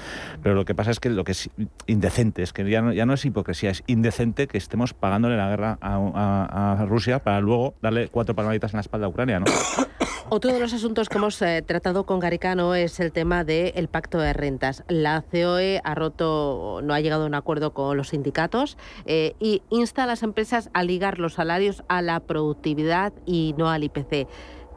Pero 0.42 0.54
lo 0.54 0.64
que 0.64 0.74
pasa 0.74 0.90
es 0.90 1.00
que 1.00 1.10
lo 1.10 1.24
que 1.24 1.32
es 1.32 1.50
indecente, 1.86 2.42
es 2.42 2.52
que 2.52 2.68
ya 2.68 2.82
no, 2.82 2.92
ya 2.92 3.06
no 3.06 3.14
es 3.14 3.24
hipocresía, 3.24 3.70
es 3.70 3.82
indecente 3.86 4.46
que 4.46 4.58
estemos 4.58 4.94
pagándole 4.94 5.36
la 5.36 5.48
guerra 5.48 5.78
a, 5.80 6.76
a 6.80 6.84
Rusia 6.86 7.20
para 7.20 7.40
luego 7.40 7.74
darle 7.80 8.08
cuatro 8.08 8.34
palmaditas 8.34 8.72
en 8.72 8.78
la 8.78 8.82
espalda 8.82 9.06
a 9.06 9.08
Ucrania, 9.08 9.40
¿no? 9.40 9.46
Otro 10.32 10.52
de 10.52 10.60
los 10.60 10.72
asuntos 10.72 11.08
que 11.08 11.18
hemos 11.18 11.42
eh, 11.42 11.60
tratado 11.66 12.06
con 12.06 12.20
Garicano 12.20 12.76
es 12.76 13.00
el 13.00 13.10
tema 13.10 13.42
del 13.42 13.88
pacto 13.88 14.18
de 14.18 14.32
rentas. 14.32 14.84
La 14.86 15.24
COE 15.28 15.80
ha 15.82 15.96
roto, 15.96 16.78
no 16.84 16.94
ha 16.94 17.00
llegado 17.00 17.24
a 17.24 17.26
un 17.26 17.34
acuerdo 17.34 17.72
con 17.74 17.96
los 17.96 18.10
sindicatos 18.10 18.78
eh, 19.06 19.34
y 19.40 19.59
insta 19.68 20.04
a 20.04 20.06
las 20.06 20.22
empresas 20.22 20.70
a 20.72 20.82
ligar 20.82 21.18
los 21.18 21.34
salarios 21.34 21.84
a 21.88 22.02
la 22.02 22.20
productividad 22.20 23.12
y 23.26 23.54
no 23.58 23.68
al 23.68 23.84
IPC. 23.84 24.28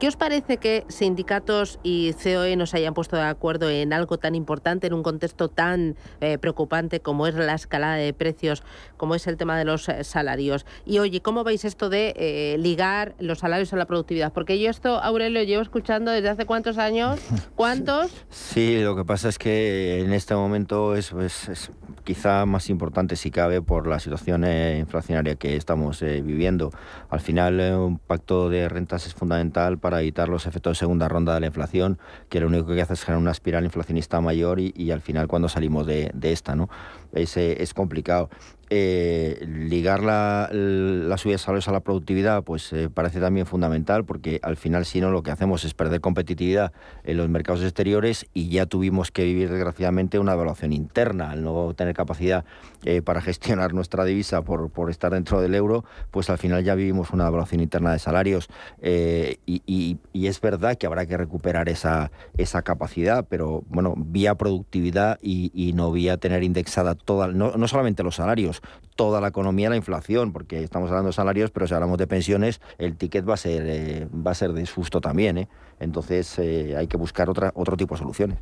¿Qué 0.04 0.08
os 0.08 0.16
parece 0.16 0.58
que 0.58 0.84
sindicatos 0.88 1.78
y 1.82 2.12
COE 2.12 2.56
nos 2.56 2.74
hayan 2.74 2.92
puesto 2.92 3.16
de 3.16 3.22
acuerdo 3.22 3.70
en 3.70 3.94
algo 3.94 4.18
tan 4.18 4.34
importante, 4.34 4.86
en 4.86 4.92
un 4.92 5.02
contexto 5.02 5.48
tan 5.48 5.96
eh, 6.20 6.36
preocupante 6.36 7.00
como 7.00 7.26
es 7.26 7.34
la 7.34 7.54
escalada 7.54 7.94
de 7.94 8.12
precios, 8.12 8.62
como 8.98 9.14
es 9.14 9.26
el 9.26 9.38
tema 9.38 9.56
de 9.56 9.64
los 9.64 9.88
eh, 9.88 10.04
salarios? 10.04 10.66
Y 10.84 10.98
oye, 10.98 11.22
¿cómo 11.22 11.42
veis 11.42 11.64
esto 11.64 11.88
de 11.88 12.12
eh, 12.18 12.56
ligar 12.58 13.14
los 13.18 13.38
salarios 13.38 13.72
a 13.72 13.76
la 13.76 13.86
productividad? 13.86 14.30
Porque 14.34 14.60
yo 14.60 14.68
esto, 14.68 15.02
Aurelio, 15.02 15.42
llevo 15.42 15.62
escuchando 15.62 16.10
desde 16.10 16.28
hace 16.28 16.44
cuántos 16.44 16.76
años. 16.76 17.18
¿Cuántos? 17.54 18.12
Sí, 18.28 18.82
lo 18.82 18.96
que 18.96 19.06
pasa 19.06 19.30
es 19.30 19.38
que 19.38 20.00
en 20.00 20.12
este 20.12 20.34
momento 20.34 20.96
es, 20.96 21.12
es 21.12 21.70
quizá 22.04 22.44
más 22.44 22.68
importante 22.68 23.16
si 23.16 23.30
cabe 23.30 23.62
por 23.62 23.86
la 23.86 23.98
situación 24.00 24.44
inflacionaria 24.44 25.36
que 25.36 25.56
estamos 25.56 26.00
viviendo. 26.02 26.72
Al 27.08 27.20
final, 27.20 27.58
un 27.58 27.98
pacto 27.98 28.50
de 28.50 28.68
rentas 28.68 29.06
es 29.06 29.14
fundamental 29.14 29.78
para 29.78 29.93
evitar 30.00 30.28
los 30.28 30.46
efectos 30.46 30.72
de 30.72 30.80
segunda 30.80 31.08
ronda 31.08 31.34
de 31.34 31.40
la 31.40 31.46
inflación, 31.46 31.98
que 32.28 32.40
lo 32.40 32.46
único 32.46 32.66
que 32.66 32.80
hace 32.80 32.94
es 32.94 33.04
generar 33.04 33.20
una 33.20 33.32
espiral 33.32 33.64
inflacionista 33.64 34.20
mayor 34.20 34.60
y, 34.60 34.90
al 34.90 35.00
final 35.00 35.28
cuando 35.28 35.48
salimos 35.48 35.86
de, 35.86 36.12
esta, 36.22 36.54
¿no? 36.54 36.68
Es 37.12 37.74
complicado. 37.74 38.30
Eh, 38.70 39.44
ligar 39.46 40.02
la, 40.02 40.48
la, 40.52 41.18
subida 41.18 41.34
de 41.34 41.38
salarios 41.38 41.68
a 41.68 41.72
la 41.72 41.80
productividad 41.80 42.42
pues 42.42 42.72
eh, 42.72 42.88
parece 42.92 43.20
también 43.20 43.46
fundamental 43.46 44.04
porque 44.04 44.40
al 44.42 44.56
final 44.56 44.84
si 44.84 45.00
no 45.00 45.10
lo 45.10 45.22
que 45.22 45.30
hacemos 45.30 45.64
es 45.64 45.74
perder 45.74 46.00
competitividad 46.00 46.72
en 47.04 47.16
los 47.16 47.28
mercados 47.28 47.62
exteriores 47.62 48.26
y 48.32 48.48
ya 48.48 48.66
tuvimos 48.66 49.10
que 49.10 49.24
vivir 49.24 49.50
desgraciadamente 49.50 50.18
una 50.18 50.32
evaluación 50.32 50.72
interna. 50.72 51.30
Al 51.30 51.42
no 51.42 51.74
tener 51.74 51.94
capacidad 51.94 52.44
eh, 52.84 53.02
para 53.02 53.20
gestionar 53.20 53.74
nuestra 53.74 54.04
divisa 54.04 54.42
por, 54.42 54.70
por, 54.70 54.90
estar 54.90 55.12
dentro 55.12 55.40
del 55.40 55.54
euro 55.54 55.84
pues 56.10 56.30
al 56.30 56.38
final 56.38 56.64
ya 56.64 56.74
vivimos 56.74 57.10
una 57.10 57.26
evaluación 57.26 57.60
interna 57.60 57.92
de 57.92 57.98
salarios. 57.98 58.48
Y, 58.82 59.62
y, 59.66 60.26
es 60.26 60.40
verdad 60.40 60.76
que 60.76 60.86
habrá 60.86 61.06
que 61.06 61.16
recuperar 61.16 61.68
esa, 61.68 62.10
esa 62.36 62.62
capacidad 62.62 63.26
pero 63.28 63.62
bueno 63.68 63.94
vía 63.96 64.34
productividad 64.34 65.18
y, 65.22 65.50
y 65.54 65.72
no 65.74 65.92
vía 65.92 66.16
tener 66.16 66.42
indexada 66.42 66.94
toda 66.94 67.28
no, 67.28 67.52
no 67.52 67.68
solamente 67.68 68.02
los 68.02 68.16
salarios 68.16 68.53
toda 68.96 69.20
la 69.20 69.28
economía 69.28 69.70
la 69.70 69.76
inflación, 69.76 70.32
porque 70.32 70.62
estamos 70.62 70.88
hablando 70.90 71.08
de 71.08 71.14
salarios, 71.14 71.50
pero 71.50 71.66
si 71.66 71.74
hablamos 71.74 71.98
de 71.98 72.06
pensiones, 72.06 72.60
el 72.78 72.96
ticket 72.96 73.28
va 73.28 73.34
a 73.34 73.38
ser, 73.38 73.62
eh, 73.66 74.08
va 74.14 74.30
a 74.32 74.34
ser 74.34 74.52
de 74.52 74.66
susto 74.66 75.00
también. 75.00 75.38
¿eh? 75.38 75.48
Entonces 75.80 76.38
eh, 76.38 76.76
hay 76.76 76.86
que 76.86 76.96
buscar 76.96 77.28
otra, 77.28 77.52
otro 77.54 77.76
tipo 77.76 77.94
de 77.94 77.98
soluciones. 78.00 78.38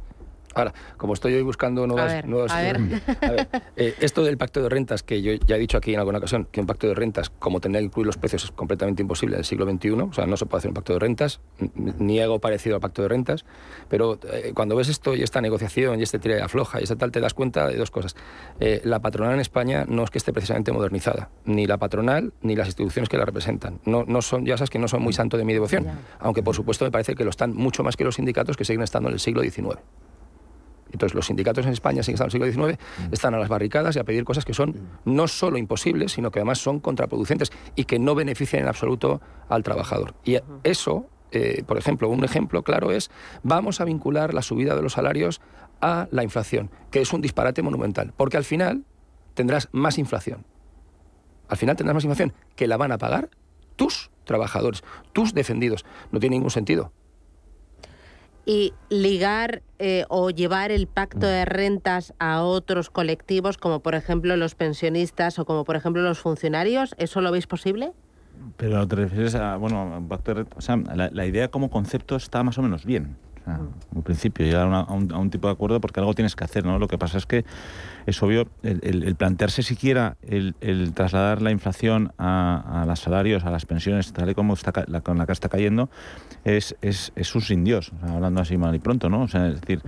Ahora, 0.54 0.72
como 0.96 1.14
estoy 1.14 1.34
hoy 1.34 1.42
buscando 1.42 1.86
nuevas... 1.86 2.24
A 3.22 3.30
ver, 3.30 3.48
eh, 3.76 3.94
esto 4.00 4.22
del 4.22 4.36
pacto 4.36 4.62
de 4.62 4.68
rentas, 4.68 5.02
que 5.02 5.22
yo 5.22 5.32
ya 5.46 5.56
he 5.56 5.58
dicho 5.58 5.76
aquí 5.78 5.92
en 5.94 5.98
alguna 5.98 6.18
ocasión, 6.18 6.46
que 6.50 6.60
un 6.60 6.66
pacto 6.66 6.86
de 6.86 6.94
rentas, 6.94 7.30
como 7.30 7.60
tener 7.60 7.80
que 7.80 7.86
incluir 7.86 8.06
los 8.06 8.16
precios, 8.16 8.44
es 8.44 8.50
completamente 8.50 9.02
imposible 9.02 9.36
en 9.36 9.40
el 9.40 9.44
siglo 9.44 9.70
XXI, 9.70 9.90
o 9.90 10.12
sea, 10.12 10.26
no 10.26 10.36
se 10.36 10.46
puede 10.46 10.58
hacer 10.58 10.70
un 10.70 10.74
pacto 10.74 10.92
de 10.92 10.98
rentas, 10.98 11.40
ni 11.74 12.20
algo 12.20 12.40
parecido 12.40 12.76
al 12.76 12.80
pacto 12.80 13.02
de 13.02 13.08
rentas, 13.08 13.44
pero 13.88 14.18
eh, 14.32 14.52
cuando 14.54 14.76
ves 14.76 14.88
esto 14.88 15.14
y 15.14 15.22
esta 15.22 15.40
negociación 15.40 16.00
y 16.00 16.02
este 16.02 16.18
tira 16.18 16.38
y 16.38 16.40
afloja 16.40 16.80
y 16.80 16.84
esta 16.84 16.96
tal, 16.96 17.12
te 17.12 17.20
das 17.20 17.34
cuenta 17.34 17.68
de 17.68 17.76
dos 17.76 17.90
cosas. 17.90 18.16
Eh, 18.60 18.80
la 18.84 19.00
patronal 19.00 19.34
en 19.34 19.40
España 19.40 19.84
no 19.88 20.04
es 20.04 20.10
que 20.10 20.18
esté 20.18 20.32
precisamente 20.32 20.72
modernizada, 20.72 21.30
ni 21.44 21.66
la 21.66 21.78
patronal 21.78 22.32
ni 22.42 22.56
las 22.56 22.68
instituciones 22.68 23.08
que 23.08 23.16
la 23.16 23.24
representan. 23.24 23.80
No, 23.84 24.04
no 24.06 24.22
son, 24.22 24.44
ya 24.46 24.56
sabes 24.56 24.70
que 24.70 24.78
no 24.78 24.88
son 24.88 25.02
muy 25.02 25.12
santo 25.12 25.36
de 25.36 25.44
mi 25.44 25.52
devoción, 25.52 25.86
aunque 26.18 26.42
por 26.42 26.54
supuesto 26.54 26.84
me 26.84 26.90
parece 26.90 27.14
que 27.14 27.24
lo 27.24 27.30
están 27.30 27.54
mucho 27.54 27.82
más 27.82 27.96
que 27.96 28.04
los 28.04 28.16
sindicatos 28.16 28.56
que 28.56 28.64
siguen 28.64 28.82
estando 28.82 29.08
en 29.08 29.14
el 29.14 29.20
siglo 29.20 29.42
XIX. 29.42 29.78
Entonces 30.92 31.14
los 31.14 31.26
sindicatos 31.26 31.66
en 31.66 31.72
España, 31.72 32.02
siguen 32.02 32.14
estando 32.14 32.36
en 32.36 32.42
el 32.42 32.52
siglo 32.52 32.66
XIX, 32.66 32.78
mm. 32.78 33.12
están 33.12 33.34
a 33.34 33.38
las 33.38 33.48
barricadas 33.48 33.96
y 33.96 33.98
a 33.98 34.04
pedir 34.04 34.24
cosas 34.24 34.44
que 34.44 34.54
son 34.54 34.76
no 35.04 35.26
solo 35.26 35.58
imposibles, 35.58 36.12
sino 36.12 36.30
que 36.30 36.38
además 36.38 36.58
son 36.58 36.80
contraproducentes 36.80 37.50
y 37.74 37.84
que 37.84 37.98
no 37.98 38.14
benefician 38.14 38.62
en 38.62 38.68
absoluto 38.68 39.20
al 39.48 39.62
trabajador. 39.62 40.14
Y 40.24 40.38
eso, 40.62 41.06
eh, 41.30 41.64
por 41.66 41.78
ejemplo, 41.78 42.08
un 42.08 42.24
ejemplo 42.24 42.62
claro 42.62 42.92
es, 42.92 43.10
vamos 43.42 43.80
a 43.80 43.84
vincular 43.84 44.34
la 44.34 44.42
subida 44.42 44.76
de 44.76 44.82
los 44.82 44.92
salarios 44.92 45.40
a 45.80 46.08
la 46.10 46.22
inflación, 46.22 46.70
que 46.90 47.00
es 47.00 47.12
un 47.12 47.20
disparate 47.20 47.62
monumental, 47.62 48.12
porque 48.16 48.36
al 48.36 48.44
final 48.44 48.84
tendrás 49.34 49.68
más 49.72 49.98
inflación. 49.98 50.44
Al 51.48 51.56
final 51.56 51.76
tendrás 51.76 51.94
más 51.94 52.04
inflación 52.04 52.32
que 52.54 52.66
la 52.66 52.76
van 52.76 52.92
a 52.92 52.98
pagar 52.98 53.30
tus 53.76 54.10
trabajadores, 54.24 54.84
tus 55.12 55.34
defendidos. 55.34 55.84
No 56.12 56.20
tiene 56.20 56.36
ningún 56.36 56.50
sentido 56.50 56.92
y 58.44 58.72
ligar 58.88 59.62
eh, 59.78 60.04
o 60.08 60.30
llevar 60.30 60.70
el 60.70 60.86
pacto 60.86 61.26
de 61.26 61.44
rentas 61.44 62.14
a 62.18 62.42
otros 62.42 62.90
colectivos, 62.90 63.56
como 63.56 63.80
por 63.80 63.94
ejemplo 63.94 64.36
los 64.36 64.54
pensionistas 64.54 65.38
o 65.38 65.44
como 65.44 65.64
por 65.64 65.76
ejemplo 65.76 66.02
los 66.02 66.18
funcionarios, 66.18 66.94
¿eso 66.98 67.20
lo 67.20 67.30
veis 67.30 67.46
posible? 67.46 67.92
Pero 68.56 68.86
te 68.88 68.96
refieres 68.96 69.34
a, 69.34 69.56
bueno, 69.56 70.04
pacto 70.08 70.34
de, 70.34 70.46
o 70.56 70.60
sea, 70.60 70.76
la, 70.76 71.26
idea 71.26 71.48
como 71.48 71.70
concepto 71.70 72.16
está 72.16 72.42
más 72.42 72.58
o 72.58 72.62
menos 72.62 72.84
bien. 72.84 73.16
en 73.94 74.02
principio, 74.02 74.44
llegar 74.44 74.68
a, 74.72 74.92
un, 74.92 75.30
tipo 75.30 75.46
de 75.46 75.52
acuerdo 75.52 75.80
porque 75.80 76.00
algo 76.00 76.14
tienes 76.14 76.34
que 76.34 76.44
hacer, 76.44 76.64
¿no? 76.64 76.78
Lo 76.78 76.88
que 76.88 76.98
pasa 76.98 77.18
es 77.18 77.26
que 77.26 77.44
es 78.06 78.22
obvio 78.22 78.48
el, 78.62 79.14
plantearse 79.16 79.62
siquiera 79.62 80.16
el, 80.22 80.54
trasladar 80.94 81.42
la 81.42 81.50
inflación 81.50 82.12
a, 82.18 82.84
los 82.86 83.00
salarios, 83.00 83.44
a 83.44 83.50
las 83.50 83.66
pensiones, 83.66 84.12
tal 84.12 84.30
y 84.30 84.34
como 84.34 84.54
está 84.54 84.72
con 84.72 85.18
la 85.18 85.26
que 85.26 85.32
está 85.32 85.48
cayendo, 85.48 85.90
es, 86.44 86.76
es, 86.82 87.12
es 87.16 87.34
un 87.34 87.40
sin 87.40 87.64
Dios, 87.64 87.92
hablando 88.02 88.40
así 88.40 88.56
mal 88.56 88.74
y 88.74 88.78
pronto, 88.78 89.08
¿no? 89.08 89.22
O 89.22 89.28
sea, 89.28 89.48
es 89.48 89.60
decir, 89.60 89.82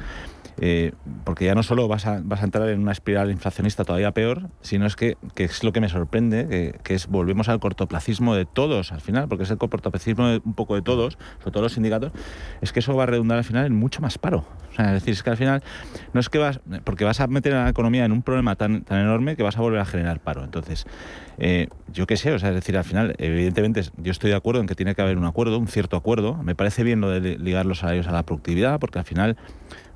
eh, 0.60 0.92
porque 1.24 1.44
ya 1.44 1.54
no 1.54 1.62
solo 1.62 1.88
vas 1.88 2.06
a, 2.06 2.20
vas 2.22 2.42
a 2.42 2.44
entrar 2.44 2.68
en 2.68 2.80
una 2.80 2.92
espiral 2.92 3.30
inflacionista 3.30 3.84
todavía 3.84 4.12
peor, 4.12 4.48
sino 4.60 4.86
es 4.86 4.96
que, 4.96 5.16
que 5.34 5.44
es 5.44 5.64
lo 5.64 5.72
que 5.72 5.80
me 5.80 5.88
sorprende, 5.88 6.78
que, 6.82 6.94
es 6.94 7.06
volvemos 7.06 7.48
al 7.48 7.60
cortoplacismo 7.60 8.34
de 8.34 8.44
todos 8.46 8.92
al 8.92 9.00
final, 9.00 9.28
porque 9.28 9.44
es 9.44 9.50
el 9.50 9.58
cortoplacismo 9.58 10.28
de, 10.28 10.40
un 10.44 10.54
poco 10.54 10.74
de 10.74 10.82
todos, 10.82 11.18
sobre 11.38 11.50
todo 11.50 11.62
los 11.62 11.72
sindicatos, 11.72 12.12
es 12.60 12.72
que 12.72 12.80
eso 12.80 12.94
va 12.94 13.04
a 13.04 13.06
redundar 13.06 13.38
al 13.38 13.44
final 13.44 13.66
en 13.66 13.74
mucho 13.74 14.00
más 14.00 14.18
paro. 14.18 14.44
O 14.72 14.76
sea, 14.76 14.86
es 14.86 14.94
decir, 14.94 15.12
es 15.12 15.22
que 15.22 15.30
al 15.30 15.36
final 15.36 15.62
no 16.12 16.20
es 16.20 16.28
que 16.28 16.38
vas, 16.38 16.60
porque 16.82 17.04
vas 17.04 17.20
a 17.20 17.28
meter 17.28 17.54
a 17.54 17.64
la 17.64 17.70
economía 17.70 18.04
en 18.04 18.10
un 18.10 18.22
problema 18.22 18.56
tan, 18.56 18.82
tan 18.82 18.98
enorme 18.98 19.36
que 19.36 19.44
vas 19.44 19.56
a 19.56 19.60
volver 19.60 19.80
a 19.80 19.84
generar 19.84 20.18
paro. 20.18 20.42
Entonces, 20.42 20.84
eh, 21.38 21.68
yo 21.92 22.06
qué 22.06 22.16
sé, 22.16 22.32
o 22.32 22.38
sea, 22.38 22.48
es 22.48 22.56
decir, 22.56 22.76
al 22.76 22.84
final, 22.84 23.14
evidentemente, 23.18 23.82
yo 23.96 24.10
estoy 24.10 24.30
de 24.30 24.36
acuerdo 24.36 24.60
en 24.60 24.66
que 24.66 24.74
tiene 24.74 24.94
que 24.94 25.02
haber 25.02 25.16
un 25.16 25.26
acuerdo, 25.26 25.58
un 25.58 25.68
cierto 25.68 25.96
acuerdo. 25.96 26.34
Me 26.42 26.56
parece 26.56 26.82
bien 26.82 27.00
lo 27.00 27.10
de 27.10 27.38
ligar 27.38 27.66
los 27.66 27.78
salarios 27.78 28.08
a 28.08 28.12
la 28.12 28.24
productividad, 28.24 28.80
porque 28.80 28.98
al 28.98 29.04
final 29.04 29.36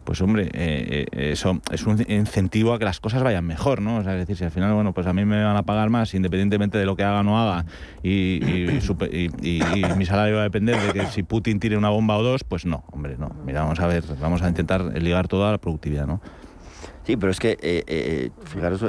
pues 0.09 0.23
hombre, 0.23 0.45
eh, 0.55 1.05
eh, 1.13 1.33
eso 1.33 1.61
es 1.71 1.85
un 1.85 2.03
incentivo 2.09 2.73
a 2.73 2.79
que 2.79 2.87
las 2.87 2.99
cosas 2.99 3.23
vayan 3.23 3.45
mejor, 3.45 3.83
¿no? 3.83 3.99
O 3.99 4.03
sea, 4.03 4.15
es 4.15 4.21
decir, 4.21 4.39
si 4.39 4.45
al 4.45 4.51
final, 4.51 4.73
bueno, 4.73 4.95
pues 4.95 5.07
a 5.07 5.13
mí 5.13 5.27
me 5.27 5.45
van 5.45 5.55
a 5.55 5.65
pagar 5.65 5.91
más 5.91 6.15
independientemente 6.15 6.79
de 6.79 6.87
lo 6.87 6.97
que 6.97 7.05
haga 7.05 7.21
o 7.21 7.23
no 7.25 7.39
haga 7.39 7.67
y, 8.03 8.41
mi 9.99 10.07
salario 10.07 10.37
va 10.37 10.41
a 10.41 10.45
depender 10.45 10.81
de 10.81 10.95
que 10.95 11.07
si 11.09 11.25
Putin 11.25 11.61
tire 11.61 11.77
una 11.77 11.91
bomba 11.91 12.17
o 12.17 12.23
dos, 12.23 12.43
pues 12.43 12.65
no, 12.65 12.85
hombre, 12.91 13.17
no. 13.19 13.37
Mira, 13.45 13.61
vamos 13.61 13.81
a 13.81 13.87
ver, 13.87 14.03
vamos 14.19 14.41
a 14.41 14.49
intentar 14.49 14.83
ligar 14.99 15.29
toda 15.29 15.51
la 15.53 15.59
productividad, 15.59 16.07
¿no? 16.07 16.23
Sí, 17.05 17.19
pero 17.19 17.31
es 17.31 17.39
que, 17.39 17.59
eh, 17.61 18.31
fijaros 18.45 18.83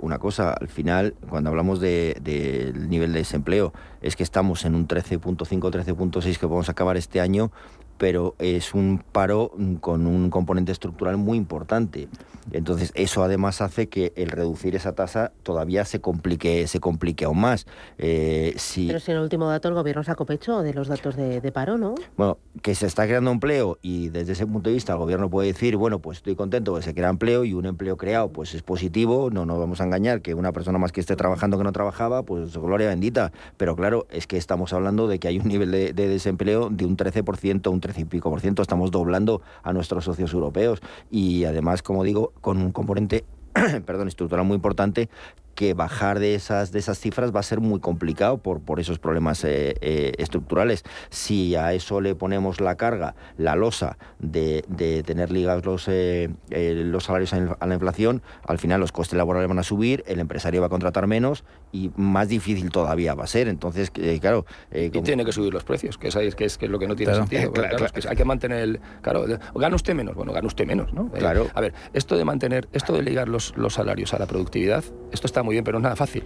una 0.00 0.18
cosa, 0.18 0.54
al 0.54 0.66
final, 0.66 1.14
cuando 1.28 1.50
hablamos 1.50 1.78
del 1.78 2.14
de, 2.20 2.72
nivel 2.88 3.12
de 3.12 3.20
desempleo, 3.20 3.72
es 4.02 4.16
que 4.16 4.24
estamos 4.24 4.64
en 4.64 4.74
un 4.74 4.88
13.5, 4.88 5.36
13.6 5.46 6.32
que 6.32 6.48
podemos 6.48 6.68
acabar 6.68 6.96
este 6.96 7.20
año, 7.20 7.52
pero 7.98 8.34
es 8.38 8.74
un 8.74 9.02
paro 9.12 9.52
con 9.80 10.06
un 10.06 10.30
componente 10.30 10.72
estructural 10.72 11.16
muy 11.16 11.38
importante. 11.38 12.08
Entonces, 12.52 12.92
eso 12.94 13.22
además 13.22 13.60
hace 13.60 13.88
que 13.88 14.12
el 14.16 14.28
reducir 14.28 14.76
esa 14.76 14.94
tasa 14.94 15.32
todavía 15.42 15.84
se 15.84 16.00
complique, 16.00 16.66
se 16.66 16.80
complique 16.80 17.24
aún 17.24 17.40
más. 17.40 17.66
Eh, 17.98 18.54
pero 18.86 19.00
si 19.00 19.10
en 19.10 19.16
el 19.16 19.22
último 19.22 19.48
dato 19.48 19.68
el 19.68 19.74
gobierno 19.74 20.04
sacó 20.04 20.26
pecho 20.26 20.62
de 20.62 20.74
los 20.74 20.88
datos 20.88 21.16
de, 21.16 21.52
paro, 21.52 21.78
¿no? 21.78 21.94
Bueno, 22.16 22.38
que 22.62 22.74
se 22.74 22.86
está 22.86 23.06
creando 23.06 23.30
empleo 23.30 23.78
y 23.80 24.08
desde 24.08 24.32
ese 24.32 24.46
punto 24.46 24.70
de 24.70 24.74
vista 24.74 24.92
el 24.92 24.98
gobierno 24.98 25.30
puede 25.30 25.48
decir, 25.48 25.76
bueno, 25.76 26.00
pues 26.00 26.18
estoy 26.18 26.34
contento 26.34 26.74
que 26.74 26.82
se 26.82 26.94
crea 26.94 27.08
empleo 27.08 27.44
y 27.44 27.54
un 27.54 27.66
empleo 27.66 27.96
creado 27.96 28.32
pues 28.32 28.54
es 28.54 28.62
positivo, 28.62 29.30
no 29.30 29.46
nos 29.46 29.58
vamos 29.58 29.80
a 29.80 29.84
engañar 29.84 30.20
que 30.20 30.34
una 30.34 30.52
persona 30.52 30.78
más 30.78 30.92
que 30.92 31.00
esté 31.00 31.16
trabajando 31.16 31.58
que 31.58 31.64
no 31.64 31.72
trabajaba, 31.72 32.24
pues 32.24 32.56
gloria 32.56 32.88
bendita. 32.88 33.32
Pero 33.56 33.76
claro, 33.76 34.06
es 34.10 34.26
que 34.26 34.36
estamos 34.36 34.72
hablando 34.72 35.06
de 35.06 35.18
que 35.18 35.28
hay 35.28 35.38
un 35.38 35.48
nivel 35.48 35.70
de, 35.70 35.92
de 35.92 36.08
desempleo 36.08 36.68
de 36.70 36.84
un 36.84 36.96
13%, 36.96 37.70
un 37.70 37.80
13 37.84 38.00
y 38.00 38.04
pico 38.06 38.30
por 38.30 38.40
ciento, 38.40 38.62
estamos 38.62 38.90
doblando 38.90 39.42
a 39.62 39.74
nuestros 39.74 40.04
socios 40.04 40.32
europeos. 40.32 40.80
Y 41.10 41.44
además, 41.44 41.82
como 41.82 42.02
digo, 42.02 42.32
con 42.40 42.56
un 42.56 42.72
componente 42.72 43.26
perdón, 43.86 44.08
estructural 44.08 44.44
muy 44.44 44.56
importante 44.56 45.10
que 45.54 45.74
bajar 45.74 46.18
de 46.18 46.34
esas, 46.34 46.72
de 46.72 46.78
esas 46.78 46.98
cifras 46.98 47.34
va 47.34 47.40
a 47.40 47.42
ser 47.42 47.60
muy 47.60 47.80
complicado 47.80 48.38
por, 48.38 48.60
por 48.60 48.80
esos 48.80 48.98
problemas 48.98 49.44
eh, 49.44 49.74
eh, 49.80 50.12
estructurales. 50.18 50.84
Si 51.10 51.54
a 51.54 51.72
eso 51.72 52.00
le 52.00 52.14
ponemos 52.14 52.60
la 52.60 52.76
carga, 52.76 53.14
la 53.38 53.56
losa 53.56 53.96
de, 54.18 54.64
tener 55.06 55.30
ligados 55.30 55.64
los, 55.64 55.88
eh, 55.88 56.28
los 56.50 57.04
salarios 57.04 57.32
a 57.32 57.66
la 57.66 57.74
inflación, 57.74 58.22
al 58.46 58.58
final 58.58 58.80
los 58.80 58.92
costes 58.92 59.16
laborales 59.16 59.48
van 59.48 59.58
a 59.58 59.62
subir, 59.62 60.04
el 60.06 60.20
empresario 60.20 60.60
va 60.60 60.66
a 60.66 60.70
contratar 60.70 61.06
menos 61.06 61.44
y 61.72 61.90
más 61.96 62.28
difícil 62.28 62.70
todavía 62.70 63.14
va 63.14 63.24
a 63.24 63.28
ser. 63.28 63.48
Entonces, 63.48 63.90
claro... 64.20 64.46
Y 64.72 64.90
tiene 64.90 65.24
que 65.24 65.32
subir 65.32 65.52
los 65.52 65.64
precios, 65.64 65.98
que, 65.98 66.08
es, 66.08 66.34
que, 66.34 66.44
es, 66.44 66.58
que 66.58 66.66
es 66.66 66.70
lo 66.70 66.78
que 66.78 66.88
no 66.88 66.96
tiene 66.96 67.14
sentido. 67.14 67.52
hay 68.08 68.16
que 68.16 68.24
mantener 68.24 68.58
el... 68.60 68.80
Claro, 69.02 69.24
¿gana 69.54 69.76
usted 69.76 69.94
menos? 69.94 70.14
Bueno, 70.14 70.32
gana 70.32 70.46
usted 70.46 70.66
menos, 70.66 70.92
¿no? 70.92 71.10
Claro. 71.10 71.48
a 71.54 71.60
ver, 71.60 71.74
esto 71.92 72.16
de 72.16 72.24
mantener, 72.24 72.68
esto 72.72 72.92
de 72.92 73.02
ligar 73.02 73.28
los, 73.28 73.56
los 73.56 73.74
salarios 73.74 74.14
a 74.14 74.18
la 74.18 74.26
productividad, 74.26 74.84
esto 75.12 75.26
está 75.26 75.43
muy 75.44 75.54
bien, 75.54 75.64
pero 75.64 75.78
no 75.78 75.80
es 75.80 75.84
nada 75.84 75.96
fácil. 75.96 76.24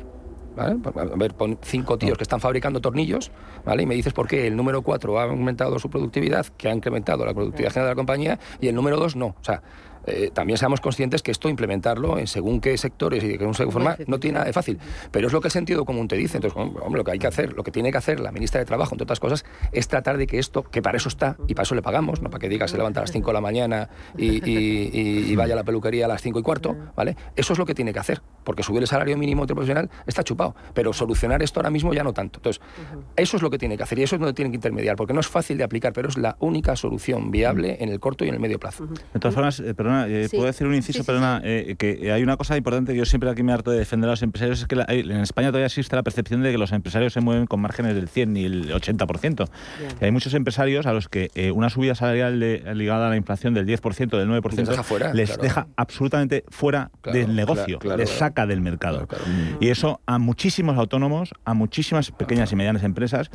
¿Vale? 0.57 0.77
A 1.13 1.17
ver, 1.17 1.35
pon 1.35 1.57
cinco 1.63 1.99
tíos 1.99 2.19
que 2.19 2.25
están 2.25 2.41
fabricando 2.41 2.81
tornillos, 2.81 3.31
¿vale? 3.65 3.85
Y 3.85 3.87
me 3.87 3.95
dices 3.95 4.13
por 4.13 4.27
qué 4.27 4.49
el 4.49 4.57
número 4.57 4.83
cuatro 4.83 5.21
ha 5.21 5.25
aumentado 5.25 5.79
su 5.79 5.89
productividad, 5.89 6.47
que 6.47 6.69
ha 6.69 6.75
incrementado 6.75 7.25
la 7.25 7.33
productividad 7.33 7.71
general 7.71 7.91
de 7.91 7.93
la 7.93 7.97
compañía, 7.97 8.39
y 8.61 8.67
el 8.67 8.75
número 8.75 8.97
dos 8.97 9.15
no. 9.15 9.27
O 9.27 9.45
sea, 9.45 9.63
eh, 10.09 10.31
también 10.33 10.59
seamos 10.59 10.81
conscientes 10.81 11.23
que 11.23 11.31
esto 11.31 11.49
implementarlo 11.49 12.19
en 12.19 12.27
según 12.27 12.61
qué 12.61 12.77
sectores 12.77 13.23
y 13.23 13.29
de 13.29 13.39
qué 13.39 13.53
forma 13.53 13.97
no 14.07 14.19
tiene 14.19 14.35
nada 14.35 14.47
de 14.47 14.53
fácil. 14.53 14.79
Pero 15.11 15.27
es 15.27 15.33
lo 15.33 15.41
que 15.41 15.49
el 15.49 15.53
sentido 15.53 15.85
común 15.85 16.09
te 16.09 16.17
dice. 16.17 16.39
Entonces, 16.39 16.57
hombre, 16.57 16.99
lo 16.99 17.05
que 17.05 17.13
hay 17.13 17.19
que 17.19 17.27
hacer, 17.27 17.53
lo 17.53 17.63
que 17.63 17.71
tiene 17.71 17.93
que 17.93 17.99
hacer 17.99 18.21
la 18.21 18.33
ministra 18.33 18.61
de 18.61 18.67
Trabajo, 18.67 18.95
entre 18.95 19.05
otras 19.05 19.21
cosas, 19.21 19.45
es 19.73 19.89
tratar 19.89 20.17
de 20.17 20.27
que 20.27 20.39
esto, 20.39 20.63
que 20.63 20.83
para 20.83 20.97
eso 20.97 21.09
está 21.09 21.37
y 21.47 21.55
para 21.55 21.65
eso 21.65 21.75
le 21.75 21.83
pagamos, 21.83 22.23
no 22.23 22.31
para 22.31 22.41
que 22.41 22.49
diga 22.49 22.69
se 22.69 22.77
levanta 22.77 23.01
a 23.01 23.03
las 23.03 23.13
5 23.13 23.27
de 23.27 23.35
la 23.35 23.41
mañana 23.41 23.89
y, 24.17 25.35
vaya 25.37 25.55
a 25.55 25.57
la 25.57 25.65
peluquería 25.65 26.07
a 26.07 26.09
las 26.09 26.23
5 26.23 26.39
y 26.41 26.43
cuarto, 26.43 26.77
¿vale? 26.97 27.17
Eso 27.37 27.53
es 27.53 27.59
lo 27.59 27.67
que 27.67 27.75
tiene 27.75 27.93
que 27.93 28.01
hacer, 28.01 28.23
porque 28.43 28.63
subir 28.63 28.83
el 28.83 28.89
salario 28.89 29.17
mínimo 29.17 29.47
profesional 29.47 29.91
está 30.07 30.25
chupado. 30.25 30.55
Pero 30.75 30.93
solucionar 30.93 31.43
esto 31.43 31.61
ahora 31.61 31.71
mismo 31.71 31.93
ya 31.93 32.03
no 32.03 32.13
tanto. 32.13 32.39
Entonces, 32.39 32.63
eso 33.17 33.37
es 33.37 33.43
lo 33.43 33.51
que 33.51 33.59
tiene 33.59 33.77
que 33.77 33.83
hacer 33.83 33.99
y 33.99 34.03
eso 34.03 34.17
es 34.17 34.21
donde 34.21 34.35
tiene 34.35 34.51
que 34.51 34.57
intermediar, 34.57 34.97
porque 34.97 35.13
no 35.13 35.21
es 35.21 35.29
fácil 35.29 35.59
de 35.59 35.65
aplicar, 35.65 35.93
pero 35.93 36.09
es 36.09 36.17
la 36.17 36.37
única 36.41 36.77
solución 36.77 37.31
viable 37.31 37.77
en 37.81 37.89
el 37.89 38.01
corto 38.01 38.25
y 38.25 38.29
en 38.29 38.35
el 38.35 38.41
medio 38.41 38.59
plazo. 38.59 38.87
De 38.87 39.21
todas 39.21 39.35
formas, 39.35 39.61
eh, 39.61 39.75
perdona, 39.75 39.98
eh, 40.07 40.29
puedo 40.31 40.45
decir 40.45 40.67
un 40.67 40.75
inciso, 40.75 41.05
perdona, 41.05 41.41
eh, 41.45 41.77
que 41.79 42.13
hay 42.13 42.23
una 42.23 42.37
cosa 42.37 42.57
importante 42.57 42.93
que 42.93 42.99
yo 42.99 43.05
siempre 43.05 43.31
aquí 43.31 43.43
me 43.43 43.53
harto 43.53 43.71
de 43.71 43.79
defender 43.79 44.09
a 44.09 44.13
los 44.13 44.23
empresarios, 44.23 44.61
es 44.61 44.67
que 44.67 44.77
en 44.89 45.21
España 45.21 45.49
todavía 45.49 45.67
existe 45.67 45.97
la 45.97 46.03
percepción 46.03 46.43
de 46.43 46.53
que 46.53 46.59
los 46.59 46.73
empresarios 46.73 47.13
se 47.13 47.21
mueven 47.21 47.47
con 47.47 47.61
márgenes 47.61 47.95
del 47.95 48.09
100 48.09 48.37
y 48.37 48.45
el 48.45 48.73
80%. 48.73 49.49
Y 50.01 50.05
hay 50.05 50.11
muchos 50.11 50.35
empresarios 50.35 50.87
a 50.87 50.93
los 50.93 51.09
que 51.09 51.31
eh, 51.35 51.51
una 51.51 51.71
subida 51.71 51.95
salarial 51.95 52.39
ligada 52.77 53.07
a 53.07 53.11
la 53.11 53.17
inflación 53.17 53.55
del 53.55 53.67
10%, 53.67 54.17
del 54.17 54.29
9%, 54.29 54.57
les 54.57 54.69
deja, 54.69 54.83
fuera, 54.83 55.15
les 55.15 55.39
deja 55.39 55.67
absolutamente 55.77 56.45
fuera 56.49 56.91
del 57.13 57.35
negocio, 57.35 57.79
les 57.97 58.11
saca 58.11 58.47
del 58.47 58.61
mercado. 58.61 59.09
Y 59.61 59.69
eso 59.69 60.01
a 60.07 60.19
muchísimos 60.19 60.77
autónomos, 60.77 61.31
a 61.45 61.55
muchísimas 61.55 62.11
pequeñas 62.11 62.53
y 62.53 62.57
medianas 62.57 62.83
empresas, 62.83 63.31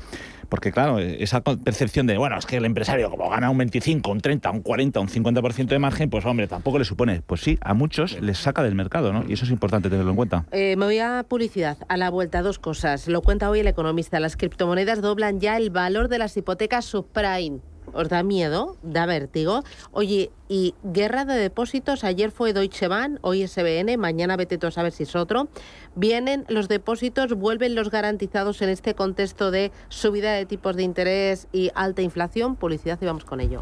porque 0.49 0.71
claro, 0.71 0.99
esa 0.99 1.41
percepción 1.41 2.05
de, 2.07 2.17
bueno, 2.17 2.37
es 2.37 2.45
que 2.45 2.57
el 2.57 2.65
empresario 2.65 3.09
como 3.09 3.29
gana 3.29 3.49
un 3.49 3.57
25, 3.57 4.11
un 4.11 4.21
30, 4.21 4.51
un 4.51 4.61
40, 4.61 4.99
un 4.99 5.07
50% 5.07 5.65
de 5.67 5.79
margen, 5.79 6.09
pues 6.09 6.25
hombre, 6.25 6.42
tampoco 6.47 6.79
le 6.79 6.85
supone. 6.85 7.21
Pues 7.25 7.41
sí, 7.41 7.57
a 7.61 7.73
muchos 7.73 8.19
les 8.21 8.37
saca 8.37 8.63
del 8.63 8.75
mercado, 8.75 9.13
¿no? 9.13 9.23
Y 9.27 9.33
eso 9.33 9.45
es 9.45 9.51
importante 9.51 9.89
tenerlo 9.89 10.11
en 10.11 10.15
cuenta. 10.15 10.45
Eh, 10.51 10.75
me 10.75 10.85
voy 10.85 10.99
a 10.99 11.25
publicidad, 11.27 11.77
a 11.87 11.97
la 11.97 12.09
vuelta, 12.09 12.41
dos 12.41 12.59
cosas. 12.59 13.07
Lo 13.07 13.21
cuenta 13.21 13.49
hoy 13.49 13.59
el 13.59 13.67
economista. 13.67 14.19
Las 14.19 14.37
criptomonedas 14.37 15.01
doblan 15.01 15.39
ya 15.39 15.57
el 15.57 15.69
valor 15.69 16.07
de 16.07 16.19
las 16.19 16.35
hipotecas 16.37 16.85
subprime. 16.85 17.59
¿Os 17.91 18.09
da 18.09 18.23
miedo? 18.23 18.77
¿Da 18.81 19.05
vértigo? 19.05 19.63
Oye, 19.91 20.31
y 20.47 20.73
guerra 20.83 21.25
de 21.25 21.35
depósitos, 21.35 22.03
ayer 22.03 22.31
fue 22.31 22.53
Deutsche 22.53 22.87
Bank, 22.87 23.19
hoy 23.21 23.45
SBN, 23.47 23.97
mañana 23.97 24.37
vete 24.37 24.57
tú 24.57 24.67
a 24.67 24.71
saber 24.71 24.91
si 24.91 25.03
es 25.03 25.15
otro. 25.15 25.49
Vienen 25.95 26.45
los 26.47 26.67
depósitos, 26.69 27.33
vuelven 27.33 27.75
los 27.75 27.91
garantizados 27.91 28.61
en 28.61 28.69
este 28.69 28.93
contexto 28.93 29.51
de 29.51 29.71
subida 29.89 30.33
de 30.33 30.45
tipos 30.45 30.75
de 30.75 30.83
interés 30.83 31.47
y 31.51 31.71
alta 31.75 32.01
inflación. 32.01 32.55
Publicidad 32.55 32.97
y 33.01 33.05
vamos 33.05 33.25
con 33.25 33.41
ello. 33.41 33.61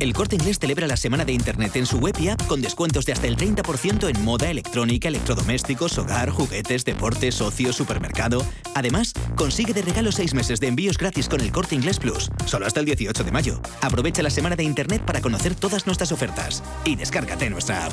El 0.00 0.12
Corte 0.12 0.36
Inglés 0.36 0.60
celebra 0.60 0.86
la 0.86 0.96
semana 0.96 1.24
de 1.24 1.32
Internet 1.32 1.74
en 1.74 1.84
su 1.84 1.98
web 1.98 2.14
y 2.20 2.28
app 2.28 2.46
con 2.46 2.60
descuentos 2.60 3.04
de 3.04 3.12
hasta 3.12 3.26
el 3.26 3.36
30% 3.36 4.08
en 4.08 4.24
moda, 4.24 4.48
electrónica, 4.48 5.08
electrodomésticos, 5.08 5.98
hogar, 5.98 6.30
juguetes, 6.30 6.84
deportes, 6.84 7.40
ocio, 7.40 7.72
supermercado. 7.72 8.46
Además, 8.76 9.12
consigue 9.34 9.74
de 9.74 9.82
regalo 9.82 10.12
seis 10.12 10.34
meses 10.34 10.60
de 10.60 10.68
envíos 10.68 10.98
gratis 10.98 11.28
con 11.28 11.40
el 11.40 11.50
Corte 11.50 11.74
Inglés 11.74 11.98
Plus, 11.98 12.30
solo 12.46 12.66
hasta 12.66 12.78
el 12.78 12.86
18 12.86 13.24
de 13.24 13.32
mayo. 13.32 13.60
Aprovecha 13.80 14.22
la 14.22 14.30
semana 14.30 14.54
de 14.54 14.62
Internet 14.62 15.02
para 15.04 15.20
conocer 15.20 15.56
todas 15.56 15.86
nuestras 15.86 16.12
ofertas 16.12 16.62
y 16.84 16.94
descárgate 16.94 17.50
nuestra 17.50 17.86
app. 17.86 17.92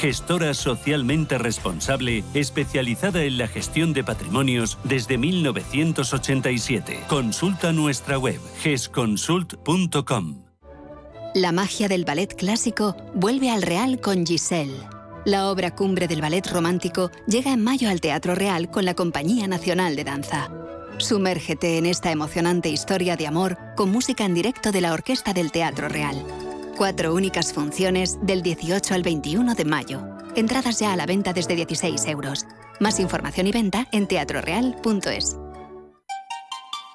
gestora 0.00 0.54
socialmente 0.54 1.36
responsable 1.36 2.24
especializada 2.32 3.22
en 3.24 3.36
la 3.36 3.46
gestión 3.46 3.92
de 3.92 4.02
patrimonios 4.02 4.78
desde 4.82 5.18
1987. 5.18 7.00
Consulta 7.06 7.72
nuestra 7.72 8.18
web 8.18 8.40
gesconsult.com. 8.62 10.44
La 11.34 11.52
magia 11.52 11.86
del 11.86 12.06
ballet 12.06 12.34
clásico 12.34 12.96
vuelve 13.14 13.50
al 13.50 13.60
Real 13.60 14.00
con 14.00 14.24
Giselle. 14.24 14.88
La 15.26 15.50
obra 15.50 15.74
cumbre 15.74 16.08
del 16.08 16.22
ballet 16.22 16.46
romántico 16.50 17.10
llega 17.26 17.52
en 17.52 17.62
mayo 17.62 17.90
al 17.90 18.00
Teatro 18.00 18.34
Real 18.34 18.70
con 18.70 18.86
la 18.86 18.94
Compañía 18.94 19.46
Nacional 19.48 19.96
de 19.96 20.04
Danza. 20.04 20.50
Sumérgete 20.96 21.76
en 21.76 21.84
esta 21.84 22.10
emocionante 22.10 22.70
historia 22.70 23.16
de 23.16 23.26
amor 23.26 23.58
con 23.76 23.90
música 23.90 24.24
en 24.24 24.32
directo 24.32 24.72
de 24.72 24.80
la 24.80 24.94
Orquesta 24.94 25.34
del 25.34 25.52
Teatro 25.52 25.90
Real. 25.90 26.24
Cuatro 26.80 27.12
únicas 27.12 27.52
funciones 27.52 28.16
del 28.22 28.40
18 28.40 28.94
al 28.94 29.02
21 29.02 29.54
de 29.54 29.66
mayo. 29.66 30.00
Entradas 30.34 30.78
ya 30.78 30.94
a 30.94 30.96
la 30.96 31.04
venta 31.04 31.34
desde 31.34 31.54
16 31.54 32.06
euros. 32.06 32.46
Más 32.80 32.98
información 33.00 33.46
y 33.48 33.52
venta 33.52 33.86
en 33.92 34.06
teatroreal.es. 34.06 35.36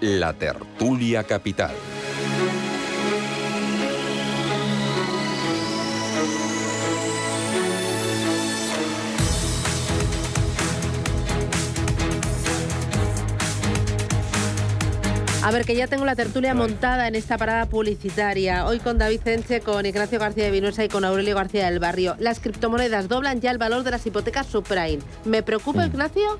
la 0.00 0.32
tertulia 0.32 1.24
capital. 1.24 1.74
A 15.44 15.50
ver, 15.50 15.66
que 15.66 15.76
ya 15.76 15.86
tengo 15.86 16.06
la 16.06 16.16
tertulia 16.16 16.54
montada 16.54 17.06
en 17.06 17.14
esta 17.14 17.36
parada 17.36 17.66
publicitaria. 17.66 18.64
Hoy 18.66 18.78
con 18.78 18.96
David 18.96 19.20
Cenche, 19.22 19.60
con 19.60 19.84
Ignacio 19.84 20.18
García 20.18 20.44
de 20.44 20.50
Vinuesa 20.50 20.82
y 20.84 20.88
con 20.88 21.04
Aurelio 21.04 21.36
García 21.36 21.66
del 21.66 21.80
Barrio. 21.80 22.16
Las 22.18 22.40
criptomonedas 22.40 23.08
doblan 23.08 23.42
ya 23.42 23.50
el 23.50 23.58
valor 23.58 23.82
de 23.82 23.90
las 23.90 24.06
hipotecas 24.06 24.46
subprime. 24.46 25.00
¿Me 25.26 25.42
preocupa, 25.42 25.82
mm. 25.82 25.90
Ignacio? 25.90 26.38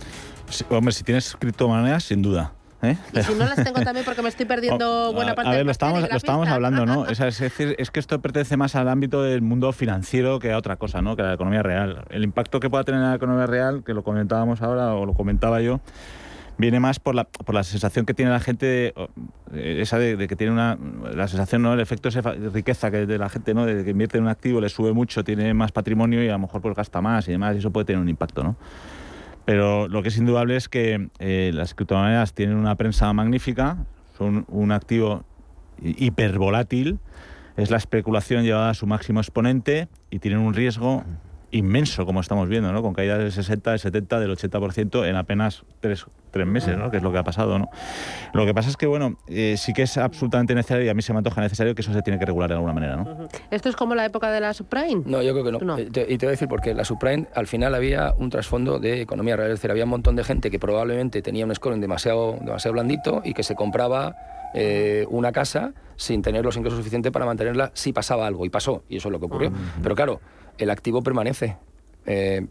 hombre, 0.70 0.94
si 0.94 1.05
tienes 1.05 1.36
criptomonedas, 1.38 2.05
sin 2.05 2.22
duda. 2.22 2.55
¿Eh? 2.85 2.97
Y 3.12 3.22
si 3.22 3.35
no 3.35 3.45
las 3.45 3.62
tengo 3.62 3.80
también 3.80 4.05
porque 4.05 4.22
me 4.22 4.28
estoy 4.28 4.47
perdiendo 4.47 5.12
buena 5.14 5.35
parte 5.35 5.51
a 5.51 5.55
ver, 5.55 5.64
lo 5.64 5.72
estábamos, 5.72 6.09
lo 6.09 6.16
estábamos 6.16 6.49
hablando, 6.49 6.87
¿no? 6.87 7.07
Es, 7.14 7.39
decir, 7.39 7.74
es 7.78 7.91
que 7.91 8.01
esto 8.01 8.20
pertenece 8.20 8.57
más 8.57 8.74
al 8.74 8.89
ámbito 8.89 9.22
del 9.22 9.43
mundo 9.43 9.72
financiero 9.72 10.39
que 10.39 10.53
a 10.53 10.59
otra 10.59 10.76
cosa, 10.76 11.03
¿no? 11.03 11.16
Que 11.16 11.22
a 11.22 11.26
la 11.26 11.35
economía 11.35 11.62
real. 11.62 12.05
El 12.11 12.24
impacto 12.24 12.61
que 12.61 12.70
pueda 12.70 12.85
tener 12.85 13.01
en 13.01 13.09
la 13.09 13.16
economía 13.16 13.47
real, 13.47 13.82
que 13.85 13.95
lo 13.95 14.03
comentábamos 14.03 14.62
ahora 14.62 14.95
o 14.95 15.07
lo 15.07 15.14
comentaba 15.14 15.61
yo, 15.61 15.80
viene 16.57 16.80
más 16.80 17.01
por 17.01 17.14
la, 17.14 17.24
por 17.24 17.55
la 17.55 17.64
sensación 17.64 18.07
que 18.07 18.14
tiene 18.14 18.30
la 18.30 18.41
gente, 18.41 18.95
esa 19.53 19.99
de, 19.99 20.28
que 20.28 20.37
tiene 20.37 20.53
una, 20.53 20.78
la 21.14 21.28
sensación, 21.28 21.62
¿no? 21.62 21.74
el 21.74 21.80
efecto 21.80 22.11
de 22.11 22.51
riqueza 22.51 22.91
que 22.91 23.07
de 23.07 23.18
la 23.18 23.28
gente, 23.28 23.55
¿no? 23.55 23.66
de 23.66 23.85
que 23.85 23.91
invierte 23.91 24.18
en 24.18 24.24
un 24.24 24.30
activo, 24.30 24.61
le 24.61 24.68
sube 24.68 24.93
mucho, 24.93 25.24
tiene 25.24 25.53
más 25.55 25.72
patrimonio 25.72 26.22
y 26.22 26.28
a 26.28 26.32
lo 26.32 26.41
mejor 26.41 26.61
pues 26.61 26.74
gasta 26.74 27.01
más 27.01 27.28
y 27.28 27.32
demás, 27.32 27.57
y 27.57 27.59
eso 27.59 27.70
puede 27.70 27.87
tener 27.87 28.01
un 28.01 28.09
impacto, 28.09 28.43
¿no? 28.45 28.57
Pero 29.45 29.88
lo 29.88 30.03
que 30.03 30.09
es 30.09 30.16
indudable 30.16 30.57
es 30.57 30.68
que 30.68 31.09
eh, 31.18 31.51
las 31.53 31.74
criptomonedas 31.74 32.32
tienen 32.32 32.57
una 32.57 32.76
prensa 32.76 33.12
magnífica, 33.12 33.76
son 34.16 34.47
un 34.49 34.72
activo 34.72 35.24
hipervolátil, 35.82 36.99
es 37.57 37.70
la 37.70 37.76
especulación 37.76 38.45
llevada 38.45 38.70
a 38.70 38.74
su 38.74 38.86
máximo 38.86 39.20
exponente 39.20 39.88
y 40.11 40.18
tienen 40.18 40.40
un 40.40 40.55
riesgo 40.55 41.05
inmenso, 41.55 42.05
como 42.05 42.20
estamos 42.20 42.48
viendo, 42.48 42.72
¿no? 42.72 42.82
con 42.82 42.94
caídas 42.94 43.18
del 43.18 43.30
60, 43.30 43.70
del 43.70 43.78
70, 43.78 44.20
del 44.20 44.36
80% 44.36 45.09
en 45.09 45.16
apenas 45.16 45.64
tres, 45.80 46.05
tres 46.32 46.46
meses, 46.46 46.76
¿no? 46.76 46.90
que 46.90 46.96
es 46.96 47.02
lo 47.02 47.12
que 47.12 47.18
ha 47.18 47.24
pasado. 47.24 47.59
¿no? 47.59 47.70
Lo 48.32 48.44
que 48.44 48.52
pasa 48.52 48.68
es 48.68 48.76
que, 48.76 48.86
bueno, 48.86 49.16
eh, 49.28 49.55
sí 49.57 49.72
que 49.72 49.82
es 49.82 49.96
absolutamente 49.96 50.55
necesario, 50.55 50.84
y 50.84 50.88
a 50.88 50.94
mí 50.94 51.02
se 51.02 51.12
me 51.12 51.18
antoja 51.18 51.40
necesario 51.40 51.74
que 51.74 51.82
eso 51.82 51.92
se 51.92 52.02
tiene 52.02 52.18
que 52.18 52.26
regular 52.26 52.48
de 52.48 52.57
alguna 52.57 52.72
manera. 52.72 52.96
¿no? 52.96 53.28
¿Esto 53.52 53.68
es 53.68 53.76
como 53.76 53.94
la 53.94 54.05
época 54.05 54.30
de 54.32 54.40
la 54.40 54.52
subprime? 54.52 55.02
No, 55.07 55.22
yo 55.22 55.32
creo 55.32 55.44
que 55.44 55.64
no. 55.64 55.78
Eh, 55.78 55.88
y 56.09 56.18
te 56.18 56.26
voy 56.26 56.30
a 56.30 56.30
decir 56.30 56.48
porque 56.48 56.74
la 56.74 56.84
subprime 56.84 57.28
al 57.34 57.46
final 57.46 57.74
había 57.74 58.14
un 58.18 58.30
trasfondo 58.30 58.80
de 58.80 59.00
economía 59.00 59.36
real, 59.36 59.52
es 59.52 59.59
decir, 59.61 59.70
había 59.70 59.84
un 59.84 59.90
montón 59.90 60.16
de 60.16 60.24
gente 60.24 60.50
que 60.50 60.59
probablemente 60.59 61.22
tenía 61.22 61.44
un 61.44 61.55
scoring 61.55 61.80
demasiado, 61.80 62.36
demasiado 62.40 62.72
blandito 62.72 63.22
y 63.24 63.32
que 63.32 63.44
se 63.44 63.55
compraba 63.55 64.16
eh, 64.55 65.07
una 65.09 65.30
casa 65.30 65.72
sin 65.96 66.22
tener 66.22 66.44
los 66.44 66.57
ingresos 66.57 66.78
suficientes 66.78 67.12
para 67.12 67.26
mantenerla 67.26 67.70
si 67.74 67.92
pasaba 67.92 68.26
algo. 68.26 68.44
Y 68.44 68.50
pasó, 68.50 68.82
y 68.88 68.96
eso 68.96 69.09
es 69.09 69.12
lo 69.12 69.20
que 69.20 69.26
ocurrió. 69.26 69.52
Pero 69.82 69.94
claro, 69.94 70.20
el 70.59 70.70
activo 70.70 71.02
permanece. 71.02 71.57
Eh, 72.07 72.42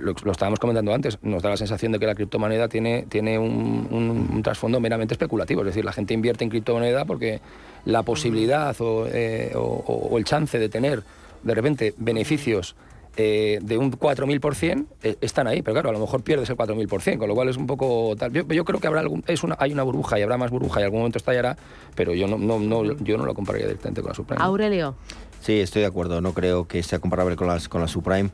lo, 0.00 0.12
estábamos 0.32 0.58
comentando 0.58 0.92
antes, 0.92 1.18
nos 1.22 1.42
da 1.42 1.50
la 1.50 1.56
sensación 1.56 1.92
de 1.92 2.00
que 2.00 2.06
la 2.06 2.16
criptomoneda 2.16 2.68
tiene, 2.68 3.06
tiene 3.08 3.38
un, 3.38 4.40
trasfondo 4.42 4.80
meramente 4.80 5.14
especulativo, 5.14 5.60
es 5.60 5.66
decir, 5.66 5.84
la 5.84 5.92
gente 5.92 6.14
invierte 6.14 6.42
en 6.42 6.50
criptomoneda 6.50 7.04
porque 7.04 7.40
la 7.84 8.02
posibilidad 8.02 8.74
eh, 9.12 9.52
o, 9.54 10.18
el 10.18 10.24
chance 10.24 10.58
de 10.58 10.68
tener 10.68 11.02
de 11.44 11.54
repente 11.54 11.94
beneficios 11.96 12.74
eh, 13.20 13.58
de 13.60 13.76
un 13.76 13.90
4.000% 13.90 14.86
están 15.20 15.48
ahí, 15.48 15.60
pero 15.60 15.74
claro, 15.74 15.88
a 15.90 15.92
lo 15.92 15.98
mejor 15.98 16.22
pierdes 16.22 16.48
el 16.50 16.56
4.000%, 16.56 17.18
con 17.18 17.28
lo 17.28 17.34
cual 17.34 17.48
es 17.48 17.56
un 17.56 17.66
poco 17.66 18.14
tal. 18.16 18.32
Yo, 18.32 18.64
creo 18.64 18.78
que 18.78 18.86
habrá 18.86 19.00
algún, 19.00 19.24
es 19.26 19.42
una, 19.42 19.56
hay 19.58 19.72
una 19.72 19.82
burbuja 19.82 20.20
y 20.20 20.22
habrá 20.22 20.38
más 20.38 20.52
burbuja 20.52 20.80
y 20.80 20.84
algún 20.84 21.00
momento 21.00 21.18
estallará, 21.18 21.56
pero 21.96 22.14
yo 22.14 22.28
no, 22.28 22.38
no, 22.38 22.60
no, 22.60 22.84
yo 22.98 23.18
no 23.18 23.26
lo 23.26 23.34
compararía 23.34 23.66
directamente 23.66 24.02
con 24.02 24.10
la 24.10 24.14
Suprema. 24.14 24.44
Aurelio. 24.44 24.94
Sí, 25.40 25.60
estoy 25.60 25.82
de 25.82 25.88
acuerdo. 25.88 26.20
No 26.20 26.32
creo 26.32 26.66
que 26.66 26.82
sea 26.82 26.98
comparable 26.98 27.36
con, 27.36 27.46
las, 27.46 27.68
con 27.68 27.80
la 27.80 27.88
subprime, 27.88 28.30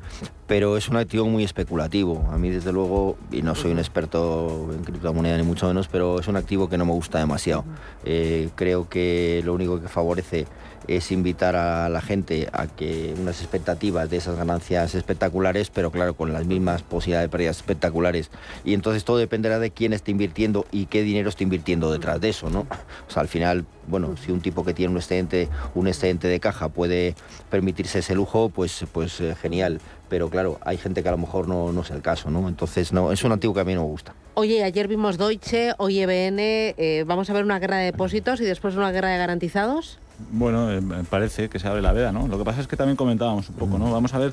pero 0.47 0.76
es 0.76 0.89
un 0.89 0.97
activo 0.97 1.26
muy 1.26 1.45
especulativo. 1.45 2.26
A 2.30 2.39
mí, 2.39 2.51
desde 2.51 2.72
luego, 2.72 3.16
y 3.30 3.43
no 3.43 3.55
soy 3.55 3.72
un 3.72 3.78
experto 3.78 4.70
en 4.72 4.85
criptomoneda 4.85 5.37
ni 5.37 5.43
mucho 5.43 5.66
menos, 5.66 5.89
pero 5.89 6.18
es 6.20 6.28
un 6.28 6.37
activo 6.37 6.68
que 6.68 6.78
no 6.78 6.87
me 6.87 6.93
gusta 6.93 7.18
demasiado. 7.18 7.64
Eh, 8.05 8.49
creo 8.55 8.89
que 8.89 9.43
lo 9.45 9.55
único 9.55 9.80
que 9.80 9.89
favorece 9.89 10.47
es 10.89 11.11
invitar 11.12 11.57
a 11.57 11.89
la 11.89 12.01
gente 12.01 12.49
a 12.53 12.66
que 12.66 13.14
unas 13.18 13.41
expectativas 13.41 14.11
de 14.11 14.18
esas 14.18 14.37
ganancias 14.37 14.95
espectaculares, 14.95 15.70
pero 15.70 15.91
claro, 15.91 16.14
con 16.14 16.32
las 16.32 16.47
mismas 16.47 16.82
posibilidades 16.82 17.28
de 17.28 17.32
pérdidas 17.32 17.57
espectaculares. 17.57 18.30
Y 18.64 18.74
entonces 18.74 19.05
todo 19.05 19.18
dependerá 19.18 19.59
de 19.59 19.70
quién 19.70 19.93
esté 19.93 20.11
invirtiendo 20.11 20.66
y 20.70 20.87
qué 20.87 21.03
dinero 21.03 21.28
está 21.28 21.43
invirtiendo 21.43 21.91
detrás 21.91 22.20
de 22.20 22.28
eso, 22.30 22.51
¿no? 22.51 22.66
O 23.09 23.11
sea, 23.11 23.22
al 23.22 23.28
final, 23.28 23.64
bueno, 23.87 24.16
si 24.16 24.32
un 24.32 24.41
tipo 24.41 24.64
que 24.64 24.74
tiene 24.74 24.93
un 24.93 24.99
excedente, 24.99 25.49
un 25.74 25.89
excedente 25.89 26.28
de 26.28 26.41
caja 26.41 26.68
puede 26.68 27.14
permitirse 27.51 28.01
ese 28.01 28.14
lujo, 28.14 28.49
pues, 28.49 28.85
pues 28.93 29.20
eh, 29.20 29.35
genial. 29.41 29.80
Pero 30.09 30.28
claro, 30.30 30.59
hay 30.62 30.76
gente 30.76 31.03
que 31.03 31.09
a 31.09 31.12
lo 31.12 31.18
mejor 31.18 31.49
no, 31.49 31.72
no 31.72 31.80
es 31.82 31.91
el 31.91 32.03
caso, 32.03 32.30
¿no? 32.30 32.49
Entonces, 32.49 32.93
no, 32.93 33.12
es 33.12 33.24
un 33.24 33.32
activo 33.32 33.55
que 33.55 33.61
a 33.61 33.64
mí 33.64 33.74
no 33.74 33.82
me 33.82 33.89
gusta. 33.89 34.14
Oye, 34.37 34.64
ayer 34.64 34.89
vimos 34.89 35.16
Deutsche, 35.16 35.74
hoy 35.78 36.01
EBN, 36.01 36.41
eh, 36.41 37.05
¿vamos 37.07 37.30
a 37.30 37.32
ver 37.32 37.45
una 37.45 37.61
guerra 37.61 37.76
de 37.76 37.85
depósitos 37.85 38.41
y 38.41 38.45
después 38.45 38.74
una 38.74 38.91
guerra 38.91 39.11
de 39.11 39.18
garantizados? 39.18 40.01
Bueno, 40.32 40.72
eh, 40.72 40.82
parece 41.09 41.49
que 41.49 41.61
se 41.61 41.68
abre 41.68 41.80
la 41.80 41.93
veda, 41.93 42.11
¿no? 42.11 42.26
Lo 42.26 42.37
que 42.37 42.45
pasa 42.45 42.61
es 42.61 42.66
que 42.66 42.76
también 42.76 42.97
comentábamos 42.97 43.49
un 43.51 43.55
poco, 43.55 43.78
¿no? 43.78 43.93
Vamos 43.93 44.12
a 44.12 44.18
ver, 44.18 44.32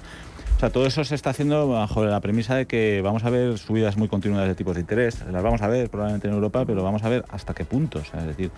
o 0.58 0.60
sea, 0.60 0.72
todo 0.72 0.88
eso 0.88 1.04
se 1.04 1.14
está 1.14 1.30
haciendo 1.30 1.68
bajo 1.68 2.04
la 2.04 2.20
premisa 2.20 2.56
de 2.56 2.66
que 2.66 3.02
vamos 3.04 3.24
a 3.26 3.30
ver 3.30 3.60
subidas 3.60 3.96
muy 3.96 4.08
continuadas 4.08 4.48
de 4.48 4.56
tipos 4.56 4.74
de 4.74 4.82
interés. 4.82 5.24
Las 5.32 5.44
vamos 5.44 5.62
a 5.62 5.68
ver 5.68 5.88
probablemente 5.92 6.28
en 6.28 6.34
Europa, 6.34 6.66
pero 6.66 6.82
vamos 6.84 7.04
a 7.04 7.10
ver 7.10 7.24
hasta 7.30 7.54
qué 7.54 7.64
punto. 7.64 8.00
O 8.00 8.04
sea, 8.04 8.22
es 8.22 8.26
decir, 8.26 8.50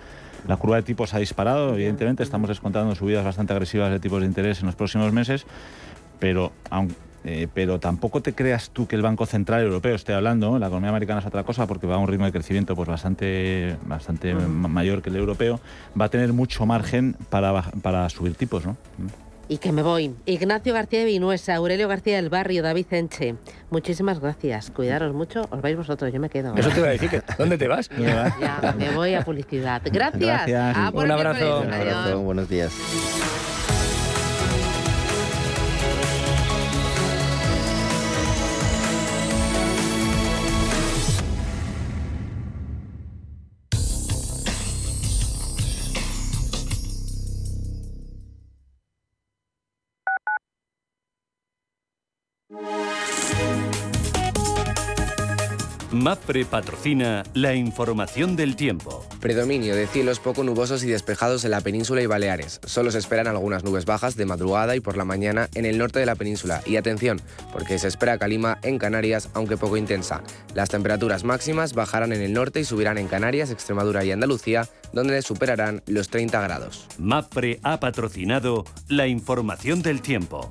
la 0.48 0.56
curva 0.56 0.76
de 0.76 0.82
tipos 0.82 1.12
ha 1.12 1.18
disparado, 1.18 1.74
evidentemente 1.74 2.22
estamos 2.22 2.48
descontando 2.48 2.94
subidas 2.94 3.22
bastante 3.22 3.52
agresivas 3.52 3.90
de 3.90 4.00
tipos 4.00 4.20
de 4.22 4.26
interés 4.26 4.60
en 4.60 4.66
los 4.66 4.76
próximos 4.76 5.12
meses, 5.12 5.44
pero 6.20 6.52
aunque 6.70 6.94
eh, 7.24 7.48
pero 7.52 7.80
tampoco 7.80 8.20
te 8.20 8.34
creas 8.34 8.70
tú 8.70 8.86
que 8.86 8.96
el 8.96 9.02
Banco 9.02 9.24
Central 9.24 9.62
Europeo 9.62 9.94
esté 9.94 10.12
hablando, 10.12 10.58
la 10.58 10.66
economía 10.66 10.90
americana 10.90 11.20
es 11.20 11.26
otra 11.26 11.42
cosa 11.42 11.66
porque 11.66 11.86
va 11.86 11.94
a 11.94 11.98
un 11.98 12.08
ritmo 12.08 12.26
de 12.26 12.32
crecimiento 12.32 12.76
pues 12.76 12.88
bastante, 12.88 13.76
bastante 13.86 14.34
mayor 14.34 15.00
que 15.00 15.10
el 15.10 15.16
europeo, 15.16 15.60
va 15.98 16.06
a 16.06 16.08
tener 16.10 16.32
mucho 16.32 16.66
margen 16.66 17.16
para, 17.30 17.62
para 17.82 18.08
subir 18.10 18.34
tipos, 18.34 18.66
¿no? 18.66 18.76
Y 19.48 19.58
que 19.58 19.72
me 19.72 19.82
voy. 19.82 20.14
Ignacio 20.24 20.72
García 20.72 21.00
de 21.00 21.04
Vinuesa, 21.04 21.54
Aurelio 21.54 21.88
García 21.88 22.16
del 22.16 22.30
Barrio, 22.30 22.62
David 22.62 22.86
Enche. 22.90 23.34
Muchísimas 23.70 24.20
gracias. 24.20 24.70
Cuidaros 24.70 25.14
mucho. 25.14 25.46
Os 25.50 25.60
vais 25.60 25.76
vosotros, 25.76 26.12
yo 26.12 26.20
me 26.20 26.30
quedo. 26.30 26.54
Eso 26.54 26.70
te 26.70 26.80
iba 26.80 26.88
a 26.88 26.92
decir. 26.92 27.22
¿Dónde 27.38 27.58
te 27.58 27.68
vas? 27.68 27.90
ya, 27.98 28.74
me 28.78 28.94
voy 28.94 29.14
a 29.14 29.22
publicidad. 29.22 29.82
Gracias. 29.92 30.48
un 30.92 31.10
abrazo. 31.10 31.60
Un 31.60 31.72
abrazo. 31.72 32.20
Buenos 32.20 32.48
días. 32.48 32.72
MAPRE 56.04 56.44
patrocina 56.44 57.22
la 57.32 57.54
información 57.54 58.36
del 58.36 58.56
tiempo. 58.56 59.06
Predominio 59.22 59.74
de 59.74 59.86
cielos 59.86 60.20
poco 60.20 60.44
nubosos 60.44 60.84
y 60.84 60.86
despejados 60.86 61.46
en 61.46 61.52
la 61.52 61.62
península 61.62 62.02
y 62.02 62.06
Baleares. 62.06 62.60
Solo 62.66 62.90
se 62.90 62.98
esperan 62.98 63.26
algunas 63.26 63.64
nubes 63.64 63.86
bajas 63.86 64.14
de 64.14 64.26
madrugada 64.26 64.76
y 64.76 64.80
por 64.80 64.98
la 64.98 65.06
mañana 65.06 65.48
en 65.54 65.64
el 65.64 65.78
norte 65.78 66.00
de 66.00 66.04
la 66.04 66.14
península. 66.14 66.60
Y 66.66 66.76
atención, 66.76 67.22
porque 67.54 67.78
se 67.78 67.88
espera 67.88 68.18
calima 68.18 68.58
en 68.60 68.76
Canarias, 68.76 69.30
aunque 69.32 69.56
poco 69.56 69.78
intensa. 69.78 70.22
Las 70.52 70.68
temperaturas 70.68 71.24
máximas 71.24 71.72
bajarán 71.72 72.12
en 72.12 72.20
el 72.20 72.34
norte 72.34 72.60
y 72.60 72.64
subirán 72.64 72.98
en 72.98 73.08
Canarias, 73.08 73.50
Extremadura 73.50 74.04
y 74.04 74.12
Andalucía, 74.12 74.68
donde 74.92 75.22
superarán 75.22 75.82
los 75.86 76.10
30 76.10 76.38
grados. 76.42 76.86
MAPRE 76.98 77.60
ha 77.62 77.80
patrocinado 77.80 78.66
la 78.88 79.06
información 79.06 79.80
del 79.80 80.02
tiempo. 80.02 80.50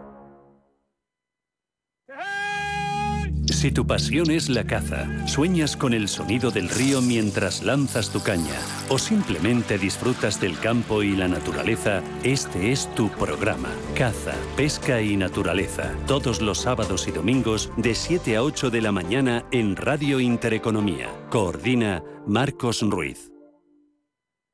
Si 3.45 3.71
tu 3.71 3.85
pasión 3.85 4.29
es 4.29 4.49
la 4.49 4.65
caza, 4.65 5.27
sueñas 5.27 5.75
con 5.75 5.93
el 5.93 6.07
sonido 6.07 6.51
del 6.51 6.69
río 6.69 7.01
mientras 7.01 7.63
lanzas 7.63 8.11
tu 8.11 8.21
caña 8.21 8.59
o 8.89 8.99
simplemente 8.99 9.77
disfrutas 9.77 10.39
del 10.39 10.57
campo 10.59 11.01
y 11.01 11.15
la 11.15 11.27
naturaleza, 11.27 12.03
este 12.23 12.71
es 12.71 12.93
tu 12.93 13.09
programa. 13.09 13.69
Caza, 13.95 14.35
pesca 14.55 15.01
y 15.01 15.17
naturaleza. 15.17 15.93
Todos 16.07 16.39
los 16.41 16.59
sábados 16.59 17.07
y 17.07 17.11
domingos 17.11 17.71
de 17.77 17.95
7 17.95 18.35
a 18.35 18.43
8 18.43 18.69
de 18.69 18.81
la 18.81 18.91
mañana 18.91 19.45
en 19.51 19.75
Radio 19.75 20.19
Intereconomía. 20.19 21.09
Coordina 21.29 22.03
Marcos 22.27 22.81
Ruiz. 22.81 23.31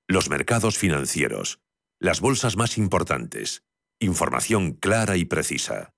Los 0.07 0.29
mercados 0.29 0.77
financieros. 0.77 1.59
Las 1.99 2.21
bolsas 2.21 2.55
más 2.55 2.77
importantes. 2.77 3.63
Información 3.99 4.73
clara 4.73 5.17
y 5.17 5.25
precisa. 5.25 5.93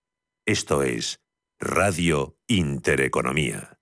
Esto 0.45 0.81
es 0.83 1.19
Radio 1.61 2.37
Intereconomía. 2.47 3.77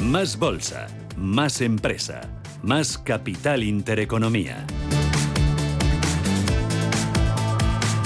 Más 0.00 0.38
Bolsa, 0.38 0.86
más 1.18 1.60
empresa, 1.60 2.22
más 2.62 2.96
capital 2.96 3.62
intereconomía. 3.62 4.66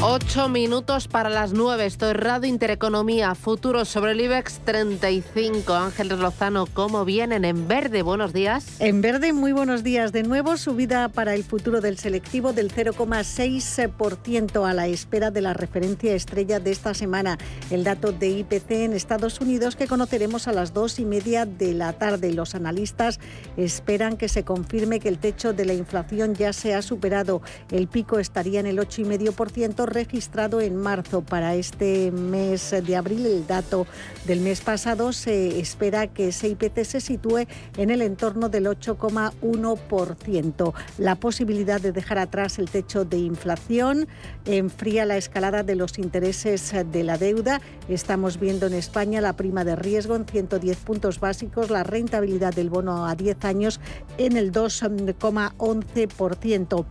Ocho 0.03 0.49
minutos 0.49 1.09
para 1.09 1.29
las 1.29 1.53
nueve. 1.53 1.85
Estoy 1.85 2.15
Radio 2.15 2.49
Intereconomía, 2.49 3.35
futuros 3.35 3.87
sobre 3.87 4.13
el 4.13 4.23
IBEX 4.23 4.61
35. 4.65 5.75
Ángeles 5.75 6.19
Lozano, 6.19 6.65
¿cómo 6.65 7.05
vienen 7.05 7.45
en 7.45 7.69
verde? 7.69 8.01
Buenos 8.01 8.33
días. 8.33 8.81
En 8.81 9.03
verde, 9.03 9.35
muy 9.35 9.53
buenos 9.53 9.83
días. 9.85 10.11
De 10.11 10.23
nuevo, 10.23 10.57
subida 10.57 11.11
para 11.11 11.35
el 11.35 11.45
futuro 11.45 11.83
del 11.83 11.99
selectivo 11.99 12.55
del 12.55 12.73
0,6% 12.73 14.67
a 14.67 14.73
la 14.73 14.87
espera 14.87 15.31
de 15.31 15.43
la 15.43 15.53
referencia 15.53 16.15
estrella 16.15 16.61
de 16.61 16.71
esta 16.71 16.95
semana, 16.95 17.37
el 17.71 17.85
dato 17.85 18.11
de 18.11 18.31
IPC 18.31 18.71
en 18.71 18.95
Estados 18.95 19.39
Unidos 19.43 19.77
que 19.77 19.87
conoceremos 19.87 20.49
a 20.49 20.53
las 20.53 20.73
dos 20.73 20.99
y 20.99 21.05
media 21.05 21.45
de 21.45 21.75
la 21.75 21.93
tarde. 21.93 22.33
Los 22.33 22.55
analistas 22.55 23.21
esperan 23.59 24.17
que 24.17 24.31
se 24.31 24.45
confirme 24.45 24.99
que 24.99 25.11
el 25.11 25.19
techo 25.19 25.53
de 25.53 25.67
la 25.67 25.75
inflación 25.75 26.35
ya 26.35 26.55
se 26.55 26.73
ha 26.73 26.81
superado. 26.81 27.43
El 27.71 27.87
pico 27.87 28.19
estaría 28.19 28.61
en 28.61 28.67
el 28.67 28.79
8,5% 28.79 29.89
registrado 29.91 30.61
en 30.61 30.76
marzo. 30.76 31.22
Para 31.22 31.55
este 31.55 32.11
mes 32.11 32.70
de 32.70 32.97
abril, 32.97 33.26
el 33.26 33.47
dato 33.47 33.86
del 34.26 34.41
mes 34.41 34.61
pasado, 34.61 35.12
se 35.12 35.61
espera 35.61 36.07
que 36.07 36.28
ese 36.28 36.49
IPC 36.49 36.84
se 36.84 37.01
sitúe 37.01 37.47
en 37.76 37.91
el 37.91 38.03
entorno 38.03 38.49
del 38.49 38.66
8,1%. 38.66 40.72
La 40.99 41.16
posibilidad 41.16 41.80
de 41.80 41.93
dejar 41.93 42.18
atrás 42.18 42.59
el 42.59 42.70
techo 42.70 43.05
de 43.05 43.18
inflación 43.18 44.09
enfría 44.45 45.05
la 45.05 45.16
escalada 45.16 45.62
de 45.62 45.74
los 45.74 45.99
intereses 45.99 46.72
de 46.91 47.05
la 47.05 47.18
deuda. 47.18 47.61
Estamos 47.88 48.41
viendo 48.41 48.66
en 48.66 48.74
España 48.74 49.20
la 49.20 49.34
prima 49.34 49.64
de 49.64 49.76
riesgo 49.76 50.16
en 50.16 50.26
110 50.26 50.78
puntos 50.78 51.20
básicos, 51.20 51.70
la 51.70 51.82
rentabilidad 51.82 52.55
del 52.55 52.70
bono 52.70 53.07
a 53.07 53.14
10 53.14 53.45
años 53.45 53.80
en 54.18 54.36
el 54.36 54.53
2,11% 54.53 56.86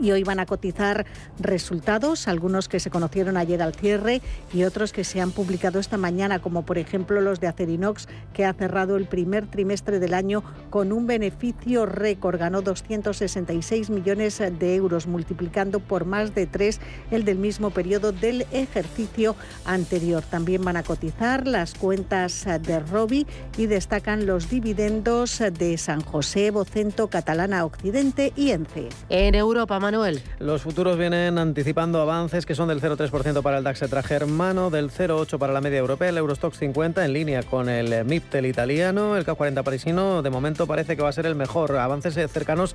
y 0.00 0.12
hoy 0.12 0.24
van 0.24 0.40
a 0.40 0.46
cotizar 0.46 1.06
resultados, 1.38 2.28
algunos 2.28 2.68
que 2.68 2.80
se 2.80 2.90
conocieron 2.90 3.36
ayer 3.36 3.62
al 3.62 3.74
cierre 3.74 4.20
y 4.52 4.64
otros 4.64 4.92
que 4.92 5.04
se 5.04 5.20
han 5.20 5.30
publicado 5.30 5.78
esta 5.78 5.96
mañana, 5.96 6.38
como 6.40 6.64
por 6.64 6.78
ejemplo 6.78 7.20
los 7.20 7.40
de 7.40 7.46
Acerinox, 7.46 8.08
que 8.32 8.44
ha 8.44 8.52
cerrado 8.52 8.96
el 8.96 9.06
primer 9.06 9.46
trimestre 9.46 9.98
del 9.98 10.14
año 10.14 10.42
con 10.70 10.92
un 10.92 11.06
beneficio 11.06 11.86
récord, 11.86 12.38
ganó 12.38 12.62
266 12.62 13.90
millones 13.90 14.38
de 14.38 14.74
euros, 14.74 15.06
multiplicando 15.06 15.80
por 15.80 16.04
más 16.04 16.34
de 16.34 16.46
tres 16.46 16.80
el 17.10 17.24
del 17.24 17.38
mismo 17.38 17.70
periodo 17.70 18.12
del 18.12 18.46
ejercicio 18.52 19.36
anterior. 19.64 20.22
También 20.22 20.62
van 20.62 20.76
a 20.76 20.82
cotizar 20.82 21.46
las 21.46 21.74
cuentas 21.74 22.46
de 22.62 22.80
Robi 22.80 23.26
y 23.56 23.66
destacan 23.66 24.26
los 24.26 24.50
dividendos 24.50 25.38
de 25.38 25.78
San 25.78 26.00
José, 26.00 26.50
Vocento, 26.50 27.08
Catalana 27.08 27.64
Occidente 27.64 28.32
y 28.36 28.50
ENCE. 28.50 28.88
En 29.08 29.34
Europa, 29.34 29.78
Manuel. 29.86 30.20
Los 30.40 30.62
futuros 30.62 30.98
vienen 30.98 31.38
anticipando 31.38 32.00
avances 32.00 32.44
que 32.44 32.56
son 32.56 32.66
del 32.66 32.80
0,3% 32.80 33.40
para 33.40 33.58
el 33.58 33.62
DAX 33.62 33.84
germano, 34.04 34.68
del 34.68 34.90
0,8% 34.90 35.38
para 35.38 35.52
la 35.52 35.60
media 35.60 35.78
europea, 35.78 36.08
el 36.08 36.18
Eurostox 36.18 36.58
50 36.58 37.04
en 37.04 37.12
línea 37.12 37.44
con 37.44 37.68
el 37.68 38.04
MIPTEL 38.04 38.46
italiano, 38.46 39.16
el 39.16 39.24
CAC 39.24 39.36
40 39.36 39.62
parisino 39.62 40.22
de 40.22 40.30
momento 40.30 40.66
parece 40.66 40.96
que 40.96 41.02
va 41.02 41.10
a 41.10 41.12
ser 41.12 41.26
el 41.26 41.36
mejor, 41.36 41.76
avances 41.76 42.14
cercanos 42.32 42.74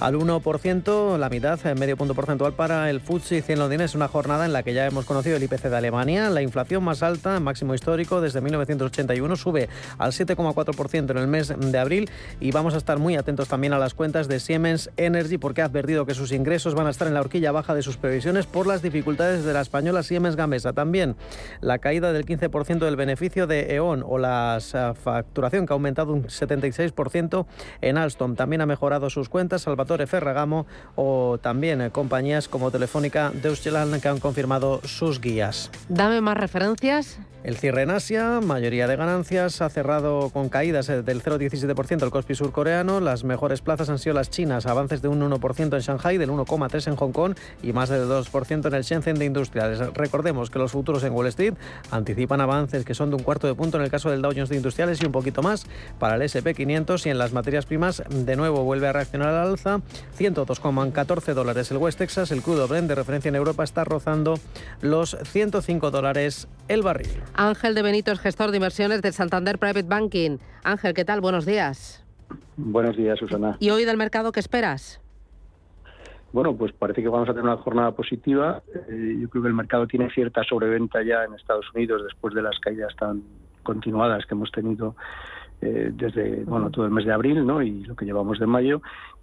al 0.00 0.16
1%, 0.16 1.16
la 1.16 1.30
mitad, 1.30 1.58
medio 1.76 1.96
punto 1.96 2.14
porcentual 2.14 2.52
para 2.52 2.90
el 2.90 3.00
FTSE 3.00 3.40
100 3.40 3.58
londinense, 3.58 3.96
una 3.96 4.08
jornada 4.08 4.44
en 4.44 4.52
la 4.52 4.62
que 4.62 4.74
ya 4.74 4.84
hemos 4.86 5.06
conocido 5.06 5.38
el 5.38 5.42
IPC 5.42 5.62
de 5.70 5.76
Alemania, 5.78 6.28
la 6.28 6.42
inflación 6.42 6.84
más 6.84 7.02
alta, 7.02 7.40
máximo 7.40 7.74
histórico 7.74 8.20
desde 8.20 8.42
1981, 8.42 9.34
sube 9.36 9.70
al 9.96 10.12
7,4% 10.12 11.10
en 11.10 11.16
el 11.16 11.26
mes 11.26 11.54
de 11.58 11.78
abril. 11.78 12.10
Y 12.38 12.50
vamos 12.50 12.74
a 12.74 12.76
estar 12.76 12.98
muy 12.98 13.16
atentos 13.16 13.48
también 13.48 13.72
a 13.72 13.78
las 13.78 13.94
cuentas 13.94 14.28
de 14.28 14.40
Siemens 14.40 14.90
Energy 14.98 15.38
porque 15.38 15.62
ha 15.62 15.64
advertido 15.64 16.04
que 16.04 16.12
sus 16.12 16.32
ingresos 16.32 16.49
ingresos 16.50 16.74
van 16.74 16.88
a 16.88 16.90
estar 16.90 17.06
en 17.06 17.14
la 17.14 17.20
horquilla 17.20 17.52
baja 17.52 17.76
de 17.76 17.82
sus 17.82 17.96
previsiones 17.96 18.44
por 18.44 18.66
las 18.66 18.82
dificultades 18.82 19.44
de 19.44 19.52
la 19.52 19.60
española 19.60 20.02
Siemens 20.02 20.34
Gamesa. 20.34 20.72
También 20.72 21.14
la 21.60 21.78
caída 21.78 22.12
del 22.12 22.26
15% 22.26 22.80
del 22.80 22.96
beneficio 22.96 23.46
de 23.46 23.76
E.ON 23.76 24.02
o 24.04 24.18
la 24.18 24.58
facturación 25.00 25.64
que 25.64 25.72
ha 25.72 25.74
aumentado 25.74 26.12
un 26.12 26.24
76% 26.24 27.46
en 27.82 27.98
Alstom. 27.98 28.34
También 28.34 28.62
ha 28.62 28.66
mejorado 28.66 29.10
sus 29.10 29.28
cuentas 29.28 29.62
Salvatore 29.62 30.08
Ferragamo 30.08 30.66
o 30.96 31.38
también 31.40 31.82
eh, 31.82 31.90
compañías 31.90 32.48
como 32.48 32.72
Telefónica 32.72 33.30
Deutsche 33.32 33.70
que 34.02 34.08
han 34.08 34.18
confirmado 34.18 34.80
sus 34.82 35.20
guías. 35.20 35.70
Dame 35.88 36.20
más 36.20 36.36
referencias. 36.36 37.20
El 37.42 37.56
cierre 37.56 37.82
en 37.82 37.90
Asia, 37.90 38.40
mayoría 38.42 38.86
de 38.86 38.96
ganancias, 38.96 39.62
ha 39.62 39.70
cerrado 39.70 40.28
con 40.28 40.50
caídas 40.50 40.90
eh, 40.90 41.02
del 41.02 41.22
0,17% 41.22 42.02
el 42.02 42.10
Kospi 42.10 42.34
surcoreano. 42.34 43.00
Las 43.00 43.24
mejores 43.24 43.62
plazas 43.62 43.88
han 43.88 43.98
sido 43.98 44.14
las 44.14 44.28
chinas, 44.28 44.66
avances 44.66 45.00
de 45.00 45.08
un 45.08 45.22
1% 45.22 45.74
en 45.74 45.80
Shanghai, 45.80 46.18
del 46.18 46.28
1,3% 46.46 46.88
en 46.88 46.96
Hong 46.96 47.12
Kong 47.12 47.34
y 47.62 47.72
más 47.72 47.88
de 47.88 48.04
2% 48.04 48.66
en 48.66 48.74
el 48.74 48.82
Shenzhen 48.82 49.18
de 49.18 49.24
Industriales. 49.24 49.78
Recordemos 49.94 50.50
que 50.50 50.58
los 50.58 50.72
futuros 50.72 51.04
en 51.04 51.12
Wall 51.12 51.26
Street 51.28 51.54
anticipan 51.90 52.40
avances 52.40 52.84
que 52.84 52.94
son 52.94 53.10
de 53.10 53.16
un 53.16 53.22
cuarto 53.22 53.46
de 53.46 53.54
punto 53.54 53.76
en 53.78 53.84
el 53.84 53.90
caso 53.90 54.10
del 54.10 54.22
Dow 54.22 54.32
Jones 54.32 54.48
de 54.48 54.56
Industriales 54.56 55.00
y 55.02 55.06
un 55.06 55.12
poquito 55.12 55.42
más 55.42 55.66
para 55.98 56.16
el 56.16 56.22
SP500 56.22 57.06
y 57.06 57.10
en 57.10 57.18
las 57.18 57.32
materias 57.32 57.66
primas 57.66 58.02
de 58.08 58.36
nuevo 58.36 58.64
vuelve 58.64 58.88
a 58.88 58.92
reaccionar 58.92 59.28
al 59.28 59.48
alza. 59.48 59.80
102,14 60.18 61.34
dólares 61.34 61.70
el 61.70 61.76
West 61.76 61.98
Texas, 61.98 62.30
el 62.30 62.42
crudo 62.42 62.68
Brent 62.68 62.88
de 62.88 62.94
referencia 62.94 63.28
en 63.28 63.36
Europa 63.36 63.64
está 63.64 63.84
rozando 63.84 64.34
los 64.80 65.16
105 65.24 65.90
dólares 65.90 66.48
el 66.68 66.82
barril. 66.82 67.10
Ángel 67.34 67.74
de 67.74 67.82
Benito 67.82 68.12
es 68.12 68.20
gestor 68.20 68.50
de 68.50 68.58
inversiones 68.58 69.02
de 69.02 69.12
Santander 69.12 69.58
Private 69.58 69.82
Banking. 69.82 70.38
Ángel, 70.62 70.94
¿qué 70.94 71.04
tal? 71.04 71.20
Buenos 71.20 71.46
días. 71.46 72.04
Buenos 72.56 72.96
días, 72.96 73.18
Susana. 73.18 73.56
¿Y 73.58 73.70
hoy 73.70 73.84
del 73.84 73.96
mercado 73.96 74.32
qué 74.32 74.40
esperas? 74.40 75.00
Bueno, 76.32 76.56
pues 76.56 76.72
parece 76.72 77.02
que 77.02 77.08
vamos 77.08 77.28
a 77.28 77.32
tener 77.32 77.44
una 77.44 77.56
jornada 77.56 77.92
positiva. 77.92 78.62
Eh, 78.88 79.16
yo 79.20 79.28
creo 79.28 79.42
que 79.42 79.48
el 79.48 79.54
mercado 79.54 79.86
tiene 79.86 80.10
cierta 80.10 80.44
sobreventa 80.44 81.02
ya 81.02 81.24
en 81.24 81.34
Estados 81.34 81.66
Unidos 81.74 82.04
después 82.04 82.34
de 82.34 82.42
las 82.42 82.58
caídas 82.60 82.94
tan 82.96 83.22
continuadas 83.62 84.24
que 84.26 84.34
hemos 84.34 84.50
tenido 84.52 84.94
eh, 85.60 85.90
desde 85.92 86.44
bueno 86.44 86.70
todo 86.70 86.86
el 86.86 86.90
mes 86.90 87.04
de 87.04 87.12
abril 87.12 87.46
¿no? 87.46 87.60
y 87.60 87.84
lo 87.84 87.94
que 87.94 88.06
llevamos 88.06 88.38
de 88.38 88.46
mayo 88.46 88.80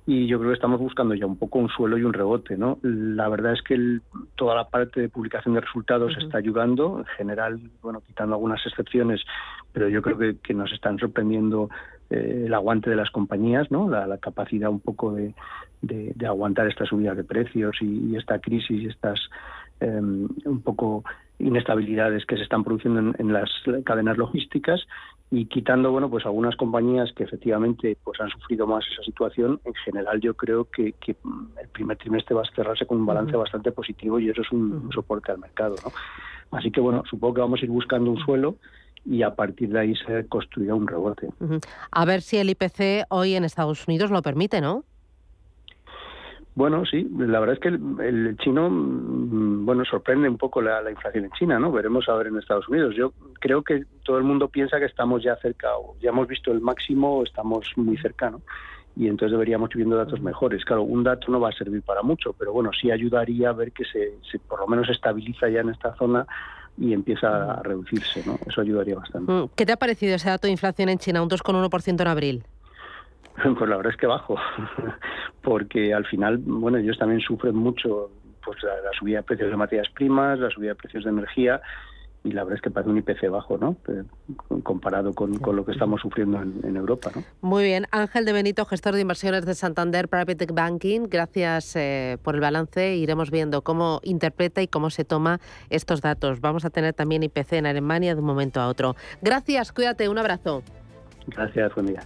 y 0.10 0.26
yo 0.26 0.40
creo 0.40 0.52
que 0.52 0.56
estamos 0.56 0.80
buscando 0.80 1.14
ya 1.16 1.26
un 1.26 1.38
poco 1.38 1.60
un 1.60 1.68
suelo 1.68 1.98
y 1.98 2.04
un 2.04 2.14
rebote. 2.14 2.58
¿no? 2.58 2.80
La 2.82 3.28
verdad 3.28 3.52
es 3.52 3.62
que 3.62 4.00
toda 4.36 4.56
la 4.56 4.70
parte 4.70 5.02
de 5.02 5.10
publicación 5.10 5.54
de 5.54 5.60
resultados 5.60 6.16
está 6.18 6.38
ayudando, 6.38 7.00
en 7.00 7.06
general, 7.18 7.60
bueno, 7.82 8.00
quitando 8.00 8.36
algunas 8.36 8.66
excepciones, 8.66 9.22
pero 9.74 9.90
yo 9.90 10.02
creo 10.02 10.18
que, 10.42 10.54
nos 10.54 10.72
están 10.72 10.98
sorprendiendo 10.98 11.70
eh, 12.10 12.44
el 12.46 12.54
aguante 12.54 12.90
de 12.90 12.96
las 12.96 13.12
compañías, 13.12 13.70
¿no? 13.72 13.90
la, 13.90 14.18
capacidad 14.18 14.70
un 14.70 14.80
poco 14.80 15.14
de, 15.14 15.34
aguantar 16.26 16.68
esta 16.68 16.86
subida 16.86 17.14
de 17.16 17.24
precios 17.24 17.78
y, 17.82 18.16
esta 18.16 18.40
crisis 18.40 18.82
y 18.82 18.88
estas 18.88 19.20
em, 19.80 20.28
un 20.46 20.62
poco 20.62 21.04
inestabilidades 21.40 22.26
que 22.26 22.36
se 22.36 22.44
están 22.44 22.64
produciendo 22.64 23.14
en, 23.18 23.34
las 23.34 23.50
cadenas 23.84 24.18
logísticas 24.18 24.82
y 25.30 25.46
quitando 25.46 25.92
bueno 25.92 26.10
pues 26.10 26.26
algunas 26.26 26.56
compañías 26.56 27.12
que 27.14 27.26
efectivamente 27.26 27.98
pues 28.04 28.20
han 28.22 28.30
sufrido 28.30 28.66
más 28.66 28.86
esa 28.92 29.04
situación 29.04 29.60
en 29.66 29.74
general 29.76 30.20
yo 30.20 30.34
creo 30.34 30.66
que, 30.66 30.96
el 31.06 31.68
primer 31.72 31.98
trimestre 31.98 32.36
va 32.36 32.42
a 32.42 32.56
cerrarse 32.56 32.86
con 32.86 33.00
un 33.00 33.06
balance 33.06 33.36
bastante 33.36 33.72
positivo 33.72 34.20
y 34.20 34.30
eso 34.30 34.42
es 34.42 34.52
un, 34.52 34.90
soporte 34.94 35.32
al 35.32 35.40
mercado 35.40 35.76
¿no? 35.84 35.92
así 36.58 36.72
que 36.72 36.82
bueno 36.82 37.04
supongo 37.08 37.36
que 37.36 37.42
vamos 37.42 37.62
a 37.62 37.66
ir 37.66 37.72
buscando 37.72 38.10
un 38.10 38.18
suelo 38.18 38.56
y 39.10 39.24
a 39.24 39.36
partir 39.36 39.70
de 39.70 39.80
ahí 39.80 39.96
se 39.96 40.28
construirá 40.28 40.76
un 40.76 40.88
rebote 40.88 41.30
a 41.92 42.06
ver 42.06 42.22
si 42.22 42.38
el 42.38 42.50
IPC 42.50 43.06
hoy 43.10 43.36
en 43.36 43.44
Estados 43.44 43.88
Unidos 43.88 44.12
lo 44.12 44.22
permite 44.22 44.62
no 44.62 44.84
bueno, 46.58 46.88
sí, 46.88 47.08
la 47.16 47.40
verdad 47.40 47.54
es 47.54 47.60
que 47.60 47.68
el, 47.68 48.36
chino, 48.40 48.68
mm, 48.68 49.64
bueno, 49.64 49.86
sorprende 49.86 50.28
un 50.28 50.40
poco 50.40 50.60
la, 50.60 50.90
inflación 50.90 51.26
en 51.26 51.32
China, 51.34 51.60
¿no? 51.60 51.72
Veremos 51.72 52.10
a 52.10 52.16
ver 52.16 52.26
en 52.26 52.38
Estados 52.40 52.68
Unidos. 52.68 52.96
Yo 52.96 53.14
creo 53.40 53.62
que 53.62 53.84
todo 54.04 54.18
el 54.18 54.24
mundo 54.24 54.48
piensa 54.48 54.80
que 54.80 54.86
estamos 54.86 55.22
ya 55.22 55.36
cerca, 55.36 55.78
o 55.78 55.96
ya 56.00 56.10
hemos 56.10 56.28
visto 56.28 56.52
el 56.52 56.60
máximo, 56.60 57.20
o 57.20 57.24
estamos 57.24 57.72
muy 57.76 57.96
cercanos. 57.98 58.42
Y 58.96 59.08
entonces 59.08 59.34
deberíamos 59.34 59.70
ir 59.70 59.78
viendo 59.78 59.98
datos 59.98 60.20
mejores. 60.20 60.66
Claro, 60.66 60.82
un 60.82 61.04
dato 61.04 61.32
no 61.32 61.40
va 61.40 61.50
a 61.50 61.52
servir 61.52 61.84
para 61.84 62.02
mucho, 62.02 62.34
pero 62.34 62.52
bueno, 62.54 62.72
sí 62.74 62.90
ayudaría 62.90 63.50
a 63.50 63.54
ver 63.54 63.72
que 63.72 63.86
se, 63.86 64.16
se 64.32 64.40
por 64.40 64.60
lo 64.60 64.66
menos 64.66 64.90
estabiliza 64.90 65.50
ya 65.50 65.60
en 65.60 65.70
esta 65.70 65.94
zona 65.94 66.26
y 66.78 66.94
empieza 66.94 67.54
a 67.54 67.64
reducirse, 67.64 68.24
¿no? 68.26 68.38
Eso 68.46 68.62
ayudaría 68.62 68.96
bastante. 68.96 69.32
Mm, 69.32 69.50
¿Qué 69.56 69.66
te 69.66 69.74
ha 69.74 69.78
parecido 69.78 70.16
ese 70.16 70.30
dato 70.30 70.48
de 70.48 70.52
inflación 70.52 70.90
en 70.90 71.00
China, 71.00 71.22
un 71.22 71.30
2,1% 71.30 72.02
en 72.02 72.08
abril? 72.08 72.44
Pues 73.58 73.70
la 73.70 73.78
verdad 73.78 73.94
es 73.94 74.00
que 74.00 74.08
bajo, 74.08 74.36
porque 75.44 75.94
al 75.94 76.08
final, 76.08 76.40
bueno, 76.40 76.80
ellos 76.80 76.98
también 76.98 77.22
sufren 77.22 77.56
mucho 77.56 78.10
pues 78.44 78.58
la, 78.64 78.72
subida 78.98 79.18
de 79.18 79.24
precios 79.24 79.52
de 79.52 79.58
materias 79.58 79.90
primas, 79.90 80.40
la 80.40 80.50
subida 80.50 80.70
de 80.70 80.76
precios 80.76 81.04
de 81.04 81.12
energía, 81.12 81.62
y 82.28 82.32
la 82.34 82.44
verdad 82.44 82.58
es 82.58 82.62
que 82.62 82.70
parece 82.70 82.90
un 82.90 82.98
IPC 82.98 83.30
bajo, 83.30 83.58
¿no? 83.58 83.78
comparado 84.64 85.14
con, 85.14 85.40
lo 85.56 85.66
que 85.66 85.72
estamos 85.72 86.02
sufriendo 86.02 86.42
en, 86.42 86.76
Europa, 86.76 87.10
¿no? 87.16 87.24
Muy 87.42 87.64
bien. 87.64 87.86
Ángel 87.92 88.26
de 88.26 88.34
Benito, 88.34 88.66
gestor 88.66 88.96
de 88.96 89.02
inversiones 89.02 89.46
de 89.46 89.56
Santander 89.56 90.10
Private 90.10 90.48
Banking, 90.52 91.08
gracias 91.10 91.76
eh, 91.78 92.18
por 92.22 92.36
el 92.36 92.42
balance. 92.42 92.96
Iremos 92.98 93.32
viendo 93.32 93.62
cómo 93.62 94.02
interpreta 94.04 94.62
y 94.62 94.68
cómo 94.68 94.90
se 94.90 95.06
toma 95.06 95.40
estos 95.70 96.02
datos. 96.02 96.42
Vamos 96.42 96.66
a 96.66 96.70
tener 96.70 96.94
también 96.94 97.24
IPC 97.24 97.54
en 97.54 97.66
Alemania 97.66 98.14
de 98.14 98.20
un 98.20 98.28
momento 98.28 98.60
a 98.60 98.68
otro. 98.68 98.96
Gracias, 99.22 99.72
cuídate, 99.72 100.10
un 100.10 100.18
abrazo. 100.18 100.64
Gracias, 101.28 101.74
buen 101.76 101.88
día. 101.88 102.02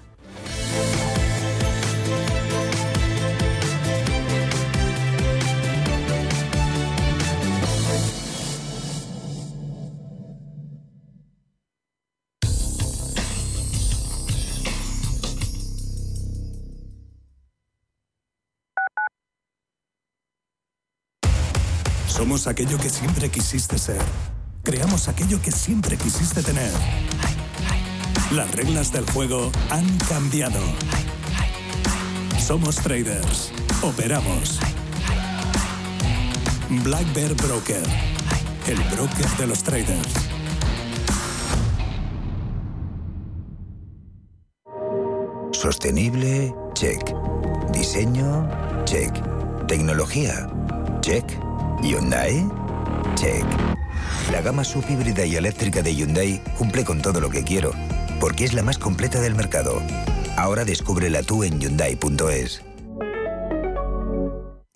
Somos 22.31 22.47
aquello 22.47 22.77
que 22.77 22.89
siempre 22.89 23.27
quisiste 23.27 23.77
ser. 23.77 24.01
Creamos 24.63 25.09
aquello 25.09 25.41
que 25.41 25.51
siempre 25.51 25.97
quisiste 25.97 26.41
tener. 26.41 26.71
Las 28.31 28.49
reglas 28.55 28.93
del 28.93 29.05
juego 29.11 29.51
han 29.69 29.85
cambiado. 30.07 30.61
Somos 32.39 32.77
traders. 32.77 33.51
Operamos. 33.81 34.61
Black 36.85 37.13
Bear 37.13 37.33
Broker. 37.33 37.83
El 38.65 38.79
broker 38.95 39.27
de 39.37 39.47
los 39.47 39.61
traders. 39.61 40.13
Sostenible, 45.51 46.55
check. 46.75 47.13
Diseño, 47.73 48.49
check. 48.85 49.13
Tecnología, 49.67 50.49
check. 51.01 51.50
Hyundai, 51.83 52.47
check. 53.15 53.45
La 54.31 54.41
gama 54.41 54.63
subhíbrida 54.63 55.25
y 55.25 55.35
eléctrica 55.35 55.81
de 55.81 55.95
Hyundai 55.95 56.41
cumple 56.57 56.85
con 56.85 57.01
todo 57.01 57.19
lo 57.19 57.29
que 57.29 57.43
quiero, 57.43 57.71
porque 58.19 58.45
es 58.45 58.53
la 58.53 58.61
más 58.61 58.77
completa 58.77 59.19
del 59.19 59.35
mercado. 59.35 59.81
Ahora 60.37 60.63
descúbrela 60.63 61.23
tú 61.23 61.43
en 61.43 61.59
Hyundai.es. 61.59 62.70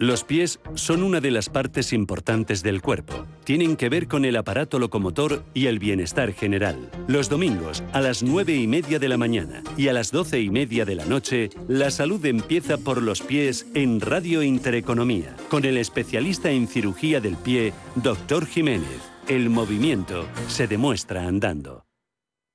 Los 0.00 0.24
pies 0.24 0.60
son 0.76 1.02
una 1.02 1.20
de 1.20 1.30
las 1.30 1.50
partes 1.50 1.92
importantes 1.92 2.62
del 2.62 2.80
cuerpo. 2.80 3.26
Tienen 3.44 3.76
que 3.76 3.90
ver 3.90 4.08
con 4.08 4.24
el 4.24 4.36
aparato 4.36 4.78
locomotor 4.78 5.44
y 5.52 5.66
el 5.66 5.78
bienestar 5.78 6.32
general. 6.32 6.90
Los 7.06 7.28
domingos, 7.28 7.84
a 7.92 8.00
las 8.00 8.22
9 8.22 8.56
y 8.56 8.66
media 8.66 8.98
de 8.98 9.08
la 9.08 9.18
mañana 9.18 9.62
y 9.76 9.88
a 9.88 9.92
las 9.92 10.10
12 10.10 10.40
y 10.40 10.48
media 10.48 10.86
de 10.86 10.94
la 10.94 11.04
noche, 11.04 11.50
la 11.68 11.90
salud 11.90 12.24
empieza 12.24 12.78
por 12.78 13.02
los 13.02 13.20
pies 13.20 13.66
en 13.74 14.00
Radio 14.00 14.42
Intereconomía, 14.42 15.36
con 15.50 15.66
el 15.66 15.76
especialista 15.76 16.50
en 16.50 16.66
cirugía 16.66 17.20
del 17.20 17.36
pie, 17.36 17.74
Dr. 17.96 18.46
Jiménez. 18.46 19.02
El 19.28 19.50
movimiento 19.50 20.26
se 20.48 20.66
demuestra 20.66 21.26
andando. 21.26 21.84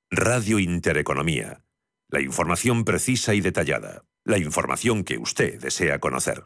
Radio 0.10 0.58
Intereconomía. 0.58 1.64
La 2.10 2.22
información 2.22 2.86
precisa 2.86 3.36
y 3.36 3.41
detallada. 3.41 4.03
La 4.24 4.39
información 4.39 5.03
que 5.03 5.20
usted 5.20 5.60
desea 5.62 5.99
conocer. 5.99 6.45